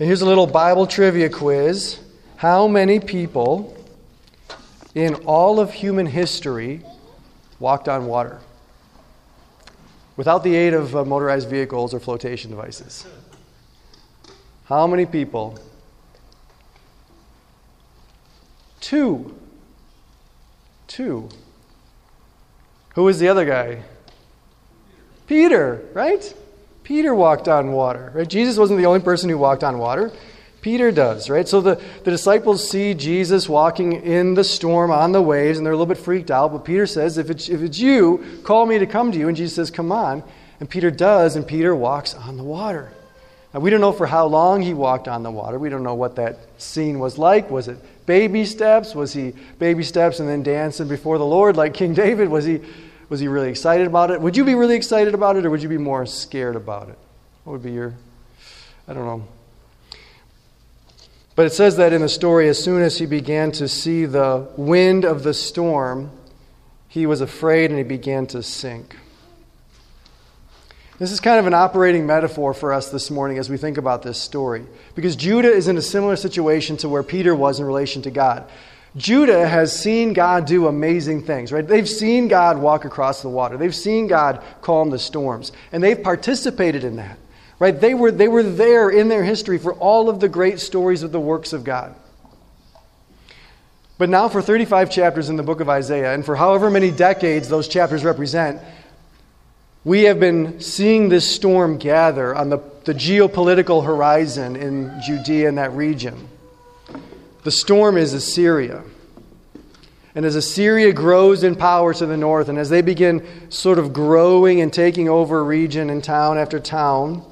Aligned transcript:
And 0.00 0.06
here's 0.06 0.22
a 0.22 0.26
little 0.26 0.46
Bible 0.46 0.86
trivia 0.86 1.28
quiz. 1.28 2.00
How 2.36 2.66
many 2.66 3.00
people 3.00 3.76
in 4.94 5.14
all 5.26 5.60
of 5.60 5.74
human 5.74 6.06
history 6.06 6.80
walked 7.58 7.86
on 7.86 8.06
water 8.06 8.38
without 10.16 10.42
the 10.42 10.54
aid 10.56 10.72
of 10.72 10.96
uh, 10.96 11.04
motorized 11.04 11.50
vehicles 11.50 11.92
or 11.92 12.00
flotation 12.00 12.50
devices? 12.50 13.06
How 14.64 14.86
many 14.86 15.04
people? 15.04 15.58
Two. 18.80 19.38
Two. 20.86 21.28
Who 22.94 23.04
was 23.04 23.18
the 23.18 23.28
other 23.28 23.44
guy? 23.44 23.82
Peter, 25.26 25.84
right? 25.92 26.34
Peter 26.90 27.14
walked 27.14 27.46
on 27.46 27.70
water, 27.70 28.10
right? 28.16 28.26
Jesus 28.26 28.58
wasn't 28.58 28.76
the 28.76 28.86
only 28.86 28.98
person 28.98 29.30
who 29.30 29.38
walked 29.38 29.62
on 29.62 29.78
water. 29.78 30.10
Peter 30.60 30.90
does, 30.90 31.30
right? 31.30 31.46
So 31.46 31.60
the, 31.60 31.80
the 32.02 32.10
disciples 32.10 32.68
see 32.68 32.94
Jesus 32.94 33.48
walking 33.48 33.92
in 33.92 34.34
the 34.34 34.42
storm 34.42 34.90
on 34.90 35.12
the 35.12 35.22
waves, 35.22 35.56
and 35.56 35.64
they're 35.64 35.72
a 35.72 35.76
little 35.76 35.86
bit 35.86 36.02
freaked 36.02 36.32
out. 36.32 36.50
But 36.50 36.64
Peter 36.64 36.88
says, 36.88 37.16
if 37.16 37.30
it's, 37.30 37.48
if 37.48 37.62
it's 37.62 37.78
you, 37.78 38.40
call 38.42 38.66
me 38.66 38.76
to 38.80 38.86
come 38.86 39.12
to 39.12 39.18
you. 39.18 39.28
And 39.28 39.36
Jesus 39.36 39.54
says, 39.54 39.70
Come 39.70 39.92
on. 39.92 40.24
And 40.58 40.68
Peter 40.68 40.90
does, 40.90 41.36
and 41.36 41.46
Peter 41.46 41.76
walks 41.76 42.12
on 42.14 42.36
the 42.36 42.42
water. 42.42 42.90
Now, 43.54 43.60
we 43.60 43.70
don't 43.70 43.80
know 43.80 43.92
for 43.92 44.08
how 44.08 44.26
long 44.26 44.60
he 44.60 44.74
walked 44.74 45.06
on 45.06 45.22
the 45.22 45.30
water. 45.30 45.60
We 45.60 45.68
don't 45.68 45.84
know 45.84 45.94
what 45.94 46.16
that 46.16 46.40
scene 46.58 46.98
was 46.98 47.18
like. 47.18 47.52
Was 47.52 47.68
it 47.68 47.78
baby 48.04 48.44
steps? 48.44 48.96
Was 48.96 49.12
he 49.12 49.32
baby 49.60 49.84
steps 49.84 50.18
and 50.18 50.28
then 50.28 50.42
dancing 50.42 50.88
before 50.88 51.18
the 51.18 51.24
Lord 51.24 51.56
like 51.56 51.72
King 51.72 51.94
David? 51.94 52.28
Was 52.28 52.46
he, 52.46 52.62
was 53.10 53.20
he 53.20 53.28
really 53.28 53.50
excited 53.50 53.86
about 53.86 54.10
it? 54.10 54.20
Would 54.20 54.36
you 54.36 54.44
be 54.44 54.54
really 54.54 54.76
excited 54.76 55.12
about 55.12 55.36
it, 55.36 55.44
or 55.44 55.50
would 55.50 55.62
you 55.62 55.68
be 55.68 55.76
more 55.76 56.06
scared 56.06 56.56
about 56.56 56.88
it? 56.88 56.98
What 57.44 57.54
would 57.54 57.62
be 57.62 57.72
your, 57.72 57.94
I 58.88 58.94
don't 58.94 59.04
know. 59.04 59.26
But 61.34 61.46
it 61.46 61.52
says 61.52 61.76
that 61.76 61.92
in 61.92 62.02
the 62.02 62.08
story, 62.08 62.48
as 62.48 62.62
soon 62.62 62.82
as 62.82 62.98
he 62.98 63.06
began 63.06 63.50
to 63.52 63.68
see 63.68 64.06
the 64.06 64.48
wind 64.56 65.04
of 65.04 65.24
the 65.24 65.34
storm, 65.34 66.10
he 66.88 67.06
was 67.06 67.20
afraid 67.20 67.70
and 67.70 67.78
he 67.78 67.84
began 67.84 68.26
to 68.28 68.42
sink. 68.42 68.96
This 70.98 71.12
is 71.12 71.18
kind 71.18 71.38
of 71.38 71.46
an 71.46 71.54
operating 71.54 72.06
metaphor 72.06 72.52
for 72.52 72.72
us 72.74 72.90
this 72.90 73.10
morning 73.10 73.38
as 73.38 73.48
we 73.48 73.56
think 73.56 73.78
about 73.78 74.02
this 74.02 74.20
story. 74.20 74.66
Because 74.94 75.16
Judah 75.16 75.50
is 75.50 75.66
in 75.66 75.78
a 75.78 75.82
similar 75.82 76.14
situation 76.14 76.76
to 76.78 76.88
where 76.88 77.02
Peter 77.02 77.34
was 77.34 77.58
in 77.58 77.64
relation 77.64 78.02
to 78.02 78.10
God. 78.10 78.44
Judah 78.96 79.46
has 79.46 79.78
seen 79.78 80.12
God 80.12 80.46
do 80.46 80.66
amazing 80.66 81.22
things, 81.22 81.52
right? 81.52 81.66
They've 81.66 81.88
seen 81.88 82.26
God 82.26 82.58
walk 82.58 82.84
across 82.84 83.22
the 83.22 83.28
water. 83.28 83.56
They've 83.56 83.74
seen 83.74 84.08
God 84.08 84.42
calm 84.62 84.90
the 84.90 84.98
storms. 84.98 85.52
And 85.70 85.82
they've 85.82 86.02
participated 86.02 86.82
in 86.82 86.96
that. 86.96 87.18
Right? 87.60 87.78
They 87.78 87.94
were, 87.94 88.10
they 88.10 88.26
were 88.26 88.42
there 88.42 88.88
in 88.88 89.08
their 89.08 89.22
history 89.22 89.58
for 89.58 89.74
all 89.74 90.08
of 90.08 90.18
the 90.18 90.28
great 90.28 90.60
stories 90.60 91.02
of 91.02 91.12
the 91.12 91.20
works 91.20 91.52
of 91.52 91.62
God. 91.62 91.94
But 93.98 94.08
now, 94.08 94.30
for 94.30 94.40
35 94.40 94.90
chapters 94.90 95.28
in 95.28 95.36
the 95.36 95.42
book 95.42 95.60
of 95.60 95.68
Isaiah, 95.68 96.14
and 96.14 96.24
for 96.24 96.34
however 96.34 96.70
many 96.70 96.90
decades 96.90 97.50
those 97.50 97.68
chapters 97.68 98.02
represent, 98.02 98.62
we 99.84 100.04
have 100.04 100.18
been 100.18 100.58
seeing 100.58 101.10
this 101.10 101.30
storm 101.30 101.76
gather 101.76 102.34
on 102.34 102.48
the, 102.48 102.58
the 102.84 102.94
geopolitical 102.94 103.84
horizon 103.84 104.56
in 104.56 104.98
Judea 105.06 105.48
and 105.48 105.58
that 105.58 105.72
region. 105.72 106.28
The 107.42 107.50
storm 107.50 107.96
is 107.96 108.12
Assyria. 108.12 108.82
And 110.14 110.26
as 110.26 110.34
Assyria 110.34 110.92
grows 110.92 111.44
in 111.44 111.54
power 111.54 111.94
to 111.94 112.06
the 112.06 112.16
north, 112.16 112.48
and 112.48 112.58
as 112.58 112.68
they 112.68 112.82
begin 112.82 113.26
sort 113.50 113.78
of 113.78 113.92
growing 113.92 114.60
and 114.60 114.72
taking 114.72 115.08
over 115.08 115.42
region 115.44 115.88
and 115.88 116.02
town 116.02 116.36
after 116.36 116.58
town, 116.58 117.24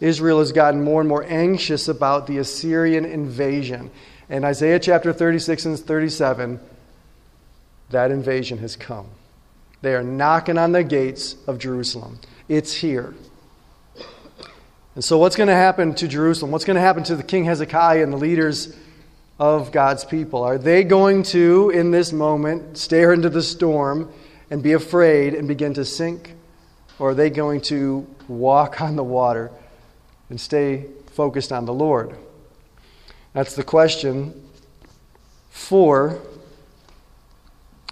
Israel 0.00 0.38
has 0.38 0.52
gotten 0.52 0.84
more 0.84 1.00
and 1.00 1.08
more 1.08 1.24
anxious 1.24 1.88
about 1.88 2.26
the 2.26 2.38
Assyrian 2.38 3.04
invasion. 3.04 3.90
And 4.28 4.44
Isaiah 4.44 4.78
chapter 4.78 5.12
36 5.12 5.64
and 5.66 5.78
37, 5.78 6.60
that 7.90 8.10
invasion 8.10 8.58
has 8.58 8.76
come. 8.76 9.08
They 9.82 9.94
are 9.94 10.04
knocking 10.04 10.58
on 10.58 10.72
the 10.72 10.84
gates 10.84 11.36
of 11.46 11.58
Jerusalem. 11.58 12.20
It's 12.48 12.74
here. 12.74 13.14
And 14.94 15.04
so, 15.04 15.18
what's 15.18 15.36
going 15.36 15.48
to 15.48 15.54
happen 15.54 15.94
to 15.96 16.08
Jerusalem? 16.08 16.50
What's 16.50 16.64
going 16.64 16.76
to 16.76 16.80
happen 16.80 17.04
to 17.04 17.16
the 17.16 17.22
King 17.22 17.44
Hezekiah 17.44 18.02
and 18.02 18.12
the 18.12 18.16
leaders 18.16 18.74
of 19.38 19.72
God's 19.72 20.04
people? 20.04 20.42
Are 20.42 20.58
they 20.58 20.84
going 20.84 21.22
to, 21.24 21.70
in 21.70 21.90
this 21.90 22.12
moment, 22.12 22.78
stare 22.78 23.12
into 23.12 23.28
the 23.28 23.42
storm 23.42 24.12
and 24.50 24.62
be 24.62 24.72
afraid 24.72 25.34
and 25.34 25.46
begin 25.46 25.74
to 25.74 25.84
sink? 25.84 26.34
Or 26.98 27.10
are 27.10 27.14
they 27.14 27.30
going 27.30 27.60
to 27.62 28.06
walk 28.28 28.80
on 28.80 28.96
the 28.96 29.04
water 29.04 29.50
and 30.30 30.40
stay 30.40 30.86
focused 31.12 31.52
on 31.52 31.66
the 31.66 31.74
Lord? 31.74 32.16
That's 33.34 33.54
the 33.54 33.64
question 33.64 34.48
for 35.50 36.18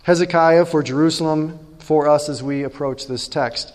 Hezekiah, 0.04 0.66
for 0.66 0.82
Jerusalem, 0.82 1.58
for 1.78 2.08
us 2.08 2.28
as 2.28 2.42
we 2.42 2.62
approach 2.62 3.06
this 3.06 3.28
text. 3.28 3.72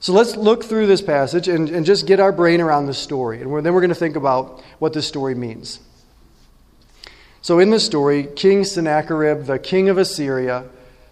So 0.00 0.12
let's 0.12 0.36
look 0.36 0.64
through 0.64 0.86
this 0.86 1.02
passage 1.02 1.48
and, 1.48 1.68
and 1.68 1.84
just 1.84 2.06
get 2.06 2.20
our 2.20 2.32
brain 2.32 2.60
around 2.60 2.86
the 2.86 2.94
story. 2.94 3.40
And 3.40 3.50
we're, 3.50 3.60
then 3.62 3.74
we're 3.74 3.80
going 3.80 3.90
to 3.90 3.94
think 3.94 4.16
about 4.16 4.62
what 4.78 4.92
this 4.92 5.06
story 5.06 5.34
means. 5.34 5.80
So, 7.42 7.58
in 7.58 7.70
this 7.70 7.86
story, 7.86 8.28
King 8.36 8.64
Sennacherib, 8.64 9.46
the 9.46 9.58
king 9.58 9.88
of 9.88 9.96
Assyria, 9.96 10.64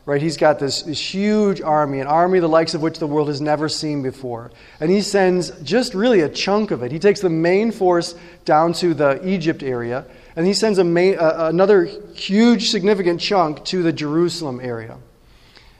right? 0.04 0.20
He's 0.20 0.36
got 0.36 0.58
this, 0.58 0.82
this, 0.82 1.14
huge 1.14 1.62
army, 1.62 2.00
an 2.00 2.06
army 2.06 2.38
the 2.38 2.48
likes 2.48 2.74
of 2.74 2.82
which 2.82 2.98
the 2.98 3.06
world 3.06 3.28
has 3.28 3.40
never 3.40 3.66
seen 3.68 4.02
before. 4.02 4.50
And 4.78 4.90
he 4.90 5.00
sends 5.00 5.50
just 5.62 5.94
really 5.94 6.20
a 6.20 6.28
chunk 6.28 6.70
of 6.70 6.82
it. 6.82 6.92
He 6.92 6.98
takes 6.98 7.20
the 7.20 7.30
main 7.30 7.72
force 7.72 8.14
down 8.44 8.74
to 8.74 8.92
the 8.92 9.26
Egypt 9.26 9.62
area, 9.62 10.04
and 10.36 10.46
he 10.46 10.52
sends 10.52 10.78
a 10.78 10.84
main, 10.84 11.18
uh, 11.18 11.48
another 11.50 11.86
huge, 12.14 12.70
significant 12.70 13.22
chunk 13.22 13.64
to 13.66 13.82
the 13.82 13.92
Jerusalem 13.92 14.60
area. 14.62 14.98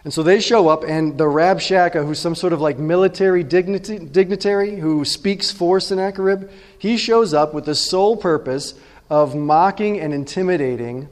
And 0.04 0.14
so 0.14 0.22
they 0.22 0.40
show 0.40 0.68
up, 0.68 0.82
and 0.82 1.18
the 1.18 1.24
Rabshakeh, 1.24 2.06
who's 2.06 2.18
some 2.18 2.34
sort 2.34 2.54
of 2.54 2.60
like 2.62 2.78
military 2.78 3.42
dignity, 3.42 3.98
dignitary 3.98 4.76
who 4.76 5.04
speaks 5.04 5.50
for 5.50 5.78
Sennacherib, 5.78 6.48
he 6.78 6.96
shows 6.96 7.34
up 7.34 7.52
with 7.52 7.66
the 7.66 7.74
sole 7.74 8.16
purpose 8.16 8.72
of 9.10 9.34
mocking 9.34 9.98
and 10.00 10.12
intimidating 10.12 11.08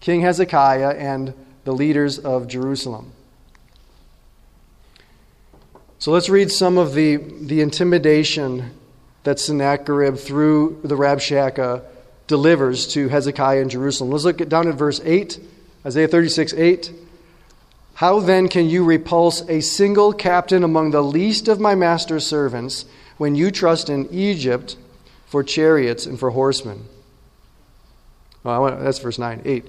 King 0.00 0.22
Hezekiah 0.22 0.96
and 0.96 1.34
the 1.64 1.72
leaders 1.72 2.18
of 2.18 2.48
Jerusalem. 2.48 3.12
So 5.98 6.12
let's 6.12 6.30
read 6.30 6.50
some 6.50 6.78
of 6.78 6.94
the, 6.94 7.16
the 7.16 7.60
intimidation 7.60 8.70
that 9.24 9.38
Sennacherib, 9.38 10.16
through 10.16 10.80
the 10.82 10.96
Rabshakeh, 10.96 11.82
delivers 12.26 12.86
to 12.94 13.08
Hezekiah 13.08 13.60
in 13.60 13.68
Jerusalem. 13.68 14.10
Let's 14.10 14.24
look 14.24 14.40
at, 14.40 14.48
down 14.48 14.68
at 14.68 14.76
verse 14.76 15.00
8, 15.04 15.38
Isaiah 15.84 16.08
36 16.08 16.54
8. 16.54 16.92
How 17.94 18.18
then 18.20 18.48
can 18.48 18.70
you 18.70 18.82
repulse 18.82 19.46
a 19.46 19.60
single 19.60 20.14
captain 20.14 20.64
among 20.64 20.90
the 20.90 21.02
least 21.02 21.48
of 21.48 21.60
my 21.60 21.74
master's 21.74 22.26
servants 22.26 22.86
when 23.18 23.34
you 23.34 23.50
trust 23.50 23.90
in 23.90 24.08
Egypt 24.10 24.78
for 25.26 25.42
chariots 25.42 26.06
and 26.06 26.18
for 26.18 26.30
horsemen? 26.30 26.86
Oh, 28.44 28.60
want, 28.60 28.80
that's 28.80 28.98
verse 28.98 29.18
9. 29.18 29.42
8. 29.44 29.64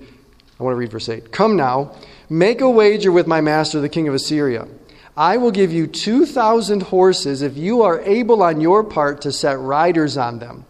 I 0.59 0.63
want 0.63 0.73
to 0.73 0.77
read 0.77 0.91
verse 0.91 1.09
8. 1.09 1.31
Come 1.31 1.55
now, 1.55 1.95
make 2.29 2.61
a 2.61 2.69
wager 2.69 3.11
with 3.11 3.27
my 3.27 3.41
master, 3.41 3.81
the 3.81 3.89
king 3.89 4.07
of 4.07 4.13
Assyria. 4.13 4.67
I 5.17 5.37
will 5.37 5.51
give 5.51 5.71
you 5.71 5.87
2,000 5.87 6.83
horses 6.83 7.41
if 7.41 7.57
you 7.57 7.81
are 7.81 7.99
able 8.01 8.41
on 8.43 8.61
your 8.61 8.83
part 8.83 9.21
to 9.21 9.31
set 9.31 9.59
riders 9.59 10.17
on 10.17 10.39
them. 10.39 10.65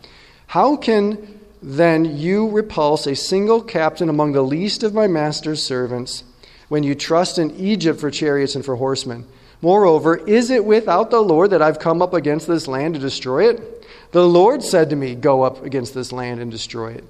How 0.48 0.76
can 0.76 1.40
then 1.62 2.18
you 2.18 2.50
repulse 2.50 3.06
a 3.06 3.16
single 3.16 3.62
captain 3.62 4.10
among 4.10 4.32
the 4.32 4.42
least 4.42 4.82
of 4.82 4.94
my 4.94 5.08
master's 5.08 5.62
servants 5.62 6.24
when 6.70 6.84
you 6.84 6.96
trust 6.96 7.38
in 7.38 7.52
Egypt 7.52 8.00
for 8.00 8.10
chariots 8.10 8.56
and 8.56 8.66
for 8.66 8.78
horsemen? 8.78 9.28
Moreover, 9.62 10.18
is 10.18 10.50
it 10.50 10.66
without 10.66 11.12
the 11.12 11.22
Lord 11.22 11.52
that 11.52 11.62
I've 11.62 11.80
come 11.80 12.02
up 12.02 12.16
against 12.16 12.48
this 12.48 12.68
land 12.68 12.96
to 12.96 13.00
destroy 13.00 13.50
it? 13.50 13.86
The 14.12 14.28
Lord 14.28 14.64
said 14.64 14.90
to 14.90 14.96
me, 14.96 15.14
Go 15.14 15.44
up 15.44 15.64
against 15.64 15.94
this 15.94 16.12
land 16.12 16.40
and 16.40 16.50
destroy 16.50 16.94
it. 16.94 17.04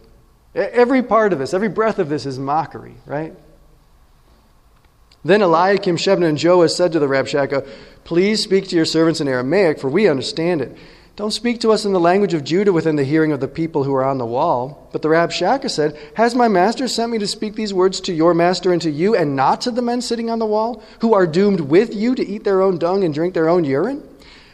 Every 0.53 1.01
part 1.01 1.31
of 1.33 1.39
this, 1.39 1.53
every 1.53 1.69
breath 1.69 1.99
of 1.99 2.09
this 2.09 2.25
is 2.25 2.37
mockery, 2.37 2.95
right? 3.05 3.33
Then 5.23 5.41
Eliakim, 5.41 5.97
Shebna, 5.97 6.27
and 6.27 6.43
Joash 6.43 6.73
said 6.73 6.91
to 6.93 6.99
the 6.99 7.07
Rabshakeh, 7.07 7.67
Please 8.03 8.41
speak 8.41 8.67
to 8.69 8.75
your 8.75 8.85
servants 8.85 9.21
in 9.21 9.27
Aramaic, 9.27 9.79
for 9.79 9.89
we 9.89 10.07
understand 10.09 10.61
it. 10.61 10.75
Don't 11.15 11.31
speak 11.31 11.59
to 11.61 11.71
us 11.71 11.85
in 11.85 11.93
the 11.93 11.99
language 11.99 12.33
of 12.33 12.43
Judah 12.43 12.73
within 12.73 12.95
the 12.95 13.03
hearing 13.03 13.31
of 13.31 13.39
the 13.39 13.47
people 13.47 13.83
who 13.83 13.93
are 13.93 14.03
on 14.03 14.17
the 14.17 14.25
wall. 14.25 14.89
But 14.91 15.01
the 15.01 15.09
Rabshakeh 15.09 15.69
said, 15.69 15.97
Has 16.15 16.33
my 16.33 16.47
master 16.47 16.87
sent 16.87 17.11
me 17.11 17.19
to 17.19 17.27
speak 17.27 17.53
these 17.53 17.73
words 17.73 18.01
to 18.01 18.13
your 18.13 18.33
master 18.33 18.73
and 18.73 18.81
to 18.81 18.89
you, 18.89 19.15
and 19.15 19.35
not 19.35 19.61
to 19.61 19.71
the 19.71 19.81
men 19.81 20.01
sitting 20.01 20.29
on 20.29 20.39
the 20.39 20.45
wall, 20.45 20.81
who 21.01 21.13
are 21.13 21.27
doomed 21.27 21.59
with 21.59 21.93
you 21.93 22.15
to 22.15 22.25
eat 22.25 22.43
their 22.43 22.61
own 22.61 22.79
dung 22.79 23.03
and 23.03 23.13
drink 23.13 23.33
their 23.33 23.49
own 23.49 23.63
urine? 23.63 24.01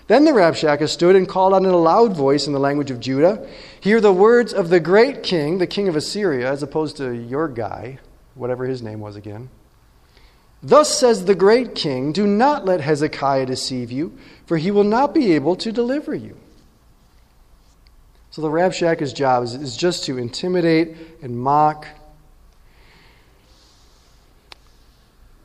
Then 0.08 0.26
the 0.26 0.32
Rabshakeh 0.32 0.90
stood 0.90 1.16
and 1.16 1.28
called 1.28 1.54
out 1.54 1.62
in 1.62 1.68
a 1.68 1.78
loud 1.78 2.16
voice 2.16 2.48
in 2.48 2.54
the 2.54 2.60
language 2.60 2.92
of 2.92 3.00
Judah, 3.00 3.48
Hear 3.88 4.02
the 4.02 4.12
words 4.12 4.52
of 4.52 4.68
the 4.68 4.82
great 4.82 5.24
king, 5.24 5.60
the 5.60 5.66
king 5.66 5.88
of 5.88 5.96
Assyria, 5.96 6.52
as 6.52 6.62
opposed 6.62 6.98
to 6.98 7.12
your 7.12 7.48
guy, 7.48 8.00
whatever 8.36 8.66
his 8.66 8.82
name 8.82 9.00
was 9.00 9.16
again. 9.16 9.50
Thus 10.62 11.00
says 11.00 11.24
the 11.24 11.34
great 11.34 11.74
king, 11.74 12.12
Do 12.12 12.28
not 12.28 12.66
let 12.66 12.82
Hezekiah 12.82 13.46
deceive 13.46 13.90
you, 13.90 14.18
for 14.46 14.58
he 14.58 14.72
will 14.72 14.84
not 14.84 15.14
be 15.14 15.32
able 15.32 15.56
to 15.56 15.72
deliver 15.72 16.14
you. 16.14 16.36
So 18.30 18.42
the 18.42 18.50
Rabshakeh's 18.50 19.14
job 19.14 19.46
is, 19.46 19.54
is 19.54 19.78
just 19.78 20.04
to 20.04 20.18
intimidate 20.18 20.98
and 21.22 21.40
mock. 21.40 21.88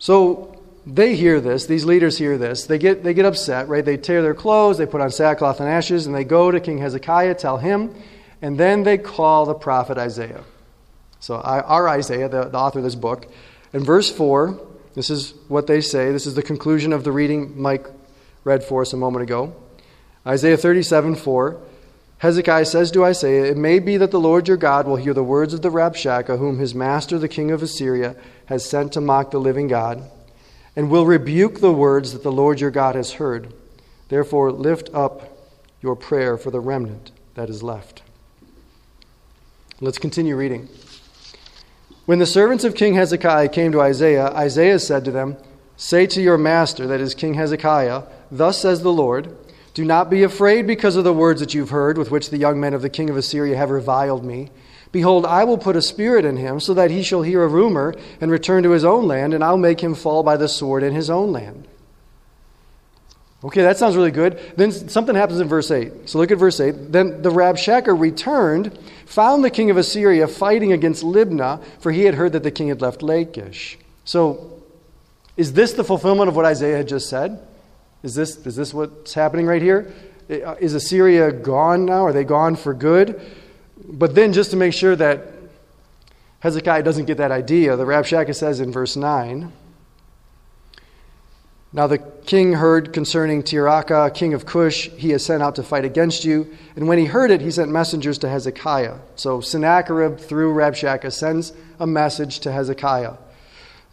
So 0.00 0.60
they 0.84 1.14
hear 1.14 1.40
this, 1.40 1.66
these 1.66 1.84
leaders 1.84 2.18
hear 2.18 2.36
this, 2.36 2.66
they 2.66 2.78
get, 2.78 3.04
they 3.04 3.14
get 3.14 3.24
upset, 3.24 3.68
right? 3.68 3.84
They 3.84 3.98
tear 3.98 4.20
their 4.20 4.34
clothes, 4.34 4.78
they 4.78 4.86
put 4.86 5.00
on 5.00 5.12
sackcloth 5.12 5.60
and 5.60 5.68
ashes, 5.68 6.06
and 6.06 6.14
they 6.16 6.24
go 6.24 6.50
to 6.50 6.58
King 6.58 6.78
Hezekiah, 6.78 7.36
tell 7.36 7.58
him, 7.58 7.94
and 8.42 8.58
then 8.58 8.82
they 8.82 8.98
call 8.98 9.46
the 9.46 9.54
prophet 9.54 9.96
Isaiah. 9.96 10.44
So, 11.20 11.36
our 11.36 11.88
Isaiah, 11.88 12.28
the, 12.28 12.44
the 12.44 12.58
author 12.58 12.80
of 12.80 12.84
this 12.84 12.96
book, 12.96 13.32
in 13.72 13.84
verse 13.84 14.10
4, 14.10 14.60
this 14.94 15.08
is 15.08 15.34
what 15.48 15.68
they 15.68 15.80
say. 15.80 16.10
This 16.10 16.26
is 16.26 16.34
the 16.34 16.42
conclusion 16.42 16.92
of 16.92 17.04
the 17.04 17.12
reading 17.12 17.60
Mike 17.60 17.86
read 18.44 18.64
for 18.64 18.82
us 18.82 18.92
a 18.92 18.96
moment 18.96 19.22
ago. 19.22 19.54
Isaiah 20.26 20.56
37 20.56 21.14
4. 21.14 21.60
Hezekiah 22.18 22.66
says 22.66 22.90
to 22.92 23.04
Isaiah, 23.04 23.46
It 23.46 23.56
may 23.56 23.78
be 23.80 23.96
that 23.96 24.12
the 24.12 24.20
Lord 24.20 24.46
your 24.46 24.56
God 24.56 24.86
will 24.86 24.96
hear 24.96 25.14
the 25.14 25.24
words 25.24 25.54
of 25.54 25.62
the 25.62 25.70
Rabshakeh, 25.70 26.38
whom 26.38 26.58
his 26.58 26.74
master, 26.74 27.18
the 27.18 27.28
king 27.28 27.50
of 27.50 27.62
Assyria, 27.62 28.14
has 28.46 28.64
sent 28.64 28.92
to 28.92 29.00
mock 29.00 29.30
the 29.30 29.40
living 29.40 29.66
God 29.66 30.08
and 30.76 30.90
will 30.90 31.06
rebuke 31.06 31.60
the 31.60 31.72
words 31.72 32.12
that 32.12 32.22
the 32.22 32.32
Lord 32.32 32.60
your 32.60 32.70
God 32.70 32.94
has 32.94 33.14
heard. 33.14 33.52
Therefore, 34.08 34.52
lift 34.52 34.88
up 34.94 35.36
your 35.80 35.96
prayer 35.96 36.36
for 36.36 36.50
the 36.50 36.60
remnant 36.60 37.10
that 37.34 37.50
is 37.50 37.62
left. 37.62 38.02
Let's 39.82 39.98
continue 39.98 40.36
reading. 40.36 40.68
When 42.06 42.20
the 42.20 42.24
servants 42.24 42.62
of 42.62 42.76
King 42.76 42.94
Hezekiah 42.94 43.48
came 43.48 43.72
to 43.72 43.80
Isaiah, 43.80 44.28
Isaiah 44.28 44.78
said 44.78 45.04
to 45.06 45.10
them, 45.10 45.36
Say 45.76 46.06
to 46.06 46.22
your 46.22 46.38
master, 46.38 46.86
that 46.86 47.00
is 47.00 47.16
King 47.16 47.34
Hezekiah, 47.34 48.04
Thus 48.30 48.60
says 48.60 48.84
the 48.84 48.92
Lord, 48.92 49.36
Do 49.74 49.84
not 49.84 50.08
be 50.08 50.22
afraid 50.22 50.68
because 50.68 50.94
of 50.94 51.02
the 51.02 51.12
words 51.12 51.40
that 51.40 51.52
you've 51.52 51.70
heard, 51.70 51.98
with 51.98 52.12
which 52.12 52.30
the 52.30 52.38
young 52.38 52.60
men 52.60 52.74
of 52.74 52.82
the 52.82 52.88
king 52.88 53.10
of 53.10 53.16
Assyria 53.16 53.56
have 53.56 53.70
reviled 53.70 54.24
me. 54.24 54.50
Behold, 54.92 55.26
I 55.26 55.42
will 55.42 55.58
put 55.58 55.74
a 55.74 55.82
spirit 55.82 56.24
in 56.24 56.36
him, 56.36 56.60
so 56.60 56.74
that 56.74 56.92
he 56.92 57.02
shall 57.02 57.22
hear 57.22 57.42
a 57.42 57.48
rumor 57.48 57.92
and 58.20 58.30
return 58.30 58.62
to 58.62 58.70
his 58.70 58.84
own 58.84 59.08
land, 59.08 59.34
and 59.34 59.42
I'll 59.42 59.58
make 59.58 59.80
him 59.80 59.96
fall 59.96 60.22
by 60.22 60.36
the 60.36 60.48
sword 60.48 60.84
in 60.84 60.94
his 60.94 61.10
own 61.10 61.32
land. 61.32 61.66
Okay, 63.44 63.62
that 63.62 63.76
sounds 63.76 63.96
really 63.96 64.12
good. 64.12 64.38
Then 64.56 64.70
something 64.70 65.16
happens 65.16 65.40
in 65.40 65.48
verse 65.48 65.70
8. 65.70 66.08
So 66.08 66.18
look 66.18 66.30
at 66.30 66.38
verse 66.38 66.60
8. 66.60 66.92
Then 66.92 67.22
the 67.22 67.30
Rabshakeh 67.30 67.98
returned, 67.98 68.78
found 69.04 69.44
the 69.44 69.50
king 69.50 69.70
of 69.70 69.76
Assyria 69.76 70.28
fighting 70.28 70.72
against 70.72 71.02
Libnah, 71.02 71.62
for 71.80 71.90
he 71.90 72.04
had 72.04 72.14
heard 72.14 72.32
that 72.32 72.44
the 72.44 72.52
king 72.52 72.68
had 72.68 72.80
left 72.80 73.02
Lachish. 73.02 73.78
So, 74.04 74.62
is 75.36 75.54
this 75.54 75.72
the 75.72 75.82
fulfillment 75.82 76.28
of 76.28 76.36
what 76.36 76.44
Isaiah 76.44 76.76
had 76.76 76.88
just 76.88 77.08
said? 77.08 77.40
Is 78.02 78.14
this, 78.14 78.36
is 78.46 78.54
this 78.54 78.72
what's 78.72 79.14
happening 79.14 79.46
right 79.46 79.62
here? 79.62 79.92
Uh, 80.30 80.54
is 80.60 80.74
Assyria 80.74 81.32
gone 81.32 81.84
now? 81.84 82.04
Are 82.04 82.12
they 82.12 82.24
gone 82.24 82.54
for 82.54 82.74
good? 82.74 83.20
But 83.84 84.14
then, 84.14 84.32
just 84.32 84.50
to 84.52 84.56
make 84.56 84.72
sure 84.72 84.94
that 84.94 85.26
Hezekiah 86.40 86.82
doesn't 86.84 87.06
get 87.06 87.18
that 87.18 87.32
idea, 87.32 87.76
the 87.76 87.84
Rabshakeh 87.84 88.34
says 88.34 88.60
in 88.60 88.70
verse 88.70 88.94
9 88.94 89.52
Now 91.74 91.86
the 91.86 91.98
king 91.98 92.52
heard 92.52 92.92
concerning 92.92 93.42
Tirhakah, 93.42 94.14
king 94.14 94.34
of 94.34 94.44
Cush, 94.44 94.88
he 94.90 95.10
has 95.10 95.24
sent 95.24 95.42
out 95.42 95.54
to 95.56 95.62
fight 95.62 95.86
against 95.86 96.24
you. 96.24 96.54
And 96.76 96.86
when 96.86 96.98
he 96.98 97.06
heard 97.06 97.30
it, 97.30 97.40
he 97.40 97.50
sent 97.50 97.70
messengers 97.70 98.18
to 98.18 98.28
Hezekiah. 98.28 98.96
So 99.16 99.40
Sennacherib, 99.40 100.18
through 100.18 100.52
Rabshakeh, 100.52 101.12
sends 101.12 101.54
a 101.80 101.86
message 101.86 102.40
to 102.40 102.52
Hezekiah. 102.52 103.14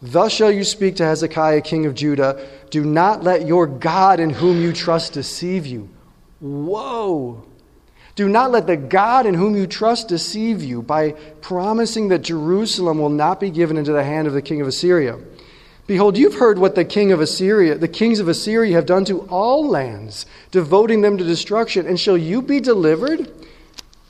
Thus 0.02 0.32
shall 0.32 0.50
you 0.50 0.64
speak 0.64 0.96
to 0.96 1.04
Hezekiah, 1.04 1.60
king 1.62 1.86
of 1.86 1.94
Judah 1.94 2.46
Do 2.70 2.84
not 2.84 3.22
let 3.22 3.46
your 3.46 3.66
God 3.66 4.20
in 4.20 4.30
whom 4.30 4.60
you 4.60 4.72
trust 4.72 5.14
deceive 5.14 5.66
you. 5.66 5.88
Whoa! 6.40 7.44
Do 8.14 8.28
not 8.28 8.50
let 8.50 8.66
the 8.66 8.76
God 8.76 9.24
in 9.24 9.34
whom 9.34 9.56
you 9.56 9.66
trust 9.66 10.08
deceive 10.08 10.62
you 10.62 10.82
by 10.82 11.12
promising 11.40 12.08
that 12.08 12.22
Jerusalem 12.22 12.98
will 12.98 13.08
not 13.08 13.40
be 13.40 13.50
given 13.50 13.76
into 13.76 13.92
the 13.92 14.04
hand 14.04 14.26
of 14.26 14.34
the 14.34 14.42
king 14.42 14.60
of 14.60 14.66
Assyria. 14.66 15.18
Behold, 15.90 16.16
you've 16.16 16.36
heard 16.36 16.60
what 16.60 16.76
the 16.76 16.84
king 16.84 17.10
of 17.10 17.20
Assyria, 17.20 17.76
the 17.76 17.88
kings 17.88 18.20
of 18.20 18.28
Assyria 18.28 18.76
have 18.76 18.86
done 18.86 19.04
to 19.06 19.22
all 19.22 19.66
lands, 19.66 20.24
devoting 20.52 21.00
them 21.00 21.18
to 21.18 21.24
destruction. 21.24 21.84
And 21.84 21.98
shall 21.98 22.16
you 22.16 22.42
be 22.42 22.60
delivered? 22.60 23.28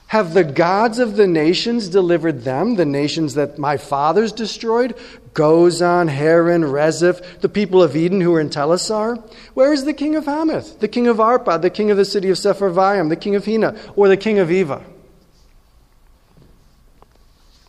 Have 0.08 0.34
the 0.34 0.44
gods 0.44 0.98
of 0.98 1.16
the 1.16 1.26
nations 1.26 1.88
delivered 1.88 2.42
them, 2.42 2.74
the 2.74 2.84
nations 2.84 3.32
that 3.32 3.58
my 3.58 3.78
fathers 3.78 4.30
destroyed? 4.30 4.94
Gozan, 5.32 6.10
Haran, 6.10 6.64
Rezeph, 6.64 7.40
the 7.40 7.48
people 7.48 7.82
of 7.82 7.96
Eden 7.96 8.20
who 8.20 8.32
were 8.32 8.40
in 8.40 8.50
Telassar? 8.50 9.16
Where 9.54 9.72
is 9.72 9.86
the 9.86 9.94
king 9.94 10.16
of 10.16 10.26
Hamath, 10.26 10.80
the 10.80 10.86
king 10.86 11.06
of 11.06 11.16
Arpad, 11.16 11.62
the 11.62 11.70
king 11.70 11.90
of 11.90 11.96
the 11.96 12.04
city 12.04 12.28
of 12.28 12.36
Sepharvaim, 12.36 13.08
the 13.08 13.16
king 13.16 13.36
of 13.36 13.46
Hena, 13.46 13.74
or 13.96 14.06
the 14.08 14.18
king 14.18 14.38
of 14.38 14.48
Ivvah? 14.50 14.82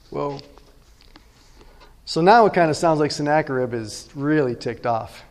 Whoa. 0.10 0.42
So 2.12 2.20
now 2.20 2.46
it 2.46 2.54
kind 2.54 2.70
of 2.70 2.76
sounds 2.76 3.00
like 3.00 3.10
Sennacherib 3.10 3.74
is 3.74 4.10
really 4.16 4.54
ticked 4.54 4.86
off. 4.86 5.24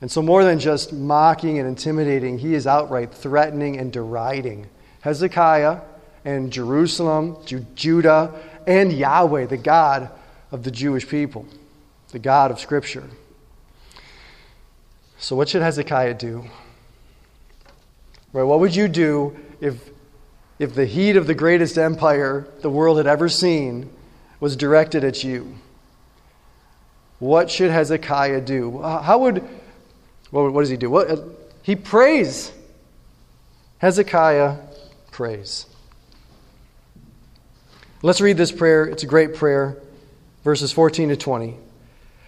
And 0.00 0.10
so, 0.10 0.22
more 0.22 0.44
than 0.44 0.58
just 0.58 0.94
mocking 0.94 1.58
and 1.58 1.68
intimidating, 1.68 2.38
he 2.38 2.54
is 2.54 2.66
outright 2.66 3.12
threatening 3.12 3.76
and 3.76 3.92
deriding 3.92 4.66
Hezekiah 5.02 5.82
and 6.24 6.50
Jerusalem, 6.50 7.36
Judah, 7.74 8.32
and 8.66 8.94
Yahweh, 8.94 9.44
the 9.44 9.58
God 9.58 10.08
of 10.52 10.62
the 10.62 10.70
Jewish 10.70 11.06
people, 11.06 11.44
the 12.12 12.18
God 12.18 12.50
of 12.50 12.58
Scripture. 12.58 13.10
So, 15.18 15.36
what 15.36 15.50
should 15.50 15.60
Hezekiah 15.60 16.14
do? 16.14 16.46
Right, 18.32 18.44
what 18.44 18.60
would 18.60 18.74
you 18.74 18.88
do 18.88 19.36
if, 19.60 19.90
if 20.58 20.74
the 20.74 20.86
heat 20.86 21.16
of 21.16 21.26
the 21.26 21.34
greatest 21.34 21.76
empire 21.76 22.48
the 22.62 22.70
world 22.70 22.96
had 22.96 23.06
ever 23.06 23.28
seen 23.28 23.90
was 24.42 24.56
directed 24.56 25.04
at 25.04 25.22
you? 25.22 25.54
What 27.20 27.48
should 27.48 27.70
Hezekiah 27.70 28.40
do? 28.40 28.82
How 28.82 29.18
would, 29.18 29.48
what, 30.32 30.58
does 30.58 30.68
he 30.68 30.76
do? 30.76 30.90
What, 30.90 31.08
uh, 31.08 31.16
he 31.62 31.76
prays. 31.76 32.50
Hezekiah 33.78 34.56
prays. 35.12 35.66
Let's 38.02 38.20
read 38.20 38.36
this 38.36 38.50
prayer. 38.50 38.84
It's 38.84 39.04
a 39.04 39.06
great 39.06 39.36
prayer, 39.36 39.80
verses 40.42 40.72
14 40.72 41.10
to 41.10 41.16
20. 41.16 41.56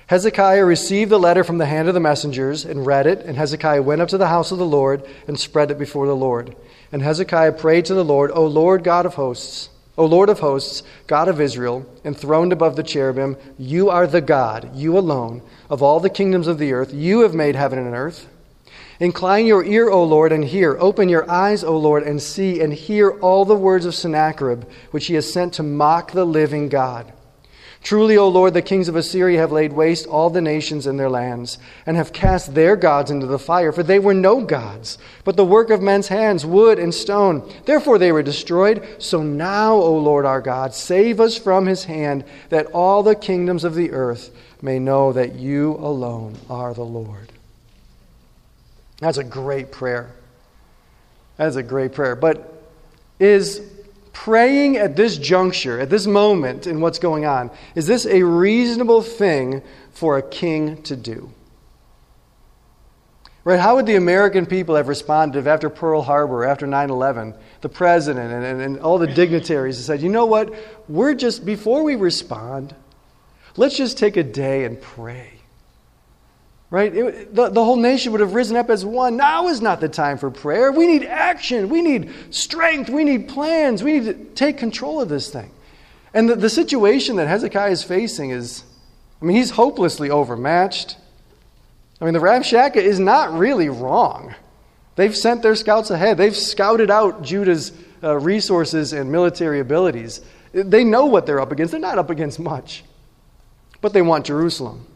Hezekiah 0.06 0.64
received 0.64 1.10
the 1.10 1.18
letter 1.18 1.42
from 1.42 1.58
the 1.58 1.66
hand 1.66 1.88
of 1.88 1.94
the 1.94 2.00
messengers 2.00 2.64
and 2.64 2.86
read 2.86 3.08
it, 3.08 3.26
and 3.26 3.36
Hezekiah 3.36 3.82
went 3.82 4.02
up 4.02 4.10
to 4.10 4.18
the 4.18 4.28
house 4.28 4.52
of 4.52 4.58
the 4.58 4.64
Lord 4.64 5.02
and 5.26 5.36
spread 5.36 5.72
it 5.72 5.80
before 5.80 6.06
the 6.06 6.14
Lord. 6.14 6.54
And 6.92 7.02
Hezekiah 7.02 7.54
prayed 7.54 7.86
to 7.86 7.94
the 7.94 8.04
Lord, 8.04 8.30
O 8.30 8.46
Lord 8.46 8.84
God 8.84 9.04
of 9.04 9.14
hosts, 9.14 9.70
O 9.96 10.06
Lord 10.06 10.28
of 10.28 10.40
hosts, 10.40 10.82
God 11.06 11.28
of 11.28 11.40
Israel, 11.40 11.86
enthroned 12.04 12.52
above 12.52 12.74
the 12.74 12.82
cherubim, 12.82 13.36
you 13.58 13.90
are 13.90 14.06
the 14.06 14.20
God, 14.20 14.74
you 14.74 14.98
alone, 14.98 15.42
of 15.70 15.82
all 15.82 16.00
the 16.00 16.10
kingdoms 16.10 16.48
of 16.48 16.58
the 16.58 16.72
earth. 16.72 16.92
You 16.92 17.20
have 17.20 17.34
made 17.34 17.54
heaven 17.54 17.78
and 17.78 17.94
earth. 17.94 18.28
Incline 18.98 19.46
your 19.46 19.64
ear, 19.64 19.88
O 19.90 20.02
Lord, 20.02 20.32
and 20.32 20.44
hear. 20.44 20.76
Open 20.80 21.08
your 21.08 21.28
eyes, 21.30 21.62
O 21.62 21.76
Lord, 21.76 22.02
and 22.02 22.20
see 22.20 22.60
and 22.60 22.72
hear 22.72 23.10
all 23.10 23.44
the 23.44 23.56
words 23.56 23.86
of 23.86 23.94
Sennacherib, 23.94 24.64
which 24.90 25.06
he 25.06 25.14
has 25.14 25.32
sent 25.32 25.54
to 25.54 25.62
mock 25.62 26.12
the 26.12 26.24
living 26.24 26.68
God. 26.68 27.12
Truly, 27.84 28.16
O 28.16 28.26
Lord, 28.28 28.54
the 28.54 28.62
kings 28.62 28.88
of 28.88 28.96
Assyria 28.96 29.38
have 29.40 29.52
laid 29.52 29.74
waste 29.74 30.06
all 30.06 30.30
the 30.30 30.40
nations 30.40 30.86
and 30.86 30.98
their 30.98 31.10
lands, 31.10 31.58
and 31.84 31.98
have 31.98 32.14
cast 32.14 32.54
their 32.54 32.76
gods 32.76 33.10
into 33.10 33.26
the 33.26 33.38
fire, 33.38 33.72
for 33.72 33.82
they 33.82 33.98
were 33.98 34.14
no 34.14 34.40
gods, 34.40 34.96
but 35.22 35.36
the 35.36 35.44
work 35.44 35.68
of 35.68 35.82
men's 35.82 36.08
hands, 36.08 36.46
wood 36.46 36.78
and 36.78 36.94
stone. 36.94 37.46
Therefore 37.66 37.98
they 37.98 38.10
were 38.10 38.22
destroyed. 38.22 38.96
So 38.98 39.22
now, 39.22 39.74
O 39.74 39.98
Lord 39.98 40.24
our 40.24 40.40
God, 40.40 40.74
save 40.74 41.20
us 41.20 41.36
from 41.36 41.66
his 41.66 41.84
hand, 41.84 42.24
that 42.48 42.64
all 42.68 43.02
the 43.02 43.14
kingdoms 43.14 43.64
of 43.64 43.74
the 43.74 43.90
earth 43.90 44.34
may 44.62 44.78
know 44.78 45.12
that 45.12 45.34
you 45.34 45.72
alone 45.74 46.38
are 46.48 46.72
the 46.72 46.82
Lord. 46.82 47.32
That's 49.00 49.18
a 49.18 49.24
great 49.24 49.70
prayer. 49.70 50.10
That 51.36 51.48
is 51.48 51.56
a 51.56 51.62
great 51.62 51.92
prayer. 51.92 52.16
But 52.16 52.62
is 53.20 53.60
praying 54.14 54.78
at 54.78 54.96
this 54.96 55.18
juncture, 55.18 55.78
at 55.78 55.90
this 55.90 56.06
moment 56.06 56.66
in 56.66 56.80
what's 56.80 56.98
going 56.98 57.26
on, 57.26 57.50
is 57.74 57.86
this 57.86 58.06
a 58.06 58.22
reasonable 58.22 59.02
thing 59.02 59.60
for 59.90 60.16
a 60.16 60.22
king 60.22 60.80
to 60.84 60.96
do? 60.96 61.30
Right? 63.42 63.60
How 63.60 63.74
would 63.74 63.84
the 63.84 63.96
American 63.96 64.46
people 64.46 64.76
have 64.76 64.88
responded 64.88 65.38
if 65.38 65.46
after 65.46 65.68
Pearl 65.68 66.00
Harbor, 66.00 66.44
after 66.44 66.66
9 66.66 66.88
11, 66.88 67.34
the 67.60 67.68
president 67.68 68.32
and, 68.32 68.44
and, 68.44 68.62
and 68.62 68.80
all 68.80 68.96
the 68.96 69.06
dignitaries 69.06 69.84
said, 69.84 70.00
you 70.00 70.08
know 70.08 70.24
what? 70.24 70.54
We're 70.88 71.14
just, 71.14 71.44
before 71.44 71.82
we 71.82 71.96
respond, 71.96 72.74
let's 73.56 73.76
just 73.76 73.98
take 73.98 74.16
a 74.16 74.22
day 74.22 74.64
and 74.64 74.80
pray. 74.80 75.33
Right? 76.70 76.94
It, 76.94 77.34
the, 77.34 77.50
the 77.50 77.64
whole 77.64 77.76
nation 77.76 78.12
would 78.12 78.20
have 78.20 78.34
risen 78.34 78.56
up 78.56 78.68
as 78.68 78.84
one. 78.84 79.16
Now 79.16 79.48
is 79.48 79.60
not 79.60 79.80
the 79.80 79.88
time 79.88 80.18
for 80.18 80.30
prayer. 80.30 80.72
We 80.72 80.86
need 80.86 81.04
action. 81.04 81.68
We 81.68 81.82
need 81.82 82.10
strength. 82.30 82.90
We 82.90 83.04
need 83.04 83.28
plans. 83.28 83.82
We 83.82 84.00
need 84.00 84.04
to 84.06 84.14
take 84.34 84.58
control 84.58 85.00
of 85.00 85.08
this 85.08 85.30
thing. 85.30 85.50
And 86.12 86.28
the, 86.28 86.36
the 86.36 86.50
situation 86.50 87.16
that 87.16 87.28
Hezekiah 87.28 87.70
is 87.70 87.84
facing 87.84 88.30
is, 88.30 88.64
I 89.20 89.24
mean, 89.24 89.36
he's 89.36 89.50
hopelessly 89.50 90.10
overmatched. 90.10 90.96
I 92.00 92.04
mean, 92.04 92.14
the 92.14 92.20
Rabshakeh 92.20 92.76
is 92.76 92.98
not 92.98 93.32
really 93.32 93.68
wrong. 93.68 94.34
They've 94.96 95.16
sent 95.16 95.42
their 95.42 95.56
scouts 95.56 95.90
ahead. 95.90 96.18
They've 96.18 96.36
scouted 96.36 96.90
out 96.90 97.22
Judah's 97.22 97.72
uh, 98.02 98.16
resources 98.18 98.92
and 98.92 99.10
military 99.10 99.60
abilities. 99.60 100.20
They 100.52 100.84
know 100.84 101.06
what 101.06 101.26
they're 101.26 101.40
up 101.40 101.50
against. 101.50 101.72
They're 101.72 101.80
not 101.80 101.98
up 101.98 102.10
against 102.10 102.38
much, 102.38 102.84
but 103.80 103.92
they 103.92 104.02
want 104.02 104.26
Jerusalem. 104.26 104.86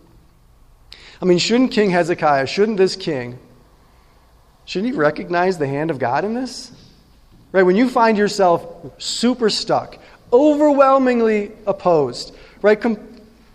I 1.20 1.24
mean, 1.24 1.38
shouldn't 1.38 1.72
King 1.72 1.90
Hezekiah, 1.90 2.46
shouldn't 2.46 2.78
this 2.78 2.94
king, 2.96 3.38
shouldn't 4.64 4.92
he 4.92 4.98
recognize 4.98 5.58
the 5.58 5.66
hand 5.66 5.90
of 5.90 5.98
God 5.98 6.24
in 6.24 6.34
this? 6.34 6.72
Right? 7.50 7.62
When 7.62 7.76
you 7.76 7.88
find 7.88 8.16
yourself 8.16 8.66
super 8.98 9.50
stuck, 9.50 9.98
overwhelmingly 10.32 11.52
opposed, 11.66 12.36
right? 12.62 12.80
Com- 12.80 12.98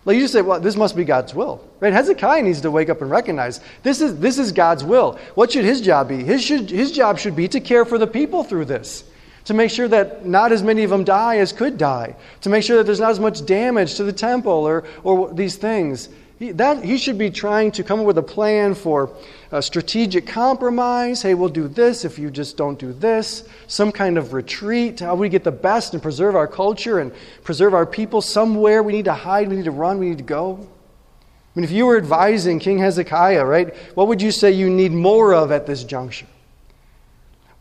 like 0.05 0.15
you 0.15 0.21
just 0.21 0.33
say, 0.33 0.41
well, 0.41 0.59
this 0.59 0.75
must 0.75 0.95
be 0.95 1.05
God's 1.05 1.33
will. 1.33 1.65
Right? 1.79 1.93
Hezekiah 1.93 2.41
needs 2.41 2.61
to 2.61 2.71
wake 2.71 2.89
up 2.89 3.01
and 3.01 3.09
recognize 3.09 3.61
this 3.83 4.01
is, 4.01 4.19
this 4.19 4.37
is 4.37 4.51
God's 4.51 4.83
will. 4.83 5.17
What 5.35 5.51
should 5.51 5.63
his 5.63 5.79
job 5.79 6.09
be? 6.09 6.23
His, 6.23 6.43
should, 6.43 6.69
his 6.69 6.91
job 6.91 7.19
should 7.19 7.35
be 7.35 7.47
to 7.49 7.59
care 7.59 7.85
for 7.85 7.97
the 7.97 8.07
people 8.07 8.43
through 8.43 8.65
this, 8.65 9.05
to 9.45 9.53
make 9.53 9.71
sure 9.71 9.87
that 9.87 10.25
not 10.25 10.51
as 10.51 10.63
many 10.63 10.83
of 10.83 10.89
them 10.89 11.03
die 11.03 11.37
as 11.37 11.53
could 11.53 11.77
die, 11.77 12.15
to 12.41 12.49
make 12.49 12.63
sure 12.63 12.77
that 12.77 12.85
there's 12.85 12.99
not 12.99 13.11
as 13.11 13.19
much 13.19 13.45
damage 13.45 13.95
to 13.95 14.03
the 14.03 14.13
temple 14.13 14.51
or, 14.51 14.83
or 15.03 15.33
these 15.33 15.55
things. 15.55 16.09
He, 16.43 16.51
that, 16.51 16.83
he 16.83 16.97
should 16.97 17.17
be 17.17 17.29
trying 17.29 17.71
to 17.71 17.85
come 17.85 18.01
up 18.01 18.05
with 18.05 18.17
a 18.17 18.21
plan 18.21 18.75
for 18.75 19.15
a 19.49 19.61
strategic 19.61 20.27
compromise. 20.27 21.21
Hey, 21.21 21.35
we'll 21.35 21.47
do 21.47 21.69
this 21.69 22.03
if 22.03 22.19
you 22.19 22.29
just 22.29 22.57
don't 22.57 22.77
do 22.77 22.91
this. 22.91 23.47
Some 23.67 23.93
kind 23.93 24.17
of 24.17 24.33
retreat. 24.33 24.99
How 24.99 25.15
we 25.15 25.29
get 25.29 25.45
the 25.45 25.53
best 25.53 25.93
and 25.93 26.03
preserve 26.03 26.35
our 26.35 26.49
culture 26.49 26.99
and 26.99 27.13
preserve 27.45 27.73
our 27.73 27.85
people 27.85 28.21
somewhere. 28.21 28.83
We 28.83 28.91
need 28.91 29.05
to 29.05 29.13
hide, 29.13 29.47
we 29.47 29.55
need 29.55 29.63
to 29.63 29.71
run, 29.71 29.99
we 29.99 30.09
need 30.09 30.17
to 30.17 30.25
go. 30.25 30.55
I 30.55 31.49
mean, 31.55 31.63
if 31.63 31.71
you 31.71 31.85
were 31.85 31.95
advising 31.95 32.59
King 32.59 32.77
Hezekiah, 32.77 33.45
right, 33.45 33.73
what 33.95 34.09
would 34.09 34.21
you 34.21 34.31
say 34.31 34.51
you 34.51 34.69
need 34.69 34.91
more 34.91 35.33
of 35.33 35.49
at 35.49 35.65
this 35.65 35.85
juncture? 35.85 36.27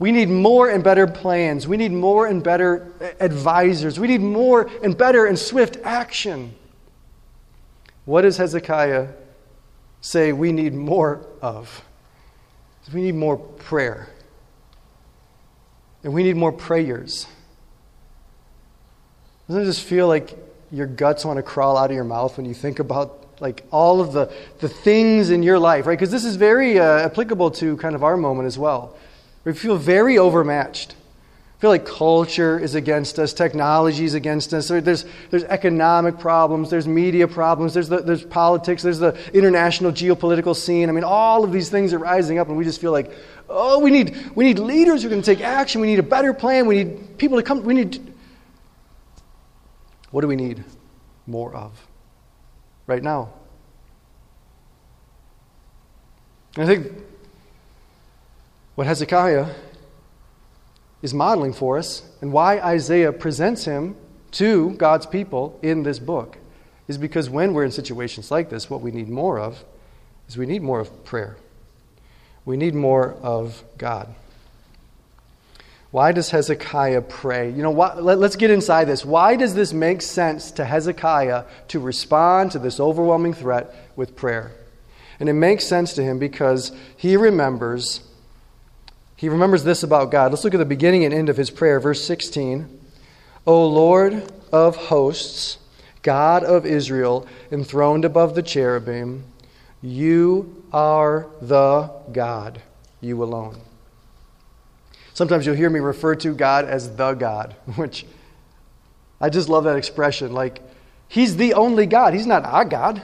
We 0.01 0.11
need 0.11 0.29
more 0.29 0.69
and 0.69 0.83
better 0.83 1.07
plans. 1.07 1.69
We 1.69 1.77
need 1.77 1.93
more 1.93 2.27
and 2.27 2.43
better 2.43 2.93
advisors. 3.21 4.01
We 4.01 4.09
need 4.09 4.23
more 4.23 4.69
and 4.83 4.99
better 4.99 5.27
and 5.27 5.39
swift 5.39 5.77
action. 5.85 6.57
What 8.05 8.23
does 8.23 8.37
Hezekiah 8.37 9.09
say 10.01 10.33
we 10.33 10.53
need 10.53 10.75
more 10.75 11.27
of? 11.41 11.85
We 12.93 13.03
need 13.03 13.15
more 13.15 13.37
prayer. 13.37 14.09
And 16.03 16.13
we 16.13 16.25
need 16.25 16.37
more 16.37 16.53
prayers. 16.53 17.27
Doesn't 19.47 19.63
it 19.63 19.67
just 19.67 19.85
feel 19.85 20.09
like 20.09 20.37
your 20.73 20.87
guts 20.87 21.25
want 21.25 21.37
to 21.37 21.43
crawl 21.43 21.77
out 21.77 21.91
of 21.91 21.95
your 21.95 22.05
mouth 22.05 22.37
when 22.37 22.47
you 22.47 22.55
think 22.55 22.79
about 22.79 23.41
like 23.41 23.65
all 23.71 24.01
of 24.01 24.13
the, 24.13 24.33
the 24.61 24.69
things 24.69 25.31
in 25.31 25.43
your 25.43 25.59
life, 25.59 25.87
right? 25.87 25.99
Because 25.99 26.11
this 26.11 26.25
is 26.25 26.37
very 26.37 26.79
uh, 26.79 27.01
applicable 27.01 27.51
to 27.53 27.77
kind 27.77 27.95
of 27.95 28.03
our 28.03 28.17
moment 28.17 28.47
as 28.47 28.59
well. 28.59 28.97
We 29.45 29.53
feel 29.53 29.77
very 29.77 30.19
overmatched 30.19 30.95
feel 31.63 31.71
like 31.71 31.87
culture 31.87 32.59
is 32.59 32.75
against 32.75 33.21
us, 33.21 33.33
technology 33.33 34.05
is 34.05 34.15
against 34.15 34.53
us. 34.53 34.67
There's, 34.67 35.05
there's 35.31 35.45
economic 35.45 36.19
problems, 36.19 36.71
there's 36.71 36.89
media 36.89 37.29
problems, 37.29 37.73
there's, 37.73 37.89
the, 37.89 37.99
there's 37.99 38.25
politics, 38.25 38.83
there's 38.83 38.99
the 38.99 39.17
international 39.33 39.93
geopolitical 39.93 40.57
scene. 40.57 40.89
I 40.89 40.93
mean, 40.93 41.05
all 41.05 41.45
of 41.45 41.53
these 41.53 41.71
things 41.71 41.93
are 41.93 42.01
rising 42.01 42.41
up, 42.41 42.49
and 42.49 42.57
we 42.57 42.65
just 42.65 42.81
feel 42.81 42.91
like, 42.91 43.13
oh, 43.49 43.79
we 43.79 43.93
need, 43.93 44.33
we 44.35 44.45
need 44.45 44.59
leaders 44.59 45.05
who 45.05 45.09
can 45.09 45.23
take 45.23 45.41
action. 45.41 45.81
We 45.81 45.87
need 45.87 46.01
a 46.01 46.03
better 46.03 46.35
plan. 46.35 46.67
We 46.67 46.83
need 46.83 47.17
people 47.17 47.37
to 47.37 47.45
come. 47.45 47.63
We 47.63 47.75
need. 47.75 48.13
What 50.11 50.23
do 50.23 50.27
we 50.27 50.35
need 50.35 50.65
more 51.29 51.55
of 51.55 51.87
right 52.89 53.05
now? 53.05 53.35
I 56.57 56.67
think 56.67 56.93
what 58.75 58.89
Hezekiah 58.89 59.47
is 61.03 61.13
modeling 61.13 61.53
for 61.53 61.79
us 61.79 62.03
and 62.21 62.33
why 62.33 62.61
Isaiah 62.61 63.13
presents 63.13 63.65
him 63.65 63.97
to 64.33 64.71
God's 64.71 65.07
people 65.07 65.59
in 65.63 65.83
this 65.83 65.99
book 65.99 66.39
is 66.89 66.97
because 66.97 67.29
when 67.29 67.53
we're 67.53 67.65
in 67.65 67.71
situations 67.71 68.31
like 68.31 68.51
this, 68.51 68.71
what 68.71 68.81
we 68.81 68.91
need 68.91 69.09
more 69.09 69.39
of 69.39 69.65
is 70.29 70.37
we 70.37 70.47
need 70.47 70.63
more 70.63 70.81
of 70.81 71.05
prayer. 71.05 71.37
We 72.45 72.57
need 72.57 72.75
more 72.75 73.15
of 73.15 73.63
God. 73.79 74.15
Why 75.91 76.13
does 76.13 76.31
Hezekiah 76.31 77.03
pray? 77.03 77.51
You 77.51 77.63
know, 77.63 77.71
why, 77.71 77.95
let, 77.95 78.19
us 78.19 78.37
get 78.37 78.51
inside 78.51 78.87
this. 78.87 79.05
Why 79.05 79.37
does 79.37 79.55
this 79.55 79.75
make 79.75 80.01
sense 80.01 80.51
to 80.53 80.65
Hezekiah 80.65 81.45
to 81.69 81.81
respond 81.81 82.53
to 82.53 82.59
this 82.59 82.81
overwhelming 82.81 83.35
threat 83.35 83.75
with 83.95 84.17
prayer? 84.17 84.53
And 85.21 85.29
it 85.29 85.35
makes 85.35 85.67
sense 85.67 85.93
to 85.95 86.03
him 86.03 86.19
because 86.19 86.73
he 86.97 87.17
remembers 87.17 88.01
he 89.23 89.29
remembers 89.29 89.63
this 89.63 89.85
about 89.85 90.11
God. 90.11 90.33
Let's 90.33 90.43
look 90.43 90.53
at 90.53 90.59
the 90.59 90.65
beginning 90.65 91.05
and 91.05 91.15
end 91.15 91.29
of 91.29 91.37
his 91.37 91.49
prayer, 91.49 91.79
verse 91.79 92.05
16. 92.05 92.81
O 93.47 93.69
Lord 93.69 94.33
of 94.51 94.75
hosts, 94.75 95.59
God 96.03 96.43
of 96.43 96.67
Israel, 96.67 97.29
enthroned 97.53 98.05
above 98.05 98.35
the 98.35 98.43
cherubim, 98.43 99.23
you 99.81 100.65
are 100.73 101.29
the 101.41 101.89
God, 102.11 102.63
you 103.01 103.23
alone. 103.23 103.61
Sometimes 105.15 105.47
you'll 105.47 105.55
hear 105.55 105.71
me 105.71 105.79
refer 105.79 106.17
to 106.17 106.35
God 106.35 106.65
as 106.65 106.97
the 106.97 107.13
God, 107.13 107.55
which 107.77 108.05
I 109.21 109.31
just 109.31 109.49
love 109.49 109.63
that 109.63 109.77
expression. 109.77 110.33
Like, 110.33 110.61
He's 111.07 111.37
the 111.37 111.55
only 111.55 111.87
God. 111.87 112.13
He's 112.13 112.27
not 112.27 112.45
our 112.45 112.65
God, 112.65 113.01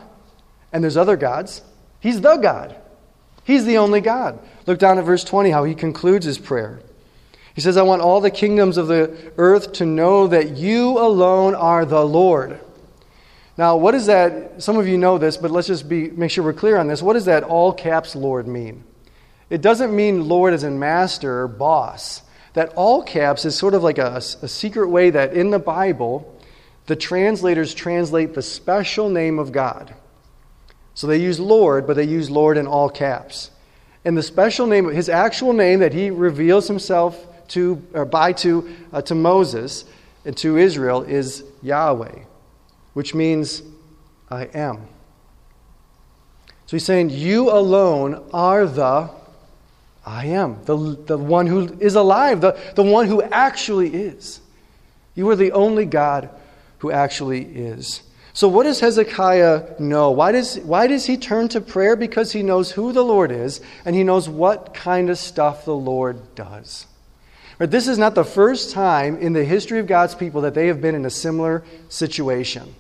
and 0.73 0.83
there's 0.83 0.97
other 0.97 1.17
gods. 1.17 1.63
He's 2.01 2.21
the 2.21 2.39
God. 2.39 2.75
He's 3.49 3.65
the 3.65 3.79
only 3.79 4.03
God. 4.03 4.39
Look 4.67 4.79
down 4.79 4.99
at 4.99 5.07
verse 5.07 5.25
20, 5.25 5.49
how 5.49 5.65
he 5.65 5.75
concludes 5.75 6.27
his 6.27 6.37
prayer. 6.37 6.81
He 7.55 7.63
says, 7.63 7.79
I 7.79 7.83
want 7.83 8.03
all 8.03 8.21
the 8.21 8.31
kingdoms 8.31 8.77
of 8.77 8.89
the 8.89 9.33
earth 9.39 9.73
to 9.73 9.87
know 9.87 10.27
that 10.27 10.59
you 10.59 10.99
alone 10.99 11.55
are 11.55 11.87
the 11.87 12.05
Lord. 12.05 12.61
Now, 13.57 13.79
what 13.79 13.95
is 13.95 14.05
that, 14.05 14.63
some 14.63 14.77
of 14.77 14.87
you 14.87 14.99
know 14.99 15.17
this, 15.17 15.39
but 15.39 15.51
let's 15.51 15.67
just 15.67 15.89
be, 15.89 16.11
make 16.11 16.31
sure 16.31 16.45
we're 16.45 16.53
clear 16.53 16.77
on 16.77 16.89
this. 16.89 17.01
What 17.01 17.15
does 17.15 17.25
that 17.25 17.43
all 17.43 17.73
caps 17.73 18.15
Lord 18.15 18.47
mean? 18.47 18.85
It 19.49 19.63
doesn't 19.63 19.97
mean 19.97 20.29
Lord 20.29 20.53
as 20.53 20.63
in 20.63 20.79
master 20.79 21.45
or 21.45 21.49
boss. 21.49 22.21
That 22.53 22.75
all 22.77 23.03
caps 23.03 23.47
is 23.47 23.57
sort 23.57 23.73
of 23.73 23.83
like 23.83 23.97
a, 23.97 24.17
a 24.17 24.21
secret 24.21 24.91
way 24.91 25.09
that 25.09 25.33
in 25.33 25.49
the 25.49 25.59
Bible, 25.59 26.39
the 26.85 26.97
translators 26.97 27.73
translate 27.73 28.35
the 28.35 28.43
special 28.43 29.09
name 29.09 29.39
of 29.39 29.53
God. 29.53 29.95
So 30.99 31.07
they 31.07 31.19
use 31.19 31.39
Lord, 31.39 31.87
but 31.87 31.95
they 31.95 32.03
use 32.03 32.29
Lord 32.29 32.59
in 32.59 32.67
all 32.67 32.91
caps. 32.91 33.53
And 34.05 34.19
the 34.19 34.23
special 34.23 34.67
name, 34.67 34.89
his 34.89 35.09
actual 35.09 35.53
name 35.53 35.79
that 35.79 35.95
he 35.95 36.11
reveals 36.11 36.67
himself 36.67 37.25
to, 37.51 37.81
or 37.93 38.05
by 38.05 38.33
to, 38.33 38.69
uh, 38.93 39.01
to 39.03 39.15
Moses 39.15 39.85
and 40.25 40.37
to 40.39 40.57
Israel 40.57 41.03
is 41.03 41.45
Yahweh, 41.63 42.25
which 42.95 43.15
means 43.15 43.63
I 44.29 44.47
am. 44.47 44.89
So 46.67 46.77
he's 46.77 46.85
saying, 46.85 47.11
You 47.11 47.49
alone 47.49 48.29
are 48.33 48.67
the 48.67 49.09
I 50.05 50.27
am, 50.27 50.65
the, 50.65 50.77
the 51.07 51.17
one 51.17 51.47
who 51.47 51.79
is 51.79 51.95
alive, 51.95 52.41
the, 52.41 52.59
the 52.75 52.83
one 52.83 53.07
who 53.07 53.23
actually 53.23 53.95
is. 53.95 54.41
You 55.15 55.31
are 55.31 55.37
the 55.37 55.53
only 55.53 55.87
God 55.87 56.29
who 56.79 56.91
actually 56.91 57.45
is. 57.45 58.03
So, 58.39 58.47
what 58.47 58.63
does 58.63 58.79
Hezekiah 58.79 59.81
know? 59.81 60.13
Why 60.13 60.31
does, 60.31 60.61
why 60.61 60.87
does 60.87 61.07
he 61.07 61.17
turn 61.17 61.49
to 61.49 61.61
prayer? 61.61 61.97
Because 61.97 62.31
he 62.31 62.45
knows 62.45 62.71
who 62.71 62.93
the 62.93 63.03
Lord 63.03 63.33
is 63.33 63.61
and 63.85 63.97
he 63.97 64.05
knows 64.05 64.29
what 64.29 64.75
kind 64.75 65.11
of 65.11 65.19
stuff 65.19 65.65
the 65.65 65.75
Lord 65.75 66.37
does. 66.37 66.87
But 67.59 67.73
this 67.73 67.89
is 67.89 67.99
not 67.99 68.15
the 68.15 68.23
first 68.23 68.71
time 68.71 69.17
in 69.17 69.33
the 69.33 69.43
history 69.43 69.81
of 69.81 69.89
God's 69.89 70.15
people 70.15 70.43
that 70.43 70.55
they 70.55 70.69
have 70.69 70.81
been 70.81 70.95
in 70.95 71.05
a 71.05 71.11
similar 71.11 71.65
situation. 71.89 72.77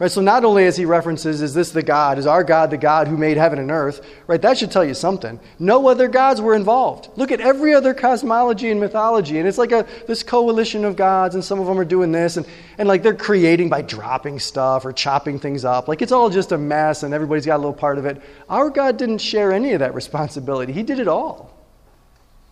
Right, 0.00 0.10
so 0.10 0.22
not 0.22 0.46
only 0.46 0.64
as 0.64 0.78
he 0.78 0.86
references, 0.86 1.42
is 1.42 1.52
this 1.52 1.72
the 1.72 1.82
God? 1.82 2.18
Is 2.18 2.26
our 2.26 2.42
God 2.42 2.70
the 2.70 2.78
God 2.78 3.06
who 3.06 3.18
made 3.18 3.36
heaven 3.36 3.58
and 3.58 3.70
earth? 3.70 4.00
Right, 4.26 4.40
that 4.40 4.56
should 4.56 4.70
tell 4.70 4.82
you 4.82 4.94
something. 4.94 5.38
No 5.58 5.88
other 5.88 6.08
gods 6.08 6.40
were 6.40 6.54
involved. 6.54 7.10
Look 7.16 7.30
at 7.30 7.42
every 7.42 7.74
other 7.74 7.92
cosmology 7.92 8.70
and 8.70 8.80
mythology, 8.80 9.38
and 9.38 9.46
it's 9.46 9.58
like 9.58 9.72
a 9.72 9.86
this 10.08 10.22
coalition 10.22 10.86
of 10.86 10.96
gods, 10.96 11.34
and 11.34 11.44
some 11.44 11.60
of 11.60 11.66
them 11.66 11.78
are 11.78 11.84
doing 11.84 12.12
this, 12.12 12.38
and, 12.38 12.46
and 12.78 12.88
like 12.88 13.02
they're 13.02 13.12
creating 13.14 13.68
by 13.68 13.82
dropping 13.82 14.38
stuff 14.38 14.86
or 14.86 14.92
chopping 14.94 15.38
things 15.38 15.66
up. 15.66 15.86
Like 15.86 16.00
it's 16.00 16.12
all 16.12 16.30
just 16.30 16.52
a 16.52 16.56
mess, 16.56 17.02
and 17.02 17.12
everybody's 17.12 17.44
got 17.44 17.56
a 17.56 17.58
little 17.58 17.74
part 17.74 17.98
of 17.98 18.06
it. 18.06 18.22
Our 18.48 18.70
God 18.70 18.96
didn't 18.96 19.18
share 19.18 19.52
any 19.52 19.72
of 19.74 19.80
that 19.80 19.94
responsibility. 19.94 20.72
He 20.72 20.82
did 20.82 20.98
it 20.98 21.08
all. 21.08 21.54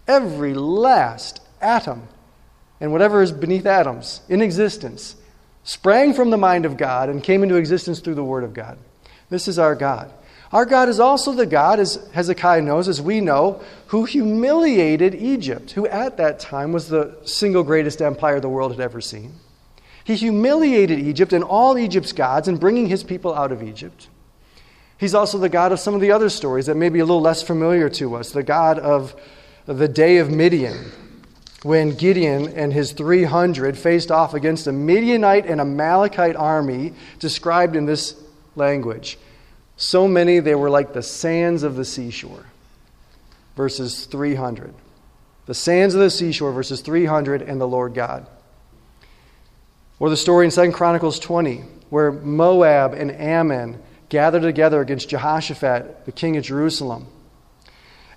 Every 0.07 0.53
last 0.53 1.41
atom 1.63 2.09
and 2.79 2.93
whatever 2.93 3.23
is 3.23 3.33
beneath 3.33 3.65
atoms 3.65 4.21
in 4.29 4.43
existence 4.43 5.17
sprang 5.69 6.15
from 6.15 6.31
the 6.31 6.39
mind 6.39 6.65
of 6.65 6.79
God 6.79 7.11
and 7.11 7.23
came 7.23 7.43
into 7.43 7.57
existence 7.57 8.01
through 8.01 8.15
the 8.15 8.25
Word 8.25 8.43
of 8.43 8.55
God. 8.55 8.79
This 9.29 9.47
is 9.47 9.59
our 9.59 9.75
God. 9.75 10.11
Our 10.51 10.65
God 10.65 10.89
is 10.89 10.99
also 10.99 11.33
the 11.33 11.45
God, 11.45 11.79
as 11.79 12.09
Hezekiah 12.15 12.63
knows, 12.63 12.89
as 12.89 13.03
we 13.03 13.21
know, 13.21 13.63
who 13.89 14.07
humiliated 14.07 15.15
Egypt, 15.15 15.73
who 15.73 15.87
at 15.87 16.17
that 16.17 16.41
time 16.41 16.73
was 16.73 16.89
the 16.89 17.19
single 17.25 17.63
greatest 17.65 18.01
empire 18.01 18.41
the 18.41 18.49
world 18.49 18.73
had 18.73 18.81
ever 18.81 19.03
seen. 19.03 19.35
He 20.05 20.17
humiliated 20.17 21.01
Egypt 21.01 21.35
and 21.35 21.45
all 21.45 21.77
Egypt's 21.77 22.15
gods 22.15 22.49
in 22.49 22.57
bringing 22.57 22.87
his 22.87 23.05
people 23.05 23.35
out 23.35 23.53
of 23.53 23.63
Egypt. 23.63 24.09
He's 24.97 25.15
also 25.15 25.37
the 25.37 25.51
God 25.51 25.71
of 25.71 25.81
some 25.81 25.95
of 25.95 26.01
the 26.01 26.13
other 26.13 26.31
stories 26.31 26.65
that 26.65 26.77
may 26.77 26.89
be 26.89 27.01
a 27.01 27.05
little 27.05 27.21
less 27.21 27.43
familiar 27.43 27.91
to 27.91 28.15
us 28.15 28.33
the 28.33 28.43
God 28.43 28.79
of 28.79 29.15
the 29.67 29.87
day 29.87 30.17
of 30.17 30.31
Midian, 30.31 30.93
when 31.63 31.95
Gideon 31.97 32.49
and 32.49 32.73
his 32.73 32.93
300 32.93 33.77
faced 33.77 34.11
off 34.11 34.35
against 34.35 34.67
a 34.67 34.73
Midianite 34.73 35.47
and 35.47 35.61
Amalekite 35.61 36.37
army 36.37 36.95
described 37.19 37.75
in 37.75 37.87
this 37.87 38.15
language. 38.55 39.19
So 39.77 40.07
many 40.07 40.41
they 40.41 40.55
were 40.55 40.71
like 40.71 40.93
the 40.93 41.03
sands 41.03 41.63
of 41.63 41.77
the 41.77 41.85
seashore. 41.85 42.47
Verses 43.57 44.05
300. 44.05 44.73
The 45.47 45.55
sands 45.55 45.95
of 45.95 46.01
the 46.01 46.11
seashore, 46.11 46.53
verses 46.53 46.81
300, 46.81 47.43
and 47.43 47.61
the 47.61 47.67
Lord 47.67 47.95
God. 47.95 48.27
Or 49.99 50.11
the 50.11 50.17
story 50.17 50.45
in 50.45 50.53
2 50.53 50.73
Chronicles 50.73 51.19
20, 51.19 51.65
where 51.91 52.13
Moab 52.13 52.93
and 52.93 53.11
Ammon 53.11 53.83
gathered 54.11 54.43
together 54.43 54.81
against 54.81 55.09
Jehoshaphat, 55.09 56.05
the 56.05 56.13
king 56.13 56.37
of 56.37 56.45
Jerusalem. 56.45 57.07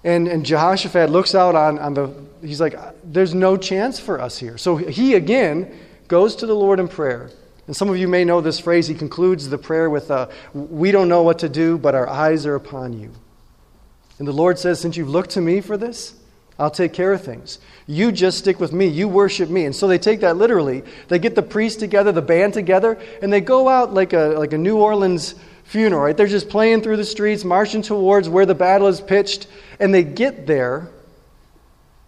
And, 0.03 0.27
and 0.27 0.45
Jehoshaphat 0.45 1.09
looks 1.09 1.35
out 1.35 1.55
on, 1.55 1.77
on 1.77 1.93
the, 1.93 2.13
he's 2.41 2.59
like, 2.59 2.75
there's 3.03 3.35
no 3.35 3.55
chance 3.55 3.99
for 3.99 4.19
us 4.19 4.37
here. 4.37 4.57
So 4.57 4.75
he 4.75 5.13
again 5.13 5.77
goes 6.07 6.35
to 6.37 6.45
the 6.45 6.55
Lord 6.55 6.79
in 6.79 6.87
prayer. 6.87 7.29
And 7.67 7.75
some 7.75 7.89
of 7.89 7.97
you 7.97 8.07
may 8.07 8.25
know 8.25 8.41
this 8.41 8.59
phrase. 8.59 8.87
He 8.87 8.95
concludes 8.95 9.47
the 9.47 9.57
prayer 9.57 9.89
with, 9.89 10.09
uh, 10.09 10.27
We 10.53 10.91
don't 10.91 11.07
know 11.07 11.21
what 11.23 11.39
to 11.39 11.49
do, 11.49 11.77
but 11.77 11.95
our 11.95 12.09
eyes 12.09 12.45
are 12.45 12.55
upon 12.55 12.93
you. 12.93 13.11
And 14.17 14.27
the 14.27 14.33
Lord 14.33 14.57
says, 14.57 14.79
Since 14.79 14.97
you've 14.97 15.09
looked 15.09 15.31
to 15.31 15.41
me 15.41 15.61
for 15.61 15.77
this, 15.77 16.15
I'll 16.57 16.71
take 16.71 16.93
care 16.93 17.13
of 17.13 17.23
things. 17.23 17.59
You 17.87 18.11
just 18.11 18.39
stick 18.39 18.59
with 18.59 18.73
me. 18.73 18.87
You 18.87 19.07
worship 19.07 19.49
me. 19.49 19.65
And 19.65 19.75
so 19.75 19.87
they 19.87 19.97
take 19.97 20.19
that 20.19 20.37
literally. 20.37 20.83
They 21.07 21.17
get 21.17 21.33
the 21.33 21.41
priest 21.41 21.79
together, 21.79 22.11
the 22.11 22.21
band 22.21 22.53
together, 22.53 22.99
and 23.21 23.31
they 23.31 23.41
go 23.41 23.69
out 23.69 23.93
like 23.93 24.13
a, 24.13 24.35
like 24.37 24.53
a 24.53 24.57
New 24.57 24.77
Orleans 24.77 25.35
funeral, 25.71 26.03
right? 26.03 26.17
They're 26.17 26.27
just 26.27 26.49
playing 26.49 26.81
through 26.81 26.97
the 26.97 27.05
streets, 27.05 27.45
marching 27.45 27.81
towards 27.81 28.27
where 28.27 28.45
the 28.45 28.53
battle 28.53 28.87
is 28.87 28.99
pitched, 28.99 29.47
and 29.79 29.93
they 29.93 30.03
get 30.03 30.45
there, 30.45 30.79
and 30.79 30.89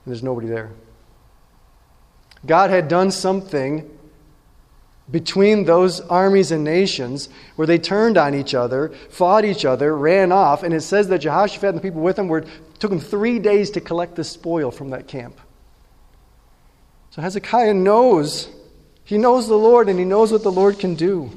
there's 0.06 0.22
nobody 0.22 0.48
there. 0.48 0.72
God 2.46 2.72
had 2.72 2.90
done 2.90 3.10
something 3.10 3.90
between 5.10 5.64
those 5.64 6.02
armies 6.02 6.52
and 6.52 6.66
nations 6.66 7.30
where 7.56 7.66
they 7.66 7.78
turned 7.78 8.18
on 8.18 8.36
each 8.36 8.54
other, 8.54 8.90
fought 9.10 9.46
each 9.46 9.64
other, 9.64 9.96
ran 9.96 10.34
off, 10.34 10.64
and 10.64 10.74
it 10.74 10.82
says 10.82 11.08
that 11.08 11.20
Jehoshaphat 11.20 11.70
and 11.70 11.78
the 11.78 11.82
people 11.82 12.02
with 12.02 12.20
him 12.20 12.28
were, 12.28 12.44
took 12.80 12.92
him 12.92 13.00
three 13.00 13.40
days 13.40 13.72
to 13.72 13.82
collect 13.82 14.16
the 14.16 14.26
spoil 14.26 14.72
from 14.72 14.90
that 14.90 15.08
camp. 15.08 15.40
So 17.12 17.22
Hezekiah 17.22 17.76
knows. 17.76 18.50
He 19.06 19.18
knows 19.18 19.48
the 19.48 19.56
Lord 19.56 19.88
and 19.88 19.98
he 19.98 20.04
knows 20.04 20.34
what 20.34 20.44
the 20.44 20.52
Lord 20.52 20.80
can 20.80 20.96
do. 20.96 21.32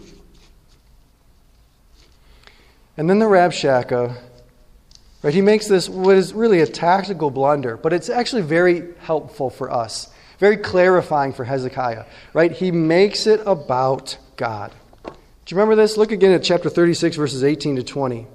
And 2.96 3.10
then 3.10 3.18
the 3.18 3.26
Rabshakeh, 3.26 4.16
right, 5.22 5.34
he 5.34 5.42
makes 5.42 5.68
this 5.68 5.88
what 5.88 6.16
is 6.16 6.32
really 6.32 6.60
a 6.60 6.66
tactical 6.66 7.30
blunder, 7.30 7.76
but 7.76 7.92
it's 7.92 8.08
actually 8.08 8.42
very 8.42 8.94
helpful 9.00 9.50
for 9.50 9.70
us, 9.70 10.08
very 10.38 10.56
clarifying 10.56 11.32
for 11.32 11.44
Hezekiah, 11.44 12.06
right? 12.32 12.52
He 12.52 12.70
makes 12.70 13.26
it 13.26 13.40
about 13.44 14.16
God. 14.36 14.72
Do 15.04 15.54
you 15.54 15.60
remember 15.60 15.76
this? 15.80 15.96
Look 15.96 16.10
again 16.10 16.32
at 16.32 16.42
chapter 16.42 16.70
36, 16.70 17.16
verses 17.16 17.44
18 17.44 17.76
to 17.76 17.82
20. 17.82 18.26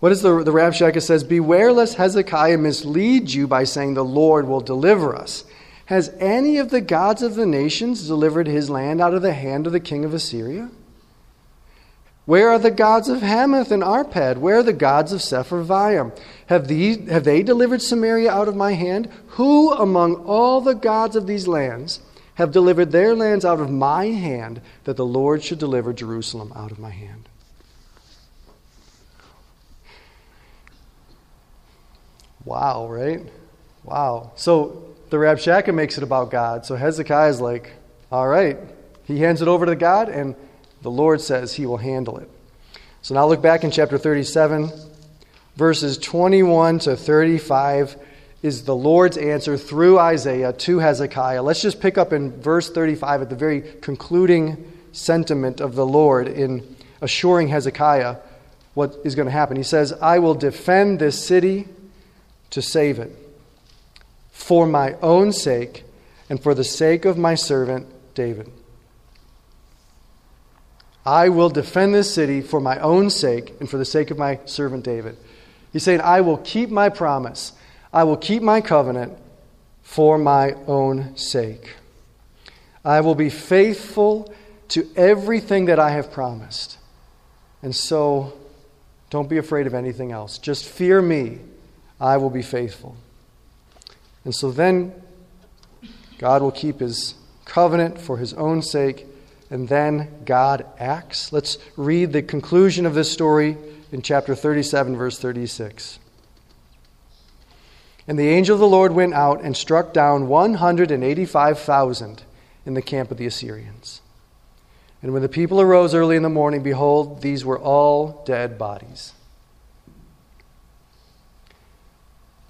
What 0.00 0.12
is 0.12 0.22
the, 0.22 0.44
the 0.44 0.52
Rabshakeh 0.52 1.02
says? 1.02 1.24
Beware 1.24 1.72
lest 1.72 1.96
Hezekiah 1.96 2.58
mislead 2.58 3.30
you 3.30 3.48
by 3.48 3.64
saying, 3.64 3.94
The 3.94 4.04
Lord 4.04 4.46
will 4.46 4.60
deliver 4.60 5.16
us. 5.16 5.44
Has 5.86 6.14
any 6.20 6.58
of 6.58 6.70
the 6.70 6.80
gods 6.80 7.22
of 7.22 7.34
the 7.34 7.46
nations 7.46 8.06
delivered 8.06 8.46
his 8.46 8.70
land 8.70 9.00
out 9.00 9.14
of 9.14 9.22
the 9.22 9.32
hand 9.32 9.66
of 9.66 9.72
the 9.72 9.80
king 9.80 10.04
of 10.04 10.14
Assyria? 10.14 10.70
Where 12.28 12.50
are 12.50 12.58
the 12.58 12.70
gods 12.70 13.08
of 13.08 13.22
Hamath 13.22 13.70
and 13.70 13.82
Arpad? 13.82 14.36
Where 14.36 14.58
are 14.58 14.62
the 14.62 14.74
gods 14.74 15.14
of 15.14 15.20
Sepharvaim? 15.20 16.14
Have, 16.48 16.68
these, 16.68 17.08
have 17.08 17.24
they 17.24 17.42
delivered 17.42 17.80
Samaria 17.80 18.30
out 18.30 18.48
of 18.48 18.54
my 18.54 18.74
hand? 18.74 19.08
Who 19.28 19.72
among 19.72 20.16
all 20.26 20.60
the 20.60 20.74
gods 20.74 21.16
of 21.16 21.26
these 21.26 21.48
lands 21.48 22.00
have 22.34 22.52
delivered 22.52 22.92
their 22.92 23.14
lands 23.14 23.46
out 23.46 23.60
of 23.60 23.70
my 23.70 24.08
hand, 24.08 24.60
that 24.84 24.98
the 24.98 25.06
Lord 25.06 25.42
should 25.42 25.58
deliver 25.58 25.94
Jerusalem 25.94 26.52
out 26.54 26.70
of 26.70 26.78
my 26.78 26.90
hand? 26.90 27.30
Wow, 32.44 32.88
right? 32.88 33.22
Wow. 33.84 34.32
So 34.36 34.94
the 35.08 35.16
Rabshakeh 35.16 35.74
makes 35.74 35.96
it 35.96 36.02
about 36.02 36.30
God. 36.30 36.66
So 36.66 36.76
Hezekiah 36.76 37.30
is 37.30 37.40
like, 37.40 37.72
all 38.12 38.28
right. 38.28 38.58
He 39.04 39.20
hands 39.20 39.40
it 39.40 39.48
over 39.48 39.64
to 39.64 39.74
God, 39.74 40.10
and 40.10 40.36
the 40.82 40.90
Lord 40.90 41.20
says 41.20 41.54
he 41.54 41.66
will 41.66 41.76
handle 41.78 42.18
it. 42.18 42.30
So 43.02 43.14
now 43.14 43.26
look 43.26 43.42
back 43.42 43.64
in 43.64 43.70
chapter 43.70 43.98
37, 43.98 44.70
verses 45.56 45.98
21 45.98 46.80
to 46.80 46.96
35 46.96 47.96
is 48.42 48.64
the 48.64 48.76
Lord's 48.76 49.16
answer 49.16 49.56
through 49.56 49.98
Isaiah 49.98 50.52
to 50.52 50.78
Hezekiah. 50.78 51.42
Let's 51.42 51.60
just 51.60 51.80
pick 51.80 51.98
up 51.98 52.12
in 52.12 52.40
verse 52.40 52.70
35 52.70 53.22
at 53.22 53.30
the 53.30 53.36
very 53.36 53.62
concluding 53.80 54.72
sentiment 54.92 55.60
of 55.60 55.74
the 55.74 55.86
Lord 55.86 56.28
in 56.28 56.76
assuring 57.00 57.48
Hezekiah 57.48 58.16
what 58.74 58.96
is 59.04 59.14
going 59.14 59.26
to 59.26 59.32
happen. 59.32 59.56
He 59.56 59.62
says, 59.64 59.92
I 59.92 60.20
will 60.20 60.34
defend 60.34 61.00
this 61.00 61.24
city 61.24 61.66
to 62.50 62.62
save 62.62 62.98
it 62.98 63.10
for 64.30 64.66
my 64.66 64.94
own 65.02 65.32
sake 65.32 65.84
and 66.30 66.40
for 66.40 66.54
the 66.54 66.64
sake 66.64 67.04
of 67.04 67.18
my 67.18 67.34
servant 67.34 67.86
David. 68.14 68.50
I 71.08 71.30
will 71.30 71.48
defend 71.48 71.94
this 71.94 72.12
city 72.12 72.42
for 72.42 72.60
my 72.60 72.78
own 72.80 73.08
sake 73.08 73.54
and 73.60 73.70
for 73.70 73.78
the 73.78 73.86
sake 73.86 74.10
of 74.10 74.18
my 74.18 74.40
servant 74.44 74.84
David. 74.84 75.16
He's 75.72 75.82
saying, 75.82 76.02
I 76.02 76.20
will 76.20 76.36
keep 76.36 76.68
my 76.68 76.90
promise. 76.90 77.52
I 77.90 78.04
will 78.04 78.18
keep 78.18 78.42
my 78.42 78.60
covenant 78.60 79.16
for 79.80 80.18
my 80.18 80.52
own 80.66 81.16
sake. 81.16 81.76
I 82.84 83.00
will 83.00 83.14
be 83.14 83.30
faithful 83.30 84.34
to 84.68 84.86
everything 84.96 85.64
that 85.64 85.78
I 85.78 85.92
have 85.92 86.12
promised. 86.12 86.76
And 87.62 87.74
so, 87.74 88.34
don't 89.08 89.30
be 89.30 89.38
afraid 89.38 89.66
of 89.66 89.72
anything 89.72 90.12
else. 90.12 90.36
Just 90.36 90.66
fear 90.66 91.00
me. 91.00 91.38
I 91.98 92.18
will 92.18 92.28
be 92.28 92.42
faithful. 92.42 92.98
And 94.26 94.34
so 94.34 94.50
then, 94.50 94.92
God 96.18 96.42
will 96.42 96.52
keep 96.52 96.80
his 96.80 97.14
covenant 97.46 97.98
for 97.98 98.18
his 98.18 98.34
own 98.34 98.60
sake 98.60 99.06
and 99.50 99.68
then 99.68 100.22
God 100.24 100.66
acts. 100.78 101.32
Let's 101.32 101.58
read 101.76 102.12
the 102.12 102.22
conclusion 102.22 102.86
of 102.86 102.94
this 102.94 103.10
story 103.10 103.56
in 103.92 104.02
chapter 104.02 104.34
37, 104.34 104.96
verse 104.96 105.18
36. 105.18 105.98
And 108.06 108.18
the 108.18 108.28
angel 108.28 108.54
of 108.54 108.60
the 108.60 108.66
Lord 108.66 108.92
went 108.92 109.14
out 109.14 109.42
and 109.42 109.56
struck 109.56 109.92
down 109.92 110.28
185,000 110.28 112.22
in 112.64 112.74
the 112.74 112.82
camp 112.82 113.10
of 113.10 113.18
the 113.18 113.26
Assyrians. 113.26 114.00
And 115.02 115.12
when 115.12 115.22
the 115.22 115.28
people 115.28 115.60
arose 115.60 115.94
early 115.94 116.16
in 116.16 116.22
the 116.22 116.28
morning, 116.28 116.62
behold, 116.62 117.22
these 117.22 117.44
were 117.44 117.58
all 117.58 118.22
dead 118.26 118.58
bodies. 118.58 119.12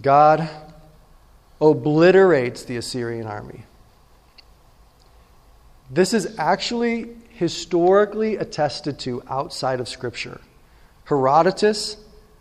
God 0.01 0.49
obliterates 1.61 2.65
the 2.65 2.77
Assyrian 2.77 3.27
army. 3.27 3.65
This 5.91 6.13
is 6.13 6.39
actually 6.39 7.17
historically 7.31 8.37
attested 8.37 8.99
to 9.01 9.23
outside 9.29 9.81
of 9.81 9.89
Scripture. 9.89 10.41
Herodotus, 11.05 11.97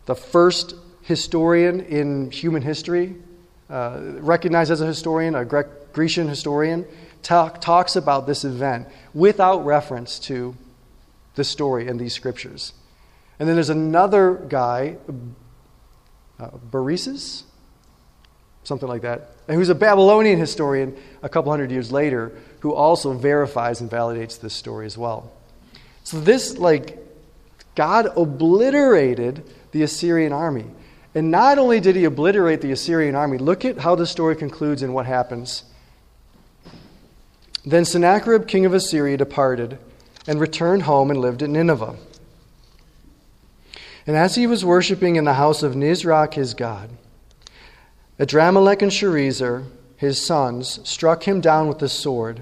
the 0.05 0.15
first 0.15 0.75
historian 1.01 1.79
in 1.81 2.31
human 2.31 2.61
history, 2.61 3.15
uh, 3.69 3.99
recognized 4.19 4.71
as 4.71 4.81
a 4.81 4.85
historian, 4.85 5.35
a 5.35 5.45
Gre- 5.45 5.61
Grecian 5.93 6.27
historian, 6.27 6.85
talk, 7.23 7.61
talks 7.61 7.95
about 7.95 8.27
this 8.27 8.43
event 8.43 8.87
without 9.13 9.65
reference 9.65 10.19
to 10.19 10.55
the 11.35 11.43
story 11.43 11.87
in 11.87 11.97
these 11.97 12.13
scriptures. 12.13 12.73
And 13.39 13.47
then 13.47 13.55
there's 13.55 13.69
another 13.69 14.33
guy, 14.49 14.97
uh, 16.39 16.49
something 18.67 18.89
like 18.89 19.03
that, 19.03 19.31
And 19.47 19.55
who's 19.55 19.69
a 19.69 19.75
Babylonian 19.75 20.37
historian 20.37 20.93
a 21.23 21.29
couple 21.29 21.51
hundred 21.51 21.71
years 21.71 21.89
later, 21.89 22.33
who 22.59 22.73
also 22.73 23.13
verifies 23.13 23.79
and 23.79 23.89
validates 23.89 24.39
this 24.41 24.53
story 24.53 24.85
as 24.85 24.97
well. 24.97 25.31
So, 26.03 26.19
this, 26.19 26.57
like, 26.57 26.97
God 27.75 28.09
obliterated 28.17 29.43
the 29.71 29.83
Assyrian 29.83 30.33
army. 30.33 30.65
And 31.15 31.31
not 31.31 31.57
only 31.57 31.79
did 31.79 31.95
he 31.95 32.03
obliterate 32.03 32.59
the 32.59 32.73
Assyrian 32.73 33.15
army, 33.15 33.37
look 33.37 33.63
at 33.63 33.77
how 33.77 33.95
the 33.95 34.05
story 34.05 34.35
concludes 34.35 34.81
and 34.81 34.93
what 34.93 35.05
happens. 35.05 35.63
Then 37.65 37.85
Sennacherib, 37.85 38.47
king 38.47 38.65
of 38.65 38.73
Assyria, 38.73 39.15
departed 39.15 39.77
and 40.27 40.41
returned 40.41 40.83
home 40.83 41.09
and 41.09 41.21
lived 41.21 41.41
at 41.41 41.49
Nineveh. 41.49 41.95
And 44.05 44.15
as 44.17 44.35
he 44.35 44.45
was 44.45 44.65
worshiping 44.65 45.15
in 45.15 45.23
the 45.23 45.33
house 45.33 45.63
of 45.63 45.73
Nisroch, 45.73 46.33
his 46.33 46.53
god, 46.53 46.89
Adrammelech 48.19 48.81
and 48.81 48.91
Sharezer, 48.91 49.65
his 49.95 50.23
sons, 50.23 50.79
struck 50.83 51.23
him 51.23 51.41
down 51.41 51.67
with 51.67 51.79
the 51.79 51.89
sword. 51.89 52.41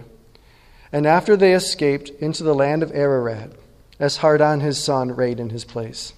And 0.92 1.06
after 1.06 1.36
they 1.36 1.54
escaped 1.54 2.10
into 2.22 2.44
the 2.44 2.56
land 2.56 2.84
of 2.84 2.92
Ararat, 2.94 3.52
Esarhaddon 4.00 4.62
his 4.62 4.82
son 4.82 5.16
reigned 5.16 5.40
in 5.40 5.50
his 5.50 5.66
place. 5.66 6.14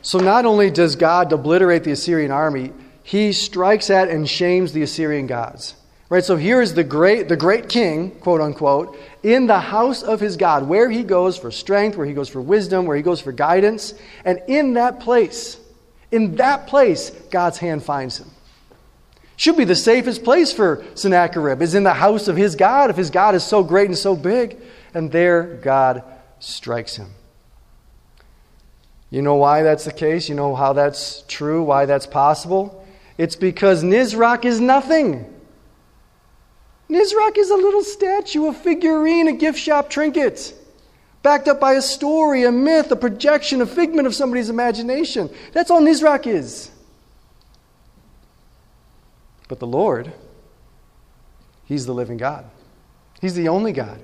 So 0.00 0.18
not 0.18 0.46
only 0.46 0.70
does 0.70 0.96
God 0.96 1.32
obliterate 1.32 1.84
the 1.84 1.92
Assyrian 1.92 2.30
army, 2.30 2.72
he 3.02 3.32
strikes 3.32 3.90
at 3.90 4.08
and 4.08 4.28
shames 4.28 4.72
the 4.72 4.82
Assyrian 4.82 5.26
gods. 5.26 5.74
Right? 6.10 6.24
So 6.24 6.36
here 6.36 6.62
is 6.62 6.72
the 6.72 6.84
great, 6.84 7.28
the 7.28 7.36
great 7.36 7.68
king, 7.68 8.12
quote 8.12 8.40
unquote, 8.40 8.98
in 9.22 9.46
the 9.46 9.60
house 9.60 10.02
of 10.02 10.20
his 10.20 10.38
God, 10.38 10.66
where 10.66 10.88
he 10.88 11.02
goes 11.02 11.36
for 11.36 11.50
strength, 11.50 11.98
where 11.98 12.06
he 12.06 12.14
goes 12.14 12.30
for 12.30 12.40
wisdom, 12.40 12.86
where 12.86 12.96
he 12.96 13.02
goes 13.02 13.20
for 13.20 13.32
guidance. 13.32 13.92
And 14.24 14.40
in 14.46 14.74
that 14.74 15.00
place, 15.00 15.58
in 16.10 16.36
that 16.36 16.66
place, 16.66 17.10
God's 17.30 17.58
hand 17.58 17.82
finds 17.82 18.18
him. 18.18 18.30
Should 19.36 19.56
be 19.56 19.64
the 19.64 19.76
safest 19.76 20.24
place 20.24 20.52
for 20.52 20.84
Sennacherib, 20.94 21.62
is 21.62 21.74
in 21.74 21.84
the 21.84 21.94
house 21.94 22.26
of 22.28 22.36
his 22.36 22.56
God, 22.56 22.90
if 22.90 22.96
his 22.96 23.10
God 23.10 23.34
is 23.34 23.44
so 23.44 23.62
great 23.62 23.86
and 23.86 23.96
so 23.96 24.16
big. 24.16 24.58
And 24.94 25.12
there, 25.12 25.58
God 25.62 26.02
strikes 26.40 26.96
him. 26.96 27.10
You 29.10 29.22
know 29.22 29.36
why 29.36 29.62
that's 29.62 29.84
the 29.84 29.92
case? 29.92 30.28
You 30.28 30.34
know 30.34 30.54
how 30.54 30.72
that's 30.72 31.22
true, 31.28 31.62
why 31.62 31.86
that's 31.86 32.06
possible? 32.06 32.84
It's 33.16 33.36
because 33.36 33.82
Nisroch 33.82 34.44
is 34.44 34.60
nothing. 34.60 35.34
Nisroch 36.90 37.36
is 37.36 37.50
a 37.50 37.56
little 37.56 37.82
statue, 37.82 38.46
a 38.46 38.52
figurine, 38.52 39.28
a 39.28 39.32
gift 39.32 39.58
shop 39.58 39.90
trinket, 39.90 40.54
backed 41.22 41.48
up 41.48 41.60
by 41.60 41.74
a 41.74 41.82
story, 41.82 42.44
a 42.44 42.52
myth, 42.52 42.90
a 42.90 42.96
projection, 42.96 43.60
a 43.60 43.66
figment 43.66 44.06
of 44.06 44.14
somebody's 44.14 44.50
imagination. 44.50 45.30
That's 45.52 45.70
all 45.70 45.80
Nisroch 45.80 46.26
is. 46.26 46.70
But 49.48 49.58
the 49.58 49.66
Lord, 49.66 50.12
He's 51.64 51.86
the 51.86 51.94
living 51.94 52.16
God. 52.16 52.44
He's 53.20 53.34
the 53.34 53.48
only 53.48 53.72
God. 53.72 54.02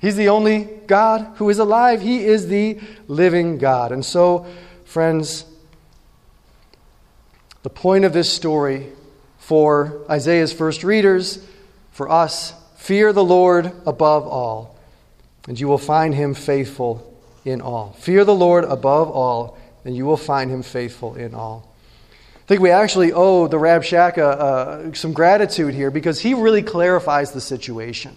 He's 0.00 0.16
the 0.16 0.30
only 0.30 0.64
God 0.86 1.34
who 1.36 1.48
is 1.48 1.58
alive. 1.58 2.02
He 2.02 2.24
is 2.24 2.48
the 2.48 2.80
living 3.06 3.58
God. 3.58 3.92
And 3.92 4.04
so, 4.04 4.46
friends, 4.84 5.44
the 7.62 7.70
point 7.70 8.04
of 8.04 8.12
this 8.12 8.32
story 8.32 8.88
for 9.38 10.00
Isaiah's 10.10 10.52
first 10.52 10.82
readers, 10.82 11.44
for 11.92 12.08
us, 12.08 12.52
fear 12.76 13.12
the 13.12 13.22
Lord 13.22 13.66
above 13.86 14.26
all, 14.26 14.76
and 15.48 15.58
you 15.58 15.68
will 15.68 15.78
find 15.78 16.14
him 16.14 16.34
faithful 16.34 17.08
in 17.44 17.60
all. 17.60 17.92
Fear 17.98 18.24
the 18.24 18.34
Lord 18.34 18.64
above 18.64 19.10
all, 19.10 19.58
and 19.84 19.96
you 19.96 20.04
will 20.04 20.16
find 20.16 20.50
him 20.50 20.62
faithful 20.62 21.14
in 21.14 21.34
all. 21.34 21.68
I 22.36 22.46
think 22.46 22.60
we 22.60 22.70
actually 22.70 23.12
owe 23.12 23.46
the 23.46 23.56
Rabshakeh 23.56 24.18
uh, 24.18 24.92
some 24.94 25.12
gratitude 25.12 25.74
here 25.74 25.90
because 25.90 26.20
he 26.20 26.34
really 26.34 26.62
clarifies 26.62 27.32
the 27.32 27.40
situation. 27.40 28.16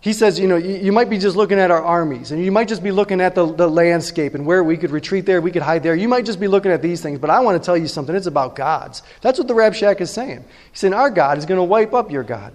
He 0.00 0.12
says, 0.12 0.38
you 0.38 0.46
know, 0.46 0.56
you, 0.56 0.92
might 0.92 1.10
be 1.10 1.18
just 1.18 1.36
looking 1.36 1.58
at 1.58 1.70
our 1.70 1.82
armies, 1.82 2.30
and 2.30 2.44
you 2.44 2.52
might 2.52 2.68
just 2.68 2.82
be 2.82 2.92
looking 2.92 3.20
at 3.20 3.34
the, 3.34 3.44
the 3.52 3.68
landscape 3.68 4.34
and 4.34 4.46
where 4.46 4.62
we 4.62 4.76
could 4.76 4.92
retreat 4.92 5.26
there, 5.26 5.40
we 5.40 5.50
could 5.50 5.62
hide 5.62 5.82
there. 5.82 5.96
You 5.96 6.06
might 6.06 6.24
just 6.24 6.38
be 6.38 6.46
looking 6.46 6.70
at 6.70 6.80
these 6.80 7.02
things, 7.02 7.18
but 7.18 7.28
I 7.28 7.40
want 7.40 7.60
to 7.60 7.66
tell 7.66 7.76
you 7.76 7.88
something. 7.88 8.14
It's 8.14 8.26
about 8.26 8.54
gods. 8.54 9.02
That's 9.20 9.38
what 9.38 9.48
the 9.48 9.54
Rabshakeh 9.54 10.02
is 10.02 10.12
saying. 10.12 10.44
He's 10.70 10.78
saying, 10.78 10.94
our 10.94 11.10
God 11.10 11.38
is 11.38 11.46
going 11.46 11.58
to 11.58 11.64
wipe 11.64 11.92
up 11.92 12.12
your 12.12 12.22
God. 12.22 12.52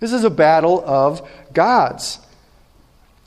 This 0.00 0.12
is 0.12 0.24
a 0.24 0.30
battle 0.30 0.84
of 0.84 1.26
gods. 1.54 2.18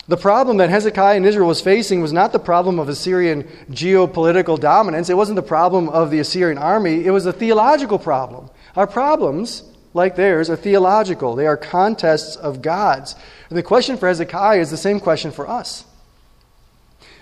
The 0.08 0.18
problem 0.18 0.58
that 0.58 0.70
Hezekiah 0.70 1.16
and 1.16 1.26
Israel 1.26 1.48
was 1.48 1.62
facing 1.62 2.02
was 2.02 2.12
not 2.12 2.34
the 2.34 2.40
problem 2.40 2.78
of 2.78 2.90
Assyrian 2.90 3.44
geopolitical 3.72 4.60
dominance. 4.60 5.10
It 5.10 5.16
wasn't 5.16 5.38
the 5.38 5.42
problem 5.42 5.88
of 5.90 6.12
the 6.12 6.20
Assyrian 6.20 6.58
army. 6.58 7.06
It 7.06 7.12
was 7.12 7.26
a 7.26 7.32
theological 7.32 7.98
problem. 7.98 8.50
Our 8.76 8.88
problems 8.88 9.64
like 9.94 10.16
theirs, 10.16 10.50
are 10.50 10.56
theological. 10.56 11.36
They 11.36 11.48
are 11.48 11.58
contests 11.58 12.36
of 12.36 12.62
gods. 12.62 13.16
And 13.50 13.58
the 13.58 13.64
question 13.64 13.98
for 13.98 14.08
Hezekiah 14.08 14.60
is 14.60 14.72
the 14.72 14.78
same 14.78 15.00
question 15.00 15.32
for 15.32 15.48
us 15.48 15.86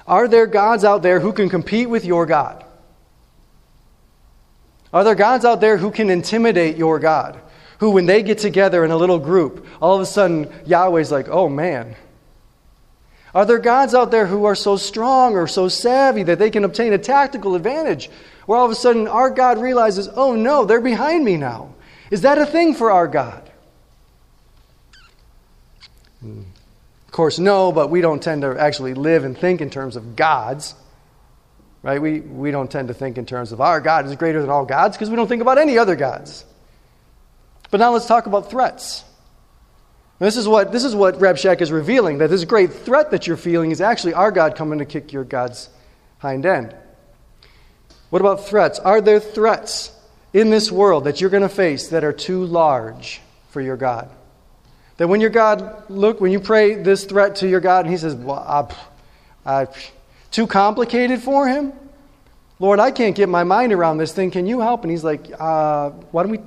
Are 0.07 0.27
there 0.27 0.47
gods 0.47 0.83
out 0.83 1.01
there 1.01 1.19
who 1.19 1.33
can 1.33 1.49
compete 1.49 1.89
with 1.89 2.05
your 2.05 2.25
God? 2.25 2.65
Are 4.93 5.03
there 5.03 5.15
gods 5.15 5.45
out 5.45 5.61
there 5.61 5.77
who 5.77 5.91
can 5.91 6.09
intimidate 6.09 6.77
your 6.77 6.99
God? 6.99 7.39
Who, 7.79 7.91
when 7.91 8.05
they 8.05 8.23
get 8.23 8.37
together 8.37 8.83
in 8.85 8.91
a 8.91 8.97
little 8.97 9.19
group, 9.19 9.65
all 9.81 9.95
of 9.95 10.01
a 10.01 10.05
sudden 10.05 10.51
Yahweh's 10.65 11.11
like, 11.11 11.27
oh 11.29 11.49
man. 11.49 11.95
Are 13.33 13.45
there 13.45 13.59
gods 13.59 13.93
out 13.93 14.11
there 14.11 14.27
who 14.27 14.45
are 14.45 14.55
so 14.55 14.75
strong 14.75 15.35
or 15.35 15.47
so 15.47 15.69
savvy 15.69 16.23
that 16.23 16.37
they 16.37 16.49
can 16.49 16.63
obtain 16.63 16.91
a 16.93 16.97
tactical 16.97 17.55
advantage? 17.55 18.09
Where 18.45 18.57
all 18.57 18.65
of 18.65 18.71
a 18.71 18.75
sudden 18.75 19.07
our 19.07 19.29
God 19.29 19.57
realizes, 19.57 20.09
oh 20.15 20.35
no, 20.35 20.65
they're 20.65 20.81
behind 20.81 21.23
me 21.23 21.37
now. 21.37 21.73
Is 22.09 22.21
that 22.21 22.37
a 22.37 22.45
thing 22.45 22.73
for 22.73 22.91
our 22.91 23.07
God? 23.07 23.49
Hmm. 26.19 26.41
Of 27.07 27.11
course, 27.11 27.39
no, 27.39 27.71
but 27.71 27.89
we 27.89 28.01
don't 28.01 28.21
tend 28.21 28.41
to 28.41 28.57
actually 28.57 28.93
live 28.93 29.23
and 29.23 29.37
think 29.37 29.61
in 29.61 29.69
terms 29.69 29.95
of 29.95 30.15
gods. 30.15 30.75
Right? 31.83 32.01
We, 32.01 32.19
we 32.19 32.51
don't 32.51 32.69
tend 32.69 32.89
to 32.89 32.93
think 32.93 33.17
in 33.17 33.25
terms 33.25 33.51
of 33.51 33.59
our 33.59 33.81
God 33.81 34.05
is 34.05 34.15
greater 34.15 34.41
than 34.41 34.49
all 34.49 34.65
gods 34.65 34.95
because 34.95 35.09
we 35.09 35.15
don't 35.15 35.27
think 35.27 35.41
about 35.41 35.57
any 35.57 35.77
other 35.77 35.95
gods. 35.95 36.45
But 37.69 37.79
now 37.79 37.91
let's 37.91 38.05
talk 38.05 38.27
about 38.27 38.49
threats. 38.49 39.03
This 40.25 40.37
is 40.37 40.47
what 40.47 40.71
this 40.71 40.83
is 40.83 40.95
what 40.95 41.15
Rabshakeh 41.15 41.61
is 41.61 41.71
revealing 41.71 42.19
that 42.19 42.29
this 42.29 42.45
great 42.45 42.71
threat 42.71 43.11
that 43.11 43.27
you're 43.27 43.37
feeling 43.37 43.71
is 43.71 43.81
actually 43.81 44.13
our 44.13 44.31
God 44.31 44.55
coming 44.55 44.79
to 44.79 44.85
kick 44.85 45.11
your 45.11 45.23
God's 45.23 45.69
hind 46.19 46.45
end. 46.45 46.75
What 48.09 48.21
about 48.21 48.45
threats? 48.45 48.79
Are 48.79 49.01
there 49.01 49.19
threats 49.19 49.91
in 50.33 50.49
this 50.49 50.71
world 50.71 51.03
that 51.05 51.19
you're 51.19 51.29
going 51.29 51.43
to 51.43 51.49
face 51.49 51.89
that 51.89 52.03
are 52.03 52.13
too 52.13 52.45
large 52.45 53.21
for 53.49 53.61
your 53.61 53.77
God. 53.77 54.09
That 54.97 55.07
when 55.07 55.21
your 55.21 55.29
God 55.29 55.89
look, 55.89 56.21
when 56.21 56.31
you 56.31 56.39
pray 56.39 56.75
this 56.75 57.05
threat 57.05 57.37
to 57.37 57.47
your 57.47 57.59
God, 57.59 57.85
and 57.85 57.91
He 57.91 57.97
says, 57.97 58.15
well, 58.15 58.73
I, 59.45 59.61
I, 59.61 59.67
"Too 60.29 60.47
complicated 60.47 61.21
for 61.21 61.47
Him, 61.47 61.73
Lord, 62.59 62.79
I 62.79 62.91
can't 62.91 63.15
get 63.15 63.27
my 63.27 63.43
mind 63.43 63.73
around 63.73 63.97
this 63.97 64.13
thing. 64.13 64.31
Can 64.31 64.45
you 64.45 64.59
help?" 64.59 64.83
And 64.83 64.91
He's 64.91 65.03
like, 65.03 65.31
uh, 65.39 65.89
"Why 66.11 66.23
don't 66.23 66.31
we? 66.31 66.39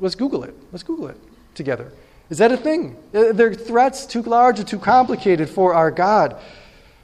Let's 0.00 0.14
Google 0.14 0.42
it. 0.44 0.54
Let's 0.72 0.82
Google 0.82 1.08
it 1.08 1.16
together." 1.54 1.92
Is 2.28 2.38
that 2.38 2.52
a 2.52 2.56
thing? 2.56 2.96
Uh, 3.14 3.28
are 3.28 3.32
there 3.32 3.54
threats 3.54 4.06
too 4.06 4.22
large 4.22 4.60
or 4.60 4.64
too 4.64 4.78
complicated 4.78 5.48
for 5.48 5.74
our 5.74 5.90
God? 5.90 6.40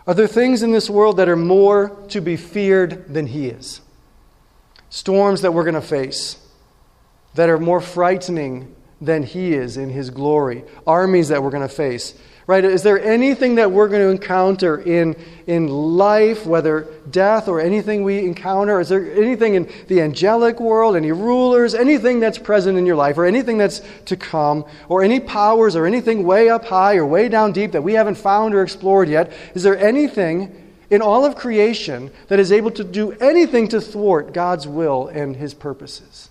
Are 0.07 0.15
there 0.15 0.27
things 0.27 0.63
in 0.63 0.73
this 0.73 0.91
world 0.91 1.19
that 1.19 1.29
are 1.29 1.37
more 1.37 1.97
to 2.09 2.21
be 2.21 2.37
feared 2.37 3.13
than 3.13 3.27
He 3.27 3.49
is? 3.49 3.81
storms 4.93 5.41
that 5.41 5.55
we're 5.55 5.65
going 5.65 5.75
to 5.75 5.81
face 5.81 6.37
that 7.35 7.49
are 7.49 7.59
more 7.59 7.81
frightening 7.81 8.77
than 9.01 9.23
He 9.23 9.55
is 9.55 9.79
in 9.79 9.89
His 9.89 10.11
glory, 10.11 10.65
armies 10.87 11.29
that 11.29 11.43
we're 11.43 11.51
going 11.51 11.67
to 11.67 11.75
face. 11.75 12.15
Right? 12.46 12.64
Is 12.64 12.83
there 12.83 13.00
anything 13.00 13.55
that 13.55 13.70
we're 13.70 13.88
going 13.88 14.02
to 14.02 14.09
encounter 14.09 14.81
in, 14.81 15.14
in 15.46 15.68
life, 15.68 16.44
whether 16.44 16.88
death 17.11 17.46
or 17.46 17.61
anything 17.61 18.02
we 18.02 18.18
encounter? 18.18 18.81
Is 18.81 18.88
there 18.88 19.12
anything 19.14 19.55
in 19.55 19.70
the 19.87 20.00
angelic 20.00 20.59
world, 20.59 20.96
any 20.96 21.12
rulers, 21.12 21.74
anything 21.74 22.18
that's 22.18 22.38
present 22.38 22.76
in 22.76 22.85
your 22.85 22.96
life, 22.96 23.16
or 23.16 23.26
anything 23.26 23.59
that's 23.59 23.81
to 24.07 24.16
come, 24.16 24.64
or 24.88 25.05
any 25.05 25.20
powers, 25.20 25.76
or 25.76 25.87
anything 25.87 26.24
way 26.24 26.48
up 26.48 26.64
high 26.64 26.96
or 26.96 27.07
way 27.07 27.28
down 27.28 27.52
deep 27.52 27.72
that 27.72 27.83
we 27.83 27.92
haven't 27.92 28.16
found 28.16 28.55
or 28.55 28.62
explored 28.62 29.09
yet? 29.09 29.33
Is 29.55 29.62
there 29.62 29.78
anything 29.78 30.62
in 30.92 31.00
all 31.00 31.24
of 31.24 31.35
creation 31.35 32.11
that 32.28 32.38
is 32.38 32.52
able 32.52 32.70
to 32.70 32.85
do 32.85 33.12
anything 33.12 33.66
to 33.66 33.81
thwart 33.81 34.35
God's 34.35 34.68
will 34.68 35.09
and 35.09 35.35
his 35.35 35.55
purposes. 35.55 36.28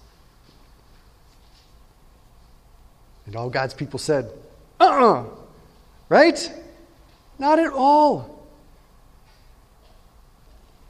And 3.26 3.36
all 3.36 3.50
God's 3.50 3.74
people 3.74 3.98
said, 3.98 4.30
uh 4.80 4.84
uh-uh. 4.84 5.22
uh 5.22 5.41
Right? 6.12 6.52
Not 7.40 7.58
at 7.58 7.72
all. 7.72 8.46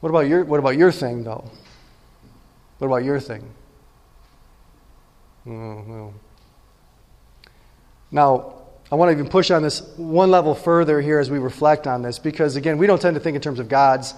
What 0.00 0.08
about 0.10 0.26
your, 0.26 0.44
what 0.44 0.58
about 0.58 0.76
your 0.76 0.90
thing, 0.90 1.22
though? 1.22 1.48
What 2.78 2.88
about 2.88 3.04
your 3.04 3.20
thing? 3.20 3.48
Oh, 5.46 5.84
well. 5.86 6.14
Now, 8.10 8.54
I 8.90 8.96
want 8.96 9.10
to 9.10 9.12
even 9.12 9.30
push 9.30 9.52
on 9.52 9.62
this 9.62 9.80
one 9.96 10.32
level 10.32 10.56
further 10.56 11.00
here 11.00 11.20
as 11.20 11.30
we 11.30 11.38
reflect 11.38 11.86
on 11.86 12.02
this, 12.02 12.18
because 12.18 12.56
again, 12.56 12.76
we 12.76 12.88
don't 12.88 13.00
tend 13.00 13.14
to 13.14 13.20
think 13.20 13.36
in 13.36 13.40
terms 13.40 13.60
of 13.60 13.68
gods. 13.68 14.14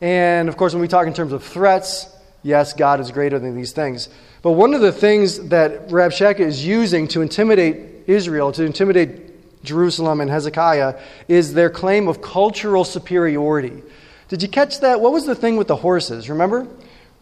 And 0.00 0.48
of 0.48 0.56
course, 0.56 0.72
when 0.72 0.80
we 0.80 0.86
talk 0.86 1.08
in 1.08 1.14
terms 1.14 1.32
of 1.32 1.42
threats, 1.42 2.06
yes, 2.44 2.74
God 2.74 3.00
is 3.00 3.10
greater 3.10 3.40
than 3.40 3.56
these 3.56 3.72
things. 3.72 4.08
But 4.42 4.52
one 4.52 4.72
of 4.72 4.82
the 4.82 4.92
things 4.92 5.48
that 5.48 5.88
Rabshakeh 5.88 6.38
is 6.38 6.64
using 6.64 7.08
to 7.08 7.22
intimidate 7.22 8.04
Israel, 8.06 8.52
to 8.52 8.62
intimidate 8.62 9.27
Jerusalem 9.62 10.20
and 10.20 10.30
Hezekiah, 10.30 10.98
is 11.28 11.54
their 11.54 11.70
claim 11.70 12.08
of 12.08 12.22
cultural 12.22 12.84
superiority. 12.84 13.82
Did 14.28 14.42
you 14.42 14.48
catch 14.48 14.80
that? 14.80 15.00
What 15.00 15.12
was 15.12 15.26
the 15.26 15.34
thing 15.34 15.56
with 15.56 15.68
the 15.68 15.76
horses? 15.76 16.28
Remember? 16.28 16.66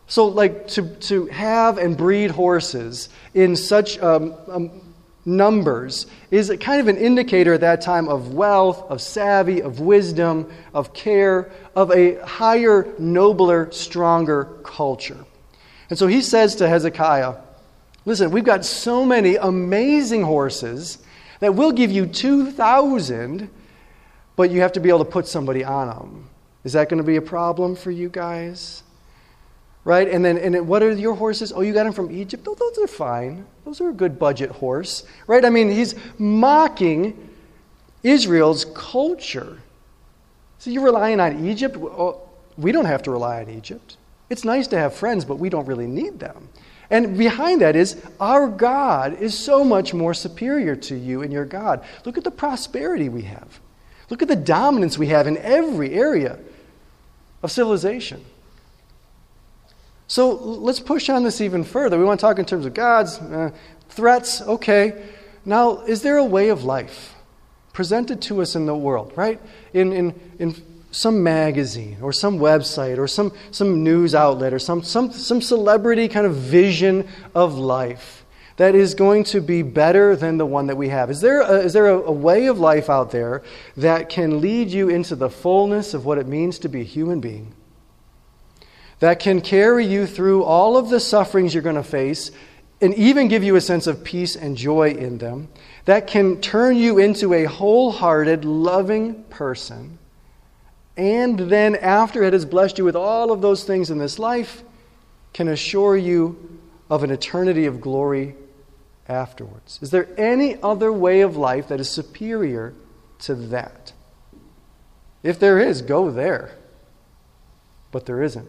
So, 0.09 0.27
like, 0.27 0.69
to, 0.69 0.83
to 0.83 1.27
have 1.27 1.79
and 1.79 1.97
breed 1.97 2.31
horses 2.31 3.09
in 3.35 3.57
such 3.57 3.99
um, 3.99 4.35
um, 4.49 4.81
numbers 5.25 6.07
is 6.31 6.53
kind 6.61 6.81
of 6.81 6.89
an 6.89 6.97
indicator 6.97 7.55
at 7.55 7.61
that 7.61 7.81
time 7.81 8.09
of 8.09 8.33
wealth, 8.33 8.89
of 8.91 9.01
savvy, 9.01 9.61
of 9.61 9.81
wisdom, 9.81 10.51
of 10.73 10.95
care, 10.95 11.51
of 11.75 11.91
a 11.91 12.25
higher, 12.25 12.95
nobler, 12.99 13.71
stronger 13.73 14.45
culture. 14.63 15.19
And 15.91 15.99
so 15.99 16.07
he 16.07 16.23
says 16.23 16.55
to 16.57 16.69
Hezekiah, 16.69 17.35
Listen, 18.05 18.31
we've 18.31 18.45
got 18.45 18.65
so 18.65 19.05
many 19.05 19.35
amazing 19.35 20.23
horses 20.23 20.99
that 21.41 21.55
we'll 21.55 21.73
give 21.73 21.91
you 21.91 22.07
2,000, 22.07 23.51
but 24.37 24.51
you 24.51 24.61
have 24.61 24.73
to 24.73 24.81
be 24.81 24.89
able 24.89 25.01
to 25.01 25.11
put 25.11 25.27
somebody 25.27 25.65
on 25.65 25.89
them. 25.89 26.29
Is 26.65 26.73
that 26.73 26.89
going 26.89 26.99
to 26.99 27.05
be 27.05 27.17
a 27.17 27.23
problem 27.23 27.77
for 27.77 27.91
you 27.91 28.09
guys? 28.09 28.83
Right? 29.85 30.09
And 30.09 30.25
then, 30.25 30.37
and 30.37 30.55
then 30.55 30.67
what 30.67 30.83
are 30.83 30.93
your 30.93 31.15
horses? 31.15 31.53
Oh, 31.55 31.61
you 31.61 31.73
got 31.73 31.85
them 31.85 31.93
from 31.93 32.11
Egypt? 32.11 32.47
Oh, 32.49 32.55
those 32.55 32.79
are 32.79 32.89
fine. 32.89 33.47
Those 33.65 33.81
are 33.81 33.89
a 33.91 33.93
good 33.93 34.19
budget 34.19 34.51
horse. 34.51 35.05
Right? 35.27 35.45
I 35.45 35.51
mean, 35.51 35.71
he's 35.71 35.95
mocking 36.19 37.31
Israel's 38.03 38.65
culture. 38.75 39.59
So 40.59 40.71
you're 40.71 40.85
relying 40.85 41.21
on 41.21 41.47
Egypt? 41.47 41.77
Well, 41.77 42.29
we 42.57 42.73
don't 42.73 42.87
have 42.87 43.03
to 43.05 43.11
rely 43.11 43.43
on 43.43 43.51
Egypt. 43.51 43.97
It's 44.29 44.45
nice 44.45 44.67
to 44.69 44.79
have 44.79 44.95
friends, 44.95 45.25
but 45.25 45.39
we 45.39 45.49
don't 45.49 45.67
really 45.67 45.87
need 45.87 46.19
them. 46.19 46.49
And 46.91 47.19
behind 47.19 47.61
that 47.63 47.75
is 47.77 48.01
our 48.21 48.49
God 48.49 49.21
is 49.21 49.37
so 49.37 49.65
much 49.65 49.93
more 49.93 50.15
superior 50.15 50.77
to 50.77 50.97
you 50.97 51.23
and 51.23 51.33
your 51.33 51.45
God. 51.45 51.85
Look 52.05 52.17
at 52.17 52.25
the 52.25 52.31
prosperity 52.31 53.09
we 53.09 53.23
have. 53.23 53.61
Look 54.09 54.23
at 54.23 54.29
the 54.29 54.37
dominance 54.37 54.97
we 54.97 55.09
have 55.09 55.27
in 55.27 55.37
every 55.39 55.93
area 55.95 56.39
of 57.43 57.51
civilization. 57.51 58.25
So 60.07 60.31
let's 60.33 60.79
push 60.79 61.09
on 61.09 61.25
this 61.25 61.41
even 61.41 61.65
further. 61.65 61.99
We 61.99 62.05
want 62.05 62.21
to 62.21 62.27
talk 62.27 62.39
in 62.39 62.45
terms 62.45 62.67
of 62.67 62.75
God's 62.75 63.19
uh, 63.19 63.51
threats. 63.89 64.41
Okay. 64.41 65.05
Now, 65.45 65.81
is 65.81 66.03
there 66.03 66.19
a 66.19 66.25
way 66.25 66.51
of 66.51 66.65
life 66.65 67.15
presented 67.73 68.23
to 68.23 68.41
us 68.41 68.55
in 68.55 68.67
the 68.67 68.77
world, 68.77 69.13
right? 69.17 69.41
In, 69.73 69.93
in, 69.93 70.21
in 70.39 70.55
some 70.97 71.23
magazine 71.23 71.99
or 72.01 72.11
some 72.11 72.39
website 72.39 72.97
or 72.97 73.07
some, 73.07 73.31
some 73.51 73.85
news 73.85 74.15
outlet 74.15 74.55
or 74.55 74.59
some, 74.59 74.83
some, 74.83 75.13
some 75.13 75.43
celebrity 75.43 76.09
kind 76.09 76.27
of 76.27 76.35
vision 76.35 77.07
of 77.35 77.59
life 77.59 78.25
that 78.57 78.75
is 78.75 78.95
going 78.95 79.23
to 79.23 79.43
be 79.43 79.61
better 79.61 80.17
than 80.17 80.39
the 80.39 80.47
one 80.47 80.69
that 80.69 80.77
we 80.77 80.89
have? 80.89 81.11
Is 81.11 81.21
there, 81.21 81.43
a, 81.43 81.59
is 81.59 81.75
there 81.75 81.89
a, 81.89 81.99
a 81.99 82.13
way 82.13 82.47
of 82.47 82.59
life 82.59 82.89
out 82.89 83.11
there 83.11 83.43
that 83.77 84.09
can 84.09 84.41
lead 84.41 84.71
you 84.71 84.89
into 84.89 85.15
the 85.15 85.29
fullness 85.29 85.93
of 85.93 86.07
what 86.07 86.17
it 86.17 86.27
means 86.27 86.59
to 86.61 86.69
be 86.71 86.81
a 86.81 86.85
human 86.85 87.21
being? 87.21 87.53
That 89.01 89.21
can 89.21 89.43
carry 89.43 89.85
you 89.85 90.07
through 90.07 90.45
all 90.45 90.79
of 90.79 90.89
the 90.89 90.99
sufferings 90.99 91.53
you're 91.53 91.63
going 91.63 91.77
to 91.77 91.83
face 91.83 92.31
and 92.81 92.95
even 92.95 93.29
give 93.29 93.45
you 93.45 93.57
a 93.57 93.61
sense 93.61 93.87
of 93.87 94.03
peace 94.03 94.35
and 94.35 94.57
joy 94.57 94.93
in 94.93 95.19
them? 95.19 95.49
That 95.85 96.07
can 96.07 96.41
turn 96.41 96.77
you 96.77 96.99
into 96.99 97.35
a 97.35 97.45
wholehearted, 97.45 98.47
loving 98.47 99.25
person 99.25 99.96
and 100.97 101.39
then 101.39 101.77
after 101.77 102.23
it 102.23 102.33
has 102.33 102.45
blessed 102.45 102.79
you 102.79 102.85
with 102.85 102.97
all 102.97 103.31
of 103.31 103.43
those 103.43 103.65
things 103.65 103.91
in 103.91 103.99
this 103.99 104.19
life, 104.19 104.63
can 105.33 105.49
assure 105.49 105.97
you 105.97 106.59
of 106.89 107.03
an 107.03 107.11
eternity 107.11 107.67
of 107.67 107.81
glory 107.81 108.35
afterwards. 109.09 109.79
Is 109.83 109.91
there 109.91 110.09
any 110.17 110.61
other 110.63 110.93
way 110.93 111.21
of 111.21 111.37
life 111.37 111.69
that 111.69 111.81
is 111.81 111.91
superior 111.91 112.73
to 113.21 113.35
that? 113.35 113.93
If 115.23 115.39
there 115.39 115.59
is, 115.59 115.83
go 115.83 116.11
there. 116.11 116.53
But 117.91 118.07
there 118.07 118.23
isn't, 118.23 118.49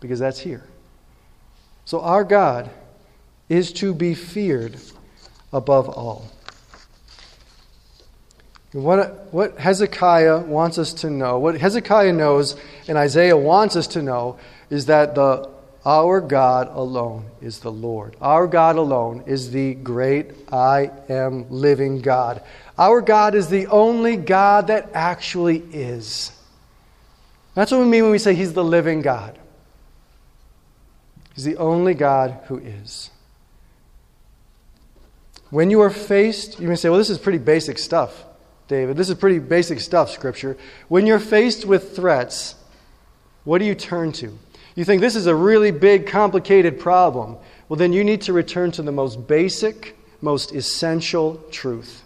because 0.00 0.18
that's 0.18 0.40
here. 0.40 0.64
So 1.84 2.00
our 2.00 2.24
God 2.24 2.70
is 3.48 3.72
to 3.74 3.94
be 3.94 4.14
feared 4.14 4.76
above 5.52 5.88
all. 5.88 6.30
What, 8.72 9.32
what 9.32 9.58
Hezekiah 9.58 10.40
wants 10.40 10.78
us 10.78 10.92
to 10.94 11.10
know, 11.10 11.38
what 11.38 11.58
Hezekiah 11.58 12.12
knows 12.12 12.56
and 12.86 12.96
Isaiah 12.96 13.36
wants 13.36 13.74
us 13.74 13.88
to 13.88 14.02
know, 14.02 14.38
is 14.70 14.86
that 14.86 15.16
the, 15.16 15.50
our 15.84 16.20
God 16.20 16.68
alone 16.68 17.24
is 17.40 17.60
the 17.60 17.72
Lord. 17.72 18.16
Our 18.20 18.46
God 18.46 18.76
alone 18.76 19.24
is 19.26 19.50
the 19.50 19.74
great 19.74 20.32
I 20.52 20.90
am 21.08 21.50
living 21.50 22.00
God. 22.00 22.42
Our 22.78 23.00
God 23.00 23.34
is 23.34 23.48
the 23.48 23.66
only 23.66 24.16
God 24.16 24.68
that 24.68 24.90
actually 24.94 25.58
is. 25.72 26.30
That's 27.54 27.72
what 27.72 27.80
we 27.80 27.86
mean 27.86 28.04
when 28.04 28.12
we 28.12 28.18
say 28.18 28.34
He's 28.34 28.52
the 28.52 28.64
living 28.64 29.02
God. 29.02 29.36
He's 31.34 31.44
the 31.44 31.56
only 31.56 31.94
God 31.94 32.38
who 32.46 32.58
is. 32.58 33.10
When 35.50 35.70
you 35.70 35.80
are 35.80 35.90
faced, 35.90 36.60
you 36.60 36.68
may 36.68 36.76
say, 36.76 36.88
well, 36.88 36.98
this 36.98 37.10
is 37.10 37.18
pretty 37.18 37.38
basic 37.38 37.76
stuff. 37.76 38.24
David. 38.70 38.96
This 38.96 39.10
is 39.10 39.16
pretty 39.16 39.40
basic 39.40 39.80
stuff, 39.80 40.10
Scripture. 40.10 40.56
When 40.86 41.04
you're 41.04 41.18
faced 41.18 41.64
with 41.64 41.96
threats, 41.96 42.54
what 43.42 43.58
do 43.58 43.64
you 43.64 43.74
turn 43.74 44.12
to? 44.12 44.38
You 44.76 44.84
think 44.84 45.00
this 45.00 45.16
is 45.16 45.26
a 45.26 45.34
really 45.34 45.72
big, 45.72 46.06
complicated 46.06 46.78
problem. 46.78 47.36
Well, 47.68 47.76
then 47.76 47.92
you 47.92 48.04
need 48.04 48.22
to 48.22 48.32
return 48.32 48.70
to 48.72 48.82
the 48.82 48.92
most 48.92 49.26
basic, 49.26 49.96
most 50.20 50.54
essential 50.54 51.34
truth. 51.50 52.02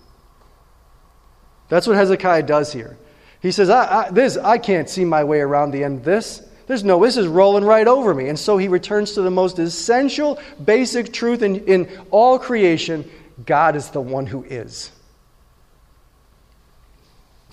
That's 1.68 1.86
what 1.86 1.96
Hezekiah 1.96 2.44
does 2.44 2.72
here. 2.72 2.96
He 3.42 3.52
says, 3.52 3.68
I, 3.68 4.06
I, 4.06 4.10
this, 4.10 4.38
I 4.38 4.56
can't 4.56 4.88
see 4.88 5.04
my 5.04 5.22
way 5.22 5.40
around 5.40 5.72
the 5.72 5.84
end 5.84 5.98
of 5.98 6.04
this. 6.04 6.42
There's 6.66 6.82
no, 6.82 7.04
this 7.04 7.18
is 7.18 7.26
rolling 7.26 7.64
right 7.64 7.86
over 7.86 8.14
me. 8.14 8.30
And 8.30 8.38
so 8.38 8.56
he 8.56 8.68
returns 8.68 9.12
to 9.12 9.22
the 9.22 9.30
most 9.30 9.58
essential, 9.58 10.40
basic 10.64 11.12
truth 11.12 11.42
in, 11.42 11.56
in 11.66 11.90
all 12.10 12.38
creation 12.38 13.10
God 13.44 13.76
is 13.76 13.90
the 13.90 14.00
one 14.00 14.24
who 14.24 14.44
is. 14.44 14.90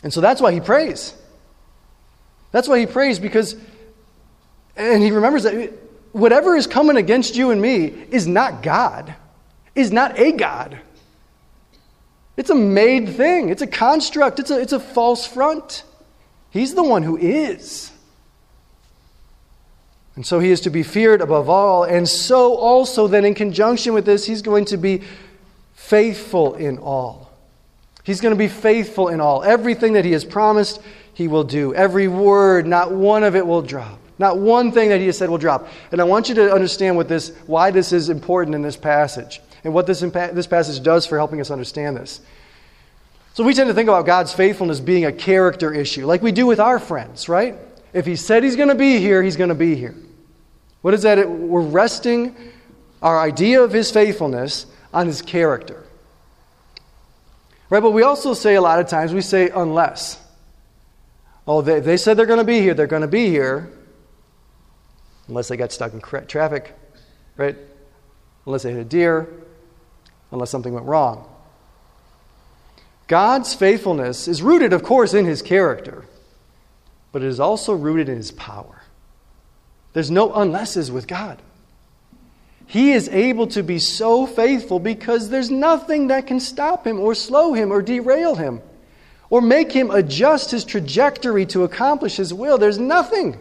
And 0.04 0.14
so 0.14 0.22
that's 0.22 0.42
why 0.42 0.52
he 0.52 0.60
prays. 0.60 1.14
That's 2.52 2.68
why 2.68 2.80
he 2.80 2.86
prays 2.86 3.20
because, 3.20 3.56
and 4.76 5.02
he 5.02 5.12
remembers 5.12 5.44
that 5.44 5.72
whatever 6.12 6.56
is 6.56 6.68
coming 6.68 6.98
against 6.98 7.36
you 7.36 7.52
and 7.52 7.62
me 7.62 7.86
is 7.86 8.28
not 8.28 8.62
God, 8.64 9.16
is 9.76 9.92
not 9.92 10.20
a 10.20 10.32
God. 10.32 10.80
It's 12.38 12.50
a 12.50 12.56
made 12.56 13.10
thing, 13.10 13.50
it's 13.50 13.62
a 13.62 13.68
construct, 13.68 14.40
it's 14.40 14.52
a, 14.52 14.60
it's 14.60 14.74
a 14.74 14.80
false 14.80 15.26
front. 15.26 15.84
He's 16.50 16.74
the 16.74 16.84
one 16.84 17.04
who 17.04 17.18
is. 17.18 17.92
And 20.16 20.26
so 20.26 20.40
he 20.40 20.52
is 20.52 20.62
to 20.62 20.70
be 20.70 20.84
feared 20.84 21.22
above 21.22 21.50
all. 21.50 21.84
And 21.84 22.08
so 22.08 22.56
also, 22.56 23.08
then, 23.08 23.24
in 23.24 23.34
conjunction 23.34 23.94
with 23.94 24.06
this, 24.06 24.26
he's 24.26 24.42
going 24.42 24.66
to 24.66 24.78
be 24.78 25.04
faithful 25.74 26.56
in 26.56 26.78
all. 26.78 27.21
He's 28.04 28.22
going 28.22 28.34
to 28.34 28.40
be 28.40 28.48
faithful 28.48 29.10
in 29.10 29.22
all. 29.22 29.44
Everything 29.44 29.94
that 29.94 30.06
he 30.06 30.12
has 30.14 30.26
promised, 30.26 30.82
he 31.14 31.28
will 31.28 31.44
do. 31.44 31.74
Every 31.76 32.08
word, 32.08 32.66
not 32.66 32.92
one 32.92 33.24
of 33.24 33.36
it 33.36 33.46
will 33.46 33.62
drop. 33.62 34.00
Not 34.18 34.38
one 34.38 34.72
thing 34.72 34.90
that 34.90 35.00
he 35.00 35.08
has 35.08 35.18
said 35.18 35.30
will 35.30 35.38
drop. 35.38 35.68
And 35.92 36.00
I 36.00 36.04
want 36.04 36.30
you 36.30 36.36
to 36.36 36.54
understand 36.54 36.96
what 36.96 37.08
this, 37.08 37.36
why 37.48 37.72
this 37.72 37.92
is 37.92 38.10
important 38.10 38.56
in 38.56 38.62
this 38.62 38.78
passage 38.78 39.42
and 39.64 39.74
what 39.74 39.88
this, 39.88 40.02
impa- 40.02 40.34
this 40.34 40.48
passage 40.48 40.84
does 40.84 41.06
for 41.06 41.18
helping 41.18 41.42
us 41.42 41.52
understand 41.52 41.98
this. 41.98 42.22
So 43.34 43.44
we 43.44 43.54
tend 43.54 43.70
to 43.70 43.74
think 43.74 43.88
about 43.88 44.06
God's 44.06 44.34
faithfulness 44.34 44.80
being 44.80 45.06
a 45.06 45.12
character 45.12 45.74
issue, 45.74 46.06
like 46.06 46.22
we 46.22 46.32
do 46.32 46.46
with 46.46 46.60
our 46.60 46.80
friends, 46.80 47.30
right? 47.30 47.56
If 47.94 48.06
he 48.06 48.16
said 48.16 48.44
he's 48.44 48.56
going 48.56 48.70
to 48.70 48.76
be 48.76 49.00
here, 49.00 49.24
he's 49.24 49.38
going 49.38 49.50
to 49.50 49.56
be 49.56 49.76
here. 49.76 49.96
What 50.82 50.94
is 50.94 51.04
that? 51.04 51.30
We're 51.30 51.62
resting 51.62 52.36
our 53.02 53.20
idea 53.20 53.62
of 53.62 53.72
his 53.72 53.90
faithfulness 53.90 54.66
on 54.94 55.08
his 55.08 55.22
character. 55.22 55.86
Right? 57.72 57.82
But 57.82 57.92
we 57.92 58.04
also 58.04 58.34
say 58.34 58.56
a 58.56 58.62
lot 58.62 58.82
of 58.82 58.88
times, 58.88 59.14
we 59.14 59.22
say 59.22 59.50
unless. 59.50 60.22
Oh, 61.48 61.62
they, 61.62 61.80
they 61.80 61.96
said 61.96 62.18
they're 62.18 62.26
going 62.26 62.40
to 62.40 62.44
be 62.44 62.60
here, 62.60 62.74
they're 62.74 62.86
going 62.86 63.02
to 63.02 63.08
be 63.08 63.28
here. 63.28 63.72
Unless 65.30 65.48
they 65.48 65.56
got 65.56 65.72
stuck 65.72 65.94
in 65.94 66.02
traffic, 66.02 66.76
right? 67.38 67.56
Unless 68.46 68.64
they 68.64 68.72
hit 68.72 68.82
a 68.82 68.84
deer, 68.84 69.30
unless 70.32 70.50
something 70.50 70.74
went 70.74 70.86
wrong. 70.86 71.30
God's 73.08 73.54
faithfulness 73.54 74.28
is 74.28 74.42
rooted, 74.42 74.74
of 74.74 74.84
course, 74.84 75.14
in 75.14 75.26
his 75.26 75.42
character, 75.42 76.06
but 77.14 77.22
it 77.22 77.28
is 77.30 77.40
also 77.40 77.74
rooted 77.74 78.10
in 78.10 78.18
his 78.18 78.32
power. 78.32 78.82
There's 79.94 80.12
no 80.12 80.34
unlesses 80.34 80.92
with 80.92 81.08
God. 81.08 81.42
He 82.68 82.92
is 82.94 83.10
able 83.10 83.48
to 83.48 83.64
be 83.64 83.80
so 83.80 84.26
faithful 84.26 84.80
because 84.80 85.30
there's 85.30 85.52
nothing 85.52 86.08
that 86.08 86.28
can 86.28 86.40
stop 86.40 86.88
him 86.88 87.00
or 87.00 87.16
slow 87.16 87.54
him 87.54 87.72
or 87.72 87.82
derail 87.82 88.36
him 88.36 88.62
or 89.30 89.42
make 89.42 89.72
him 89.72 89.90
adjust 89.90 90.52
his 90.52 90.64
trajectory 90.64 91.46
to 91.48 91.64
accomplish 91.64 92.18
his 92.18 92.34
will. 92.34 92.58
There's 92.58 92.78
nothing. 92.78 93.40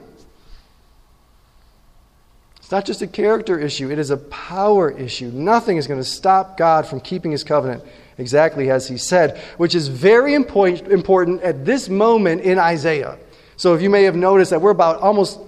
It's 2.58 2.70
not 2.70 2.84
just 2.84 3.02
a 3.02 3.06
character 3.08 3.58
issue, 3.58 3.90
it 3.90 3.98
is 3.98 4.10
a 4.10 4.16
power 4.16 4.90
issue. 4.90 5.30
Nothing 5.32 5.76
is 5.76 5.88
going 5.88 6.00
to 6.00 6.08
stop 6.08 6.56
God 6.56 6.86
from 6.86 7.00
keeping 7.00 7.32
his 7.32 7.42
covenant 7.42 7.82
exactly 8.16 8.70
as 8.70 8.86
he 8.86 8.96
said, 8.96 9.38
which 9.56 9.74
is 9.74 9.88
very 9.88 10.34
important 10.34 11.42
at 11.42 11.64
this 11.64 11.88
moment 11.88 12.42
in 12.42 12.60
Isaiah. 12.60 13.18
So 13.56 13.74
if 13.74 13.82
you 13.82 13.90
may 13.90 14.04
have 14.04 14.14
noticed 14.14 14.52
that 14.52 14.60
we're 14.60 14.70
about 14.70 15.00
almost 15.00 15.40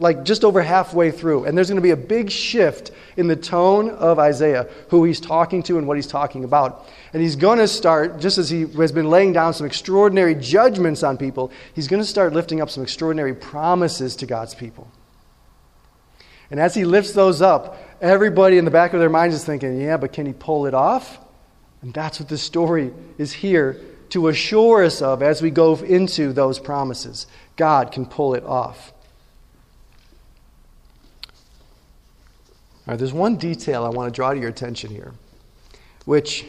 like 0.00 0.24
just 0.24 0.44
over 0.44 0.62
halfway 0.62 1.10
through, 1.10 1.44
and 1.44 1.56
there's 1.56 1.68
going 1.68 1.76
to 1.76 1.82
be 1.82 1.90
a 1.90 1.96
big 1.96 2.30
shift 2.30 2.90
in 3.16 3.28
the 3.28 3.36
tone 3.36 3.90
of 3.90 4.18
Isaiah, 4.18 4.66
who 4.88 5.04
he's 5.04 5.20
talking 5.20 5.62
to 5.64 5.78
and 5.78 5.86
what 5.86 5.96
he's 5.96 6.06
talking 6.06 6.42
about. 6.42 6.88
And 7.12 7.22
he's 7.22 7.36
going 7.36 7.58
to 7.58 7.68
start, 7.68 8.18
just 8.18 8.38
as 8.38 8.48
he 8.48 8.66
has 8.66 8.92
been 8.92 9.10
laying 9.10 9.32
down 9.32 9.52
some 9.52 9.66
extraordinary 9.66 10.34
judgments 10.34 11.02
on 11.02 11.18
people, 11.18 11.52
he's 11.74 11.86
going 11.86 12.02
to 12.02 12.08
start 12.08 12.32
lifting 12.32 12.60
up 12.60 12.70
some 12.70 12.82
extraordinary 12.82 13.34
promises 13.34 14.16
to 14.16 14.26
God's 14.26 14.54
people. 14.54 14.90
And 16.50 16.58
as 16.58 16.74
he 16.74 16.84
lifts 16.84 17.12
those 17.12 17.42
up, 17.42 17.78
everybody 18.00 18.58
in 18.58 18.64
the 18.64 18.70
back 18.70 18.92
of 18.92 19.00
their 19.00 19.10
minds 19.10 19.36
is 19.36 19.44
thinking, 19.44 19.80
yeah, 19.80 19.98
but 19.98 20.12
can 20.12 20.26
he 20.26 20.32
pull 20.32 20.66
it 20.66 20.74
off? 20.74 21.18
And 21.82 21.94
that's 21.94 22.18
what 22.18 22.28
this 22.28 22.42
story 22.42 22.92
is 23.18 23.32
here 23.32 23.80
to 24.10 24.28
assure 24.28 24.84
us 24.84 25.02
of 25.02 25.22
as 25.22 25.40
we 25.40 25.50
go 25.50 25.76
into 25.76 26.32
those 26.32 26.58
promises. 26.58 27.26
God 27.56 27.92
can 27.92 28.06
pull 28.06 28.34
it 28.34 28.44
off. 28.44 28.92
Right, 32.90 32.98
there's 32.98 33.12
one 33.12 33.36
detail 33.36 33.84
I 33.84 33.88
want 33.88 34.12
to 34.12 34.16
draw 34.16 34.32
to 34.32 34.38
your 34.38 34.48
attention 34.48 34.90
here, 34.90 35.12
which 36.04 36.44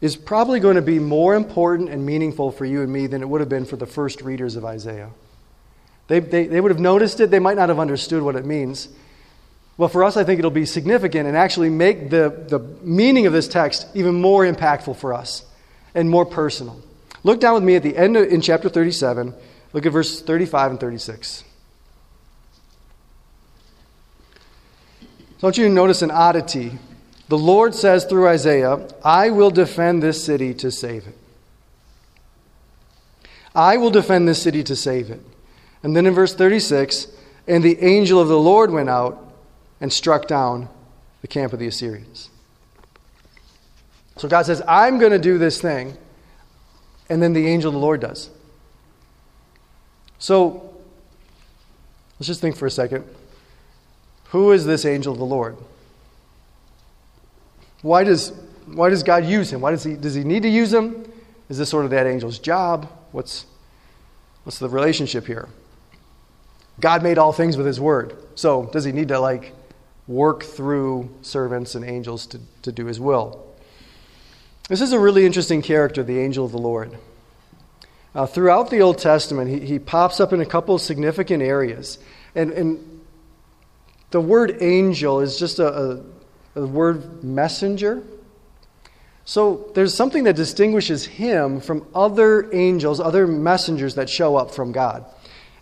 is 0.00 0.16
probably 0.16 0.60
going 0.60 0.76
to 0.76 0.82
be 0.82 0.98
more 0.98 1.34
important 1.34 1.88
and 1.88 2.04
meaningful 2.04 2.50
for 2.50 2.64
you 2.64 2.82
and 2.82 2.92
me 2.92 3.06
than 3.06 3.22
it 3.22 3.28
would 3.28 3.40
have 3.40 3.48
been 3.48 3.64
for 3.64 3.76
the 3.76 3.86
first 3.86 4.20
readers 4.20 4.56
of 4.56 4.64
Isaiah. 4.64 5.10
They, 6.08 6.20
they, 6.20 6.46
they 6.46 6.60
would 6.60 6.70
have 6.70 6.80
noticed 6.80 7.20
it, 7.20 7.30
they 7.30 7.38
might 7.38 7.56
not 7.56 7.70
have 7.70 7.78
understood 7.78 8.22
what 8.22 8.36
it 8.36 8.44
means. 8.44 8.88
Well, 9.76 9.88
for 9.88 10.04
us, 10.04 10.16
I 10.16 10.22
think 10.22 10.38
it'll 10.38 10.50
be 10.50 10.66
significant 10.66 11.26
and 11.26 11.36
actually 11.36 11.70
make 11.70 12.10
the, 12.10 12.44
the 12.48 12.60
meaning 12.82 13.26
of 13.26 13.32
this 13.32 13.48
text 13.48 13.86
even 13.94 14.20
more 14.20 14.44
impactful 14.44 14.96
for 14.96 15.12
us 15.12 15.44
and 15.94 16.08
more 16.08 16.26
personal. 16.26 16.80
Look 17.24 17.40
down 17.40 17.54
with 17.54 17.64
me 17.64 17.74
at 17.76 17.82
the 17.82 17.96
end 17.96 18.16
of, 18.16 18.28
in 18.28 18.40
chapter 18.40 18.68
37. 18.68 19.34
Look 19.72 19.86
at 19.86 19.92
verse 19.92 20.20
35 20.20 20.72
and 20.72 20.80
36. 20.80 21.42
So 25.44 25.48
I 25.48 25.50
want 25.50 25.58
you 25.58 25.64
to 25.64 25.74
notice 25.74 26.00
an 26.00 26.10
oddity. 26.10 26.78
The 27.28 27.36
Lord 27.36 27.74
says 27.74 28.06
through 28.06 28.28
Isaiah, 28.28 28.88
I 29.04 29.28
will 29.28 29.50
defend 29.50 30.02
this 30.02 30.24
city 30.24 30.54
to 30.54 30.70
save 30.70 31.06
it. 31.06 31.18
I 33.54 33.76
will 33.76 33.90
defend 33.90 34.26
this 34.26 34.40
city 34.40 34.64
to 34.64 34.74
save 34.74 35.10
it. 35.10 35.20
And 35.82 35.94
then 35.94 36.06
in 36.06 36.14
verse 36.14 36.34
36, 36.34 37.08
and 37.46 37.62
the 37.62 37.78
angel 37.84 38.18
of 38.18 38.28
the 38.28 38.38
Lord 38.38 38.70
went 38.70 38.88
out 38.88 39.34
and 39.82 39.92
struck 39.92 40.26
down 40.28 40.70
the 41.20 41.28
camp 41.28 41.52
of 41.52 41.58
the 41.58 41.66
Assyrians. 41.66 42.30
So 44.16 44.28
God 44.28 44.46
says, 44.46 44.62
I'm 44.66 44.98
going 44.98 45.12
to 45.12 45.18
do 45.18 45.36
this 45.36 45.60
thing. 45.60 45.94
And 47.10 47.22
then 47.22 47.34
the 47.34 47.48
angel 47.48 47.68
of 47.68 47.74
the 47.74 47.80
Lord 47.80 48.00
does. 48.00 48.30
So 50.18 50.74
let's 52.18 52.28
just 52.28 52.40
think 52.40 52.56
for 52.56 52.64
a 52.64 52.70
second. 52.70 53.04
Who 54.34 54.50
is 54.50 54.66
this 54.66 54.84
angel 54.84 55.12
of 55.12 55.20
the 55.20 55.24
Lord? 55.24 55.56
Why 57.82 58.02
does, 58.02 58.30
why 58.66 58.90
does 58.90 59.04
God 59.04 59.24
use 59.24 59.52
him? 59.52 59.60
Why 59.60 59.70
does 59.70 59.84
he, 59.84 59.94
does 59.94 60.16
he 60.16 60.24
need 60.24 60.42
to 60.42 60.48
use 60.48 60.74
him? 60.74 61.08
Is 61.48 61.58
this 61.58 61.68
sort 61.68 61.84
of 61.84 61.92
that 61.92 62.08
angel's 62.08 62.40
job? 62.40 62.90
What's, 63.12 63.46
what's 64.42 64.58
the 64.58 64.68
relationship 64.68 65.28
here? 65.28 65.48
God 66.80 67.04
made 67.04 67.16
all 67.16 67.32
things 67.32 67.56
with 67.56 67.64
his 67.64 67.78
word. 67.78 68.16
So 68.34 68.68
does 68.72 68.82
he 68.82 68.90
need 68.90 69.06
to 69.06 69.20
like 69.20 69.52
work 70.08 70.42
through 70.42 71.14
servants 71.22 71.76
and 71.76 71.84
angels 71.84 72.26
to, 72.26 72.40
to 72.62 72.72
do 72.72 72.86
his 72.86 72.98
will? 72.98 73.54
This 74.68 74.80
is 74.80 74.90
a 74.90 74.98
really 74.98 75.26
interesting 75.26 75.62
character, 75.62 76.02
the 76.02 76.18
angel 76.18 76.44
of 76.44 76.50
the 76.50 76.58
Lord. 76.58 76.98
Uh, 78.16 78.26
throughout 78.26 78.70
the 78.70 78.82
Old 78.82 78.98
Testament, 78.98 79.48
he, 79.48 79.60
he 79.60 79.78
pops 79.78 80.18
up 80.18 80.32
in 80.32 80.40
a 80.40 80.46
couple 80.46 80.74
of 80.74 80.80
significant 80.80 81.40
areas. 81.40 81.98
And, 82.34 82.50
and 82.50 82.93
the 84.14 84.20
word 84.20 84.58
angel 84.62 85.18
is 85.18 85.36
just 85.40 85.58
a, 85.58 85.98
a, 86.54 86.62
a 86.62 86.64
word 86.64 87.24
messenger. 87.24 88.00
So 89.24 89.72
there's 89.74 89.92
something 89.92 90.22
that 90.22 90.36
distinguishes 90.36 91.04
him 91.04 91.60
from 91.60 91.84
other 91.92 92.48
angels, 92.54 93.00
other 93.00 93.26
messengers 93.26 93.96
that 93.96 94.08
show 94.08 94.36
up 94.36 94.52
from 94.52 94.70
God. 94.70 95.04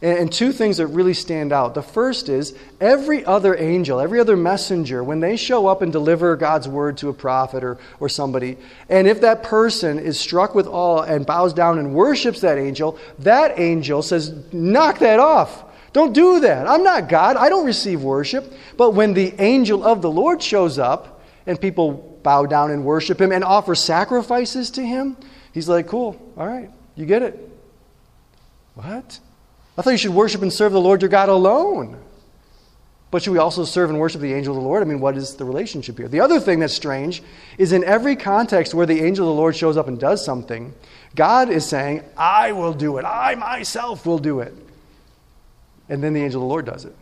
And 0.03 0.31
two 0.31 0.53
things 0.53 0.77
that 0.77 0.89
really 0.89 1.15
stand 1.15 1.51
out. 1.51 1.73
The 1.73 1.83
first 1.83 2.29
is 2.29 2.55
every 2.79 3.25
other 3.25 3.57
angel, 3.57 3.99
every 3.99 4.21
other 4.21 4.37
messenger, 4.37 5.03
when 5.03 5.21
they 5.21 5.37
show 5.37 5.67
up 5.67 5.81
and 5.81 5.91
deliver 5.91 6.37
God's 6.37 6.69
word 6.69 6.99
to 6.99 7.09
a 7.09 7.15
prophet 7.15 7.65
or, 7.65 7.79
or 8.01 8.11
somebody, 8.11 8.59
and 8.91 9.07
if 9.09 9.23
that 9.23 9.45
person 9.45 9.99
is 9.99 10.21
struck 10.21 10.55
with 10.55 10.67
awe 10.67 11.05
and 11.05 11.25
bows 11.25 11.55
down 11.55 11.79
and 11.79 11.95
worships 11.95 12.43
that 12.43 12.59
angel, 12.59 12.99
that 13.21 13.59
angel 13.59 14.03
says, 14.03 14.53
Knock 14.53 14.99
that 14.99 15.21
off. 15.21 15.72
Don't 15.93 16.13
do 16.13 16.41
that. 16.41 16.67
I'm 16.67 16.83
not 16.83 17.09
God. 17.09 17.37
I 17.37 17.49
don't 17.49 17.67
receive 17.67 18.03
worship. 18.03 18.53
But 18.77 18.93
when 18.93 19.13
the 19.13 19.35
angel 19.41 19.85
of 19.85 20.03
the 20.03 20.11
Lord 20.11 20.43
shows 20.43 20.79
up 20.79 21.23
and 21.47 21.61
people 21.61 22.19
bow 22.23 22.47
down 22.47 22.71
and 22.71 22.85
worship 22.85 23.21
him 23.21 23.33
and 23.33 23.45
offer 23.45 23.75
sacrifices 23.75 24.71
to 24.73 24.83
him, 24.83 25.17
he's 25.53 25.69
like, 25.69 25.87
Cool, 25.87 26.21
all 26.37 26.47
right, 26.47 26.71
you 26.95 27.05
get 27.05 27.23
it. 27.23 27.39
What? 28.75 29.21
I 29.77 29.83
thought 29.83 29.91
you 29.91 29.99
should 29.99 30.15
worship 30.15 30.43
and 30.43 30.53
serve 30.53 30.73
the 30.73 30.81
Lord 30.81 31.03
your 31.03 31.09
God 31.09 31.29
alone. 31.29 31.99
But 33.11 33.23
should 33.23 33.33
we 33.33 33.39
also 33.39 33.65
serve 33.65 33.91
and 33.91 33.99
worship 33.99 34.23
the 34.23 34.33
angel 34.33 34.57
of 34.57 34.63
the 34.63 34.67
Lord? 34.67 34.83
I 34.83 34.87
mean, 34.87 34.99
what 34.99 35.19
is 35.19 35.37
the 35.37 35.45
relationship 35.45 35.99
here? 35.99 36.09
The 36.09 36.21
other 36.21 36.41
thing 36.41 36.61
that's 36.61 36.73
strange 36.73 37.23
is 37.59 37.73
in 37.73 37.85
every 37.85 38.17
context 38.17 38.73
where 38.73 38.87
the 38.87 39.03
angel 39.03 39.29
of 39.29 39.35
the 39.35 39.39
Lord 39.39 39.55
shows 39.55 39.77
up 39.77 39.87
and 39.87 40.01
does 40.01 40.25
something, 40.25 40.73
God 41.15 41.51
is 41.51 41.67
saying, 41.67 42.05
I 42.17 42.53
will 42.53 42.73
do 42.73 42.97
it. 42.97 43.05
I 43.05 43.35
myself 43.35 44.07
will 44.07 44.19
do 44.19 44.41
it. 44.41 44.55
And 45.93 46.03
then 46.03 46.15
the 46.15 46.23
angel 46.25 46.41
of 46.41 46.45
the 46.45 46.49
Lord 46.49 46.65
does 46.65 46.87
it. 46.87 46.97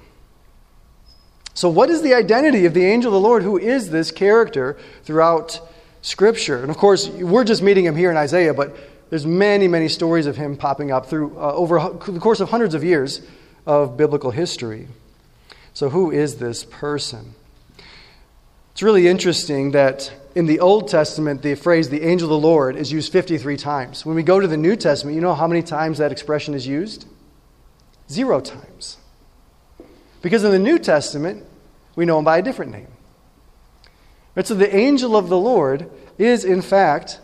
So, 1.54 1.68
what 1.68 1.90
is 1.90 2.02
the 2.02 2.12
identity 2.12 2.66
of 2.66 2.74
the 2.74 2.84
angel 2.84 3.14
of 3.14 3.22
the 3.22 3.28
Lord? 3.28 3.44
Who 3.44 3.56
is 3.56 3.90
this 3.90 4.10
character 4.10 4.76
throughout 5.04 5.60
Scripture? 6.02 6.60
And 6.60 6.70
of 6.70 6.76
course, 6.76 7.08
we're 7.08 7.44
just 7.44 7.62
meeting 7.62 7.84
him 7.84 7.94
here 7.94 8.10
in 8.10 8.16
Isaiah, 8.16 8.52
but 8.52 8.76
there's 9.08 9.24
many, 9.24 9.68
many 9.68 9.86
stories 9.86 10.26
of 10.26 10.36
him 10.36 10.56
popping 10.56 10.90
up 10.90 11.06
through 11.06 11.38
uh, 11.38 11.52
over 11.52 11.78
the 12.10 12.18
course 12.18 12.40
of 12.40 12.50
hundreds 12.50 12.74
of 12.74 12.82
years 12.82 13.22
of 13.64 13.96
biblical 13.96 14.32
history. 14.32 14.88
So, 15.72 15.90
who 15.90 16.10
is 16.10 16.38
this 16.38 16.64
person? 16.64 17.36
It's 18.72 18.82
really 18.82 19.06
interesting 19.06 19.70
that 19.70 20.12
in 20.34 20.46
the 20.46 20.58
Old 20.58 20.88
Testament, 20.88 21.42
the 21.42 21.54
phrase 21.54 21.90
the 21.90 22.02
angel 22.02 22.26
of 22.26 22.42
the 22.42 22.48
Lord 22.48 22.74
is 22.74 22.90
used 22.90 23.12
53 23.12 23.56
times. 23.56 24.04
When 24.04 24.16
we 24.16 24.24
go 24.24 24.40
to 24.40 24.48
the 24.48 24.56
New 24.56 24.74
Testament, 24.74 25.14
you 25.14 25.20
know 25.20 25.34
how 25.34 25.46
many 25.46 25.62
times 25.62 25.98
that 25.98 26.10
expression 26.10 26.54
is 26.54 26.66
used? 26.66 27.06
Zero 28.10 28.40
times. 28.40 28.98
Because 30.22 30.44
in 30.44 30.50
the 30.50 30.58
New 30.58 30.78
Testament, 30.78 31.44
we 31.96 32.04
know 32.04 32.18
him 32.18 32.24
by 32.24 32.38
a 32.38 32.42
different 32.42 32.72
name. 32.72 32.88
Right, 34.34 34.46
so 34.46 34.54
the 34.54 34.74
angel 34.74 35.16
of 35.16 35.28
the 35.28 35.38
Lord 35.38 35.90
is, 36.18 36.44
in 36.44 36.62
fact, 36.62 37.20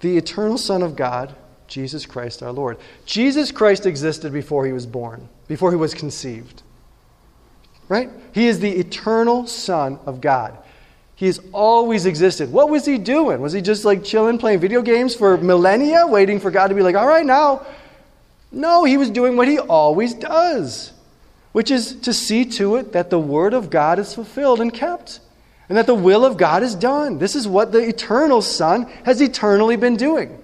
the 0.00 0.16
eternal 0.16 0.58
Son 0.58 0.82
of 0.82 0.96
God, 0.96 1.34
Jesus 1.66 2.06
Christ 2.06 2.42
our 2.42 2.52
Lord. 2.52 2.78
Jesus 3.04 3.52
Christ 3.52 3.86
existed 3.86 4.32
before 4.32 4.66
he 4.66 4.72
was 4.72 4.86
born, 4.86 5.28
before 5.46 5.70
he 5.70 5.76
was 5.76 5.94
conceived. 5.94 6.62
Right? 7.88 8.10
He 8.32 8.46
is 8.46 8.60
the 8.60 8.70
eternal 8.70 9.46
Son 9.46 9.98
of 10.06 10.20
God. 10.20 10.56
He 11.16 11.26
has 11.26 11.38
always 11.52 12.06
existed. 12.06 12.50
What 12.50 12.70
was 12.70 12.86
he 12.86 12.96
doing? 12.96 13.40
Was 13.40 13.52
he 13.52 13.60
just 13.60 13.84
like 13.84 14.02
chilling, 14.02 14.38
playing 14.38 14.60
video 14.60 14.80
games 14.80 15.14
for 15.14 15.36
millennia, 15.36 16.06
waiting 16.06 16.40
for 16.40 16.50
God 16.50 16.68
to 16.68 16.74
be 16.74 16.82
like, 16.82 16.96
all 16.96 17.06
right, 17.06 17.26
now? 17.26 17.66
No, 18.52 18.84
he 18.84 18.96
was 18.96 19.10
doing 19.10 19.36
what 19.36 19.48
he 19.48 19.58
always 19.58 20.14
does, 20.14 20.92
which 21.52 21.70
is 21.70 21.94
to 22.00 22.12
see 22.12 22.44
to 22.44 22.76
it 22.76 22.92
that 22.92 23.10
the 23.10 23.18
Word 23.18 23.54
of 23.54 23.70
God 23.70 23.98
is 23.98 24.14
fulfilled 24.14 24.60
and 24.60 24.72
kept 24.72 25.20
and 25.70 25.78
that 25.78 25.86
the 25.86 25.94
will 25.94 26.24
of 26.24 26.36
God 26.36 26.64
is 26.64 26.74
done. 26.74 27.18
This 27.18 27.36
is 27.36 27.46
what 27.46 27.70
the 27.70 27.78
eternal 27.78 28.42
Son 28.42 28.90
has 29.04 29.20
eternally 29.20 29.76
been 29.76 29.96
doing. 29.96 30.36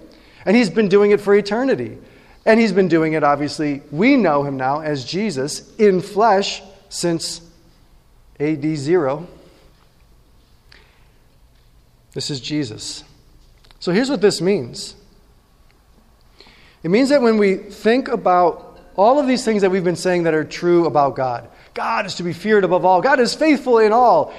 And 0.45 0.55
he's 0.55 0.69
been 0.69 0.87
doing 0.87 1.11
it 1.11 1.19
for 1.19 1.35
eternity. 1.35 1.97
And 2.45 2.61
he's 2.61 2.71
been 2.71 2.87
doing 2.87 3.11
it, 3.11 3.25
obviously, 3.25 3.81
we 3.91 4.15
know 4.15 4.43
him 4.43 4.55
now 4.55 4.79
as 4.79 5.03
Jesus 5.03 5.75
in 5.75 5.99
flesh 5.99 6.61
since 6.87 7.41
AD 8.39 8.63
0. 8.63 9.27
This 12.13 12.29
is 12.29 12.39
Jesus. 12.39 13.03
So 13.81 13.91
here's 13.91 14.09
what 14.09 14.21
this 14.21 14.39
means 14.39 14.95
it 16.83 16.89
means 16.89 17.09
that 17.09 17.21
when 17.21 17.37
we 17.37 17.55
think 17.55 18.07
about 18.07 18.79
all 18.95 19.19
of 19.19 19.27
these 19.27 19.43
things 19.43 19.61
that 19.61 19.69
we've 19.69 19.83
been 19.83 19.95
saying 19.95 20.23
that 20.23 20.33
are 20.33 20.43
true 20.43 20.85
about 20.85 21.15
God, 21.15 21.47
God 21.73 22.05
is 22.05 22.15
to 22.15 22.23
be 22.23 22.33
feared 22.33 22.63
above 22.63 22.85
all, 22.85 23.01
God 23.01 23.19
is 23.19 23.33
faithful 23.33 23.79
in 23.79 23.91
all, 23.91 24.33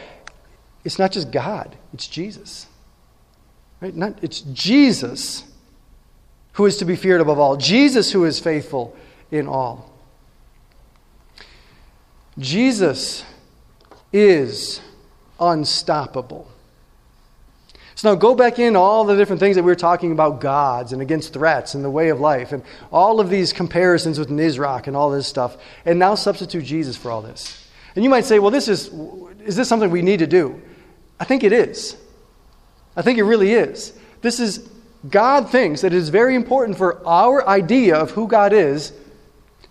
it's 0.85 0.99
not 0.99 1.13
just 1.13 1.31
God, 1.31 1.77
it's 1.93 2.07
Jesus. 2.07 2.67
Right? 3.81 3.95
Not, 3.95 4.23
it's 4.23 4.41
Jesus 4.41 5.45
who 6.53 6.67
is 6.67 6.79
to 6.79 6.85
be 6.85 6.97
feared 6.97 7.21
above 7.21 7.39
all, 7.39 7.57
Jesus 7.57 8.11
who 8.11 8.25
is 8.25 8.41
faithful 8.41 8.97
in 9.31 9.47
all. 9.47 9.93
Jesus 12.39 13.25
is 14.13 14.81
unstoppable. 15.39 16.49
So 17.99 18.11
now 18.11 18.15
go 18.15 18.37
back 18.37 18.61
in 18.61 18.77
all 18.77 19.05
the 19.05 19.17
different 19.17 19.41
things 19.41 19.57
that 19.57 19.65
we 19.65 19.73
were 19.73 19.75
talking 19.75 20.13
about 20.13 20.41
gods 20.41 20.93
and 20.93 21.03
against 21.03 21.33
threats 21.33 21.75
and 21.75 21.85
the 21.85 21.91
way 21.91 22.11
of 22.11 22.21
life 22.21 22.53
and 22.53 22.63
all 22.93 23.19
of 23.19 23.29
these 23.29 23.53
comparisons 23.53 24.21
with 24.21 24.29
Nisroch 24.29 24.87
and 24.87 24.97
all 24.97 25.11
this 25.11 25.27
stuff, 25.27 25.57
and 25.85 25.99
now 25.99 26.15
substitute 26.15 26.63
Jesus 26.63 26.97
for 26.97 27.11
all 27.11 27.23
this. 27.23 27.69
And 27.97 28.05
you 28.05 28.09
might 28.09 28.25
say, 28.25 28.39
well, 28.39 28.53
this 28.53 28.69
is, 28.69 28.89
is 29.45 29.57
this 29.57 29.69
something 29.69 29.91
we 29.91 30.03
need 30.03 30.21
to 30.21 30.29
do? 30.29 30.63
I 31.19 31.25
think 31.25 31.43
it 31.43 31.53
is. 31.53 31.97
I 32.95 33.03
think 33.03 33.19
it 33.19 33.25
really 33.25 33.53
is. 33.53 33.99
This 34.23 34.39
is, 34.39 34.69
God 35.11 35.51
thinks 35.51 35.81
that 35.81 35.93
it 35.93 35.97
is 35.97 36.09
very 36.09 36.37
important 36.37 36.79
for 36.79 37.05
our 37.05 37.45
idea 37.49 37.97
of 37.97 38.13
who 38.13 38.29
God 38.29 38.53
is 38.53 38.93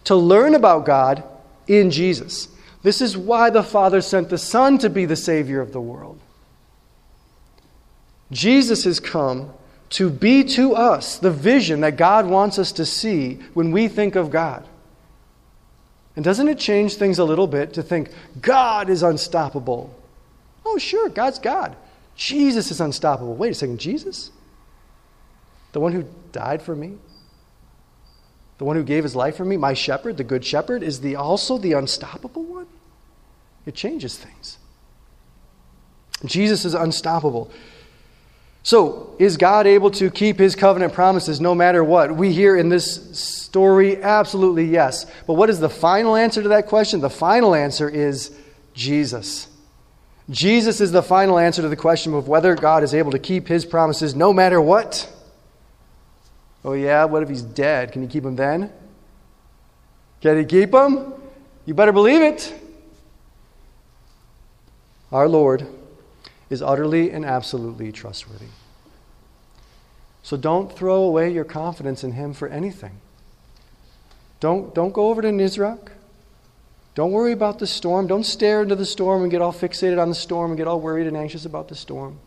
to 0.04 0.18
learn 0.18 0.54
about 0.54 0.86
God 0.86 1.24
in 1.66 1.92
Jesus. 1.92 2.50
This 2.84 3.00
is 3.00 3.16
why 3.16 3.52
the 3.52 3.64
Father 3.64 4.02
sent 4.02 4.28
the 4.28 4.38
Son 4.38 4.80
to 4.80 4.90
be 4.90 5.06
the 5.06 5.16
Savior 5.16 5.62
of 5.62 5.72
the 5.72 5.80
world. 5.80 6.20
Jesus 8.32 8.84
has 8.84 9.00
come 9.00 9.54
to 9.90 10.10
be 10.10 10.44
to 10.44 10.76
us 10.76 11.18
the 11.18 11.32
vision 11.32 11.82
that 11.82 11.96
God 11.96 12.26
wants 12.26 12.60
us 12.60 12.72
to 12.74 12.86
see 12.86 13.36
when 13.54 13.72
we 13.72 13.88
think 13.88 14.16
of 14.16 14.30
God. 14.30 14.68
And 16.16 16.26
doesn't 16.26 16.48
it 16.48 16.60
change 16.60 16.96
things 16.96 17.20
a 17.20 17.24
little 17.24 17.48
bit 17.48 17.74
to 17.76 17.84
think 17.84 18.10
God 18.42 18.90
is 18.90 19.04
unstoppable? 19.04 19.96
Oh, 20.66 20.78
sure, 20.78 21.10
God's 21.10 21.40
God. 21.40 21.76
Jesus 22.16 22.72
is 22.72 22.82
unstoppable. 22.82 23.36
Wait 23.36 23.52
a 23.52 23.54
second, 23.54 23.80
Jesus? 23.80 24.32
The 25.72 25.80
one 25.80 25.94
who 25.94 26.06
died 26.32 26.62
for 26.62 26.76
me? 26.76 26.98
The 28.58 28.66
one 28.66 28.76
who 28.76 28.84
gave 28.84 29.04
his 29.04 29.16
life 29.16 29.38
for 29.38 29.46
me, 29.46 29.56
my 29.56 29.74
shepherd, 29.74 30.18
the 30.18 30.24
good 30.24 30.44
shepherd, 30.44 30.82
is 30.82 31.02
the 31.02 31.16
also 31.16 31.60
the 31.60 31.74
unstoppable 31.74 32.44
one? 32.44 32.68
It 33.68 33.76
changes 33.76 34.18
things. 34.18 34.58
Jesus 36.26 36.66
is 36.66 36.74
unstoppable. 36.74 37.52
So, 38.68 39.16
is 39.18 39.38
God 39.38 39.66
able 39.66 39.92
to 39.92 40.12
keep 40.12 40.38
his 40.38 40.54
covenant 40.54 40.92
promises 40.92 41.40
no 41.40 41.56
matter 41.56 41.86
what? 41.86 42.14
We 42.14 42.34
hear 42.34 42.58
in 42.58 42.68
this 42.68 43.18
story, 43.18 44.04
absolutely 44.04 44.66
yes. 44.66 45.06
But 45.26 45.36
what 45.36 45.50
is 45.50 45.62
the 45.62 45.70
final 45.70 46.18
answer 46.18 46.44
to 46.44 46.50
that 46.50 46.68
question? 46.68 47.00
The 47.00 47.10
final 47.10 47.56
answer 47.56 47.88
is 47.88 48.38
Jesus. 48.74 49.48
Jesus 50.30 50.82
is 50.82 50.92
the 50.92 51.02
final 51.02 51.40
answer 51.40 51.62
to 51.62 51.70
the 51.70 51.78
question 51.78 52.14
of 52.14 52.28
whether 52.28 52.56
God 52.56 52.84
is 52.84 52.94
able 52.94 53.12
to 53.12 53.20
keep 53.20 53.48
his 53.48 53.64
promises 53.64 54.16
no 54.16 54.34
matter 54.34 54.60
what. 54.60 55.10
Oh, 56.66 56.74
yeah, 56.74 57.06
what 57.06 57.24
if 57.24 57.30
he's 57.30 57.44
dead? 57.44 57.94
Can 57.94 58.02
you 58.02 58.10
keep 58.10 58.26
him 58.26 58.36
then? 58.36 58.70
Can 60.20 60.40
he 60.40 60.44
keep 60.44 60.74
him? 60.74 61.14
You 61.66 61.74
better 61.74 61.94
believe 61.94 62.22
it. 62.22 62.54
Our 65.10 65.30
Lord 65.30 65.66
is 66.50 66.62
utterly 66.62 67.12
and 67.12 67.26
absolutely 67.26 67.92
trustworthy. 67.92 68.48
So 70.24 70.38
don't 70.38 70.72
throw 70.72 71.04
away 71.04 71.32
your 71.32 71.44
confidence 71.44 72.04
in 72.04 72.14
Him 72.14 72.34
for 72.34 72.48
anything. 72.48 73.00
Don't, 74.40 74.76
don't 74.76 74.94
go 74.94 75.10
over 75.10 75.22
to 75.22 75.30
Nisroch. 75.30 75.90
Don't 76.96 77.12
worry 77.12 77.32
about 77.32 77.60
the 77.60 77.68
storm. 77.68 78.08
Don't 78.08 78.26
stare 78.26 78.64
into 78.64 78.76
the 78.76 78.86
storm 78.86 79.22
and 79.22 79.32
get 79.32 79.42
all 79.42 79.54
fixated 79.54 80.02
on 80.02 80.10
the 80.10 80.16
storm 80.16 80.52
and 80.52 80.58
get 80.58 80.68
all 80.68 80.82
worried 80.82 81.08
and 81.08 81.16
anxious 81.16 81.46
about 81.46 81.68
the 81.68 81.76
storm. 81.76 82.20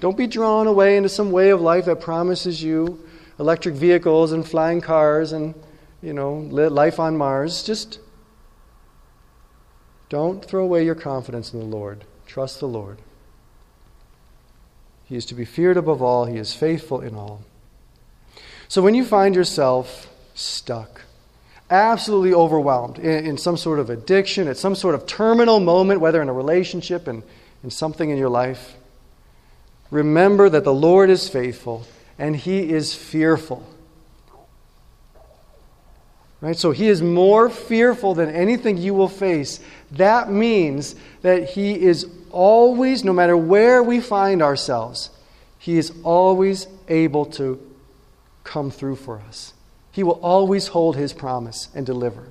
Don't 0.00 0.16
be 0.16 0.26
drawn 0.26 0.66
away 0.66 0.96
into 0.96 1.08
some 1.08 1.30
way 1.30 1.50
of 1.50 1.60
life 1.60 1.84
that 1.84 2.00
promises 2.00 2.62
you 2.62 3.06
electric 3.38 3.74
vehicles 3.74 4.32
and 4.32 4.46
flying 4.46 4.80
cars 4.80 5.32
and, 5.32 5.54
you 6.02 6.12
know, 6.12 6.34
life 6.34 6.98
on 6.98 7.16
Mars. 7.16 7.62
Just 7.62 8.00
don't 10.08 10.44
throw 10.44 10.64
away 10.64 10.84
your 10.84 10.94
confidence 10.94 11.52
in 11.52 11.60
the 11.60 11.64
Lord. 11.64 12.04
Trust 12.26 12.60
the 12.60 12.68
Lord. 12.68 12.98
He 15.12 15.18
is 15.18 15.26
to 15.26 15.34
be 15.34 15.44
feared 15.44 15.76
above 15.76 16.00
all, 16.00 16.24
He 16.24 16.38
is 16.38 16.54
faithful 16.54 17.02
in 17.02 17.14
all. 17.14 17.42
So 18.66 18.80
when 18.80 18.94
you 18.94 19.04
find 19.04 19.34
yourself 19.34 20.10
stuck, 20.32 21.02
absolutely 21.68 22.32
overwhelmed 22.32 22.98
in, 22.98 23.26
in, 23.26 23.36
some 23.36 23.58
sort 23.58 23.78
of 23.78 23.90
addiction, 23.90 24.48
at 24.48 24.56
some 24.56 24.74
sort 24.74 24.94
of 24.94 25.06
terminal 25.06 25.60
moment, 25.60 26.00
whether 26.00 26.22
in 26.22 26.30
a 26.30 26.32
relationship 26.32 27.06
and 27.06 27.22
in 27.62 27.68
something 27.68 28.08
in 28.08 28.16
your 28.16 28.30
life, 28.30 28.74
remember 29.90 30.48
that 30.48 30.64
the 30.64 30.72
Lord 30.72 31.10
is 31.10 31.28
faithful 31.28 31.84
and 32.18 32.34
He 32.34 32.70
is 32.70 32.94
fearful. 32.94 33.68
Right? 36.42 36.56
So 36.56 36.72
he 36.72 36.88
is 36.88 37.00
more 37.00 37.48
fearful 37.48 38.14
than 38.14 38.28
anything 38.28 38.76
you 38.76 38.94
will 38.94 39.08
face. 39.08 39.60
That 39.92 40.28
means 40.28 40.96
that 41.22 41.50
he 41.50 41.80
is 41.80 42.04
always, 42.32 43.04
no 43.04 43.12
matter 43.12 43.36
where 43.36 43.80
we 43.80 44.00
find 44.00 44.42
ourselves, 44.42 45.10
he 45.60 45.78
is 45.78 45.92
always 46.02 46.66
able 46.88 47.26
to 47.26 47.64
come 48.42 48.72
through 48.72 48.96
for 48.96 49.20
us. 49.20 49.54
He 49.92 50.02
will 50.02 50.18
always 50.20 50.66
hold 50.66 50.96
his 50.96 51.12
promise 51.12 51.68
and 51.76 51.86
deliver. 51.86 52.24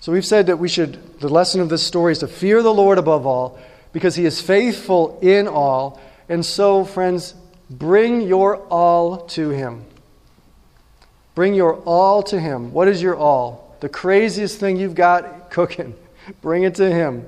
So 0.00 0.10
we've 0.10 0.24
said 0.24 0.46
that 0.46 0.58
we 0.58 0.70
should, 0.70 1.20
the 1.20 1.28
lesson 1.28 1.60
of 1.60 1.68
this 1.68 1.86
story 1.86 2.12
is 2.12 2.20
to 2.20 2.28
fear 2.28 2.62
the 2.62 2.72
Lord 2.72 2.96
above 2.96 3.26
all 3.26 3.58
because 3.92 4.14
he 4.14 4.24
is 4.24 4.40
faithful 4.40 5.18
in 5.20 5.46
all. 5.46 6.00
And 6.30 6.46
so, 6.46 6.86
friends, 6.86 7.34
bring 7.68 8.22
your 8.22 8.56
all 8.68 9.18
to 9.26 9.50
him. 9.50 9.84
Bring 11.38 11.54
your 11.54 11.76
all 11.84 12.24
to 12.24 12.40
Him. 12.40 12.72
What 12.72 12.88
is 12.88 13.00
your 13.00 13.14
all? 13.14 13.76
The 13.78 13.88
craziest 13.88 14.58
thing 14.58 14.76
you've 14.76 14.96
got 14.96 15.52
cooking. 15.52 15.94
Bring 16.42 16.64
it 16.64 16.74
to 16.74 16.90
Him. 16.90 17.24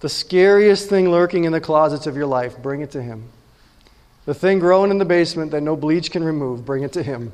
The 0.00 0.10
scariest 0.10 0.90
thing 0.90 1.10
lurking 1.10 1.44
in 1.44 1.52
the 1.52 1.60
closets 1.62 2.06
of 2.06 2.14
your 2.14 2.26
life, 2.26 2.60
bring 2.60 2.82
it 2.82 2.90
to 2.90 3.02
Him. 3.02 3.30
The 4.26 4.34
thing 4.34 4.58
growing 4.58 4.90
in 4.90 4.98
the 4.98 5.06
basement 5.06 5.50
that 5.52 5.62
no 5.62 5.76
bleach 5.76 6.10
can 6.10 6.22
remove, 6.22 6.66
bring 6.66 6.82
it 6.82 6.92
to 6.92 7.02
Him. 7.02 7.32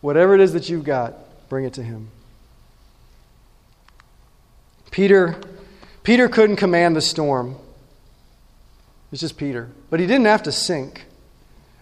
Whatever 0.00 0.34
it 0.34 0.40
is 0.40 0.54
that 0.54 0.70
you've 0.70 0.84
got, 0.84 1.12
bring 1.50 1.66
it 1.66 1.74
to 1.74 1.82
Him. 1.82 2.08
Peter, 4.90 5.38
Peter 6.04 6.26
couldn't 6.26 6.56
command 6.56 6.96
the 6.96 7.02
storm. 7.02 7.56
It's 9.12 9.20
just 9.20 9.36
Peter. 9.36 9.68
But 9.90 10.00
he 10.00 10.06
didn't 10.06 10.24
have 10.24 10.44
to 10.44 10.52
sink. 10.52 11.04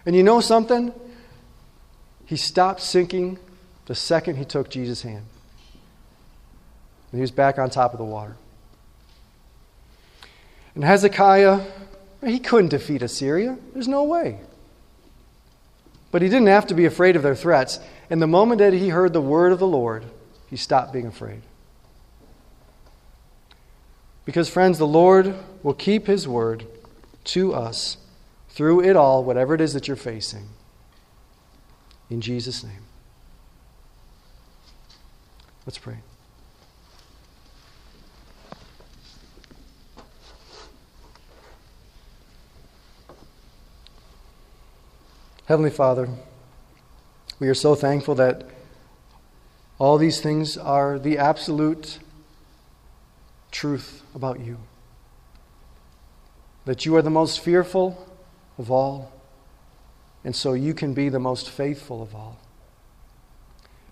And 0.05 0.17
you 0.17 0.21
know 0.21 0.41
something? 0.41 0.91
He 2.29 2.37
stopped 2.37 2.81
sinking 2.81 3.39
the 3.87 3.95
second 3.95 4.35
he 4.35 4.45
took 4.45 4.69
Jesus' 4.69 5.01
hand. 5.01 5.25
And 7.11 7.17
he 7.17 7.21
was 7.21 7.31
back 7.31 7.57
on 7.57 7.71
top 7.71 7.91
of 7.91 7.97
the 7.97 8.05
water. 8.05 8.37
And 10.75 10.83
Hezekiah, 10.83 11.61
he 12.23 12.37
couldn't 12.37 12.69
defeat 12.69 13.01
Assyria. 13.01 13.57
There's 13.73 13.87
no 13.87 14.03
way. 14.03 14.41
But 16.11 16.21
he 16.21 16.29
didn't 16.29 16.49
have 16.49 16.67
to 16.67 16.75
be 16.75 16.85
afraid 16.85 17.15
of 17.15 17.23
their 17.23 17.33
threats. 17.33 17.79
And 18.11 18.21
the 18.21 18.27
moment 18.27 18.59
that 18.59 18.73
he 18.73 18.89
heard 18.89 19.11
the 19.11 19.21
word 19.21 19.51
of 19.51 19.57
the 19.57 19.65
Lord, 19.65 20.05
he 20.51 20.55
stopped 20.55 20.93
being 20.93 21.07
afraid. 21.07 21.41
Because, 24.23 24.47
friends, 24.47 24.77
the 24.77 24.85
Lord 24.85 25.33
will 25.63 25.73
keep 25.73 26.05
his 26.05 26.27
word 26.27 26.67
to 27.23 27.55
us 27.55 27.97
through 28.49 28.81
it 28.81 28.95
all, 28.95 29.23
whatever 29.23 29.55
it 29.55 29.61
is 29.61 29.73
that 29.73 29.87
you're 29.87 29.97
facing. 29.97 30.49
In 32.09 32.21
Jesus' 32.21 32.63
name. 32.63 32.83
Let's 35.65 35.77
pray. 35.77 35.97
Heavenly 45.45 45.69
Father, 45.71 46.09
we 47.39 47.47
are 47.47 47.55
so 47.55 47.73
thankful 47.73 48.15
that 48.15 48.43
all 49.79 49.97
these 49.97 50.21
things 50.21 50.57
are 50.57 50.99
the 50.99 51.17
absolute 51.17 51.99
truth 53.51 54.03
about 54.13 54.39
you. 54.39 54.57
That 56.65 56.85
you 56.85 56.95
are 56.95 57.01
the 57.01 57.09
most 57.09 57.39
fearful 57.39 58.07
of 58.57 58.69
all 58.69 59.11
and 60.23 60.35
so 60.35 60.53
you 60.53 60.73
can 60.73 60.93
be 60.93 61.09
the 61.09 61.19
most 61.19 61.49
faithful 61.49 62.01
of 62.01 62.13
all. 62.13 62.39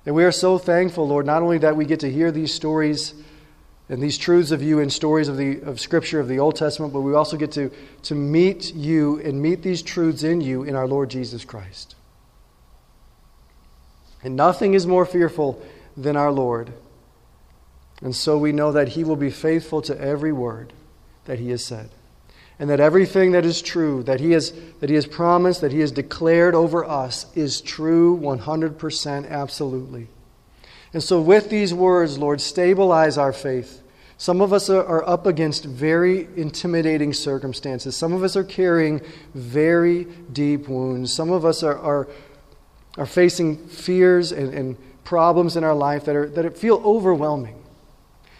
And 0.06 0.16
we 0.16 0.24
are 0.24 0.32
so 0.32 0.58
thankful, 0.58 1.08
Lord, 1.08 1.26
not 1.26 1.42
only 1.42 1.58
that 1.60 1.76
we 1.76 1.86
get 1.86 2.00
to 2.02 2.12
hear 2.12 2.32
these 2.32 2.54
stories 2.54 3.14
and 3.90 4.02
these 4.02 4.18
truths 4.18 4.52
of 4.52 4.62
you 4.62 4.80
in 4.80 4.90
stories 4.90 5.28
of, 5.28 5.38
the, 5.38 5.62
of 5.62 5.80
Scripture 5.80 6.20
of 6.20 6.28
the 6.28 6.40
Old 6.40 6.56
Testament, 6.56 6.94
but 6.94 7.02
we 7.02 7.14
also 7.14 7.38
get 7.38 7.52
to, 7.54 7.72
to 8.04 8.16
meet 8.16 8.74
you 8.74 9.20
and 9.22 9.42
meet 9.42 9.64
these 9.64 9.82
truths 9.82 10.24
in 10.24 10.42
you 10.42 10.64
in 10.64 10.76
our 10.76 10.88
Lord 10.88 11.10
Jesus 11.10 11.46
Christ. 11.46 11.96
And 14.24 14.36
nothing 14.36 14.74
is 14.74 14.88
more 14.88 15.06
fearful 15.06 15.62
than 15.96 16.18
our 16.18 16.32
Lord. 16.32 16.74
And 18.02 18.16
so 18.16 18.38
we 18.38 18.52
know 18.52 18.72
that 18.72 18.90
He 18.90 19.04
will 19.04 19.16
be 19.16 19.30
faithful 19.30 19.82
to 19.84 20.00
every 20.00 20.32
word 20.32 20.74
that 21.26 21.40
He 21.40 21.50
has 21.50 21.64
said 21.64 21.90
and 22.60 22.70
that 22.70 22.80
everything 22.80 23.32
that 23.32 23.46
is 23.46 23.62
true, 23.62 24.04
that 24.04 24.20
he, 24.20 24.32
has, 24.32 24.52
that 24.80 24.90
he 24.90 24.96
has 24.96 25.06
promised, 25.06 25.62
that 25.62 25.72
He 25.72 25.80
has 25.80 25.92
declared 25.92 26.56
over 26.56 26.84
us, 26.84 27.28
is 27.36 27.62
true 27.62 28.18
100% 28.20 29.30
absolutely. 29.30 30.08
And 30.94 31.04
so, 31.04 31.22
with 31.22 31.50
these 31.50 31.74
words, 31.74 32.18
Lord, 32.18 32.42
stabilize 32.42 33.18
our 33.18 33.34
faith. 33.34 33.84
Some 34.18 34.42
of 34.42 34.52
us 34.52 34.68
are 34.70 35.08
up 35.08 35.28
against 35.28 35.66
very 35.66 36.28
intimidating 36.36 37.14
circumstances. 37.14 37.96
Some 37.96 38.14
of 38.14 38.24
us 38.24 38.36
are 38.36 38.44
carrying 38.44 39.02
very 39.36 40.06
deep 40.34 40.68
wounds. 40.68 41.14
Some 41.14 41.30
of 41.32 41.46
us 41.46 41.62
are, 41.62 41.78
are, 41.78 42.08
are 42.98 43.06
facing 43.06 43.68
fears 43.68 44.32
and, 44.32 44.52
and 44.56 44.78
problems 45.04 45.56
in 45.56 45.64
our 45.64 45.76
life 45.76 46.06
that, 46.06 46.16
are, 46.16 46.28
that 46.30 46.58
feel 46.58 46.82
overwhelming. 46.84 47.64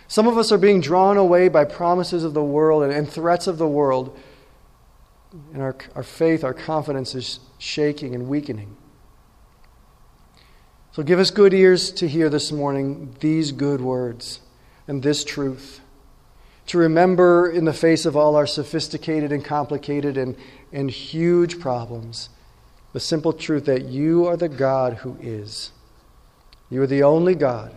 Some 0.08 0.28
of 0.28 0.38
us 0.38 0.52
are 0.52 0.58
being 0.58 0.82
drawn 0.82 1.18
away 1.18 1.50
by 1.50 1.66
promises 1.66 2.24
of 2.24 2.34
the 2.34 2.44
world 2.44 2.84
and, 2.84 2.94
and 2.94 3.10
threats 3.10 3.48
of 3.48 3.58
the 3.58 3.68
world. 3.68 4.18
And 5.54 5.62
our, 5.62 5.76
our 5.96 6.04
faith, 6.04 6.44
our 6.44 6.54
confidence 6.54 7.14
is 7.14 7.40
shaking 7.58 8.16
and 8.16 8.28
weakening. 8.28 8.78
So 10.94 11.04
give 11.04 11.20
us 11.20 11.30
good 11.30 11.54
ears 11.54 11.92
to 11.92 12.08
hear 12.08 12.30
this 12.30 12.52
morning 12.52 13.16
these 13.20 13.52
good 13.52 13.82
words 13.82 14.40
and 14.88 15.04
this 15.04 15.24
truth. 15.24 15.82
to 16.68 16.78
remember 16.78 17.50
in 17.50 17.66
the 17.66 17.74
face 17.74 18.06
of 18.06 18.16
all 18.16 18.36
our 18.36 18.48
sophisticated 18.48 19.32
and 19.32 19.44
complicated 19.44 20.18
and, 20.18 20.36
and 20.72 20.92
huge 20.92 21.60
problems 21.60 22.30
the 22.94 23.00
simple 23.00 23.34
truth 23.34 23.66
that 23.66 23.86
you 23.86 24.26
are 24.26 24.36
the 24.38 24.50
God 24.50 24.94
who 24.96 25.18
is. 25.22 25.72
You 26.70 26.82
are 26.82 26.88
the 26.88 27.04
only 27.04 27.36
God. 27.36 27.76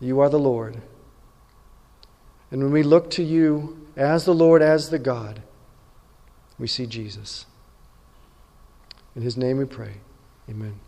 You 0.00 0.20
are 0.20 0.28
the 0.28 0.38
Lord. 0.38 0.82
And 2.50 2.62
when 2.62 2.72
we 2.72 2.82
look 2.82 3.10
to 3.12 3.22
you 3.22 3.86
as 3.96 4.24
the 4.24 4.34
Lord, 4.34 4.62
as 4.62 4.90
the 4.90 4.98
God, 4.98 5.42
we 6.58 6.66
see 6.66 6.86
Jesus. 6.86 7.46
In 9.14 9.22
his 9.22 9.36
name 9.36 9.58
we 9.58 9.64
pray. 9.64 9.94
Amen. 10.48 10.80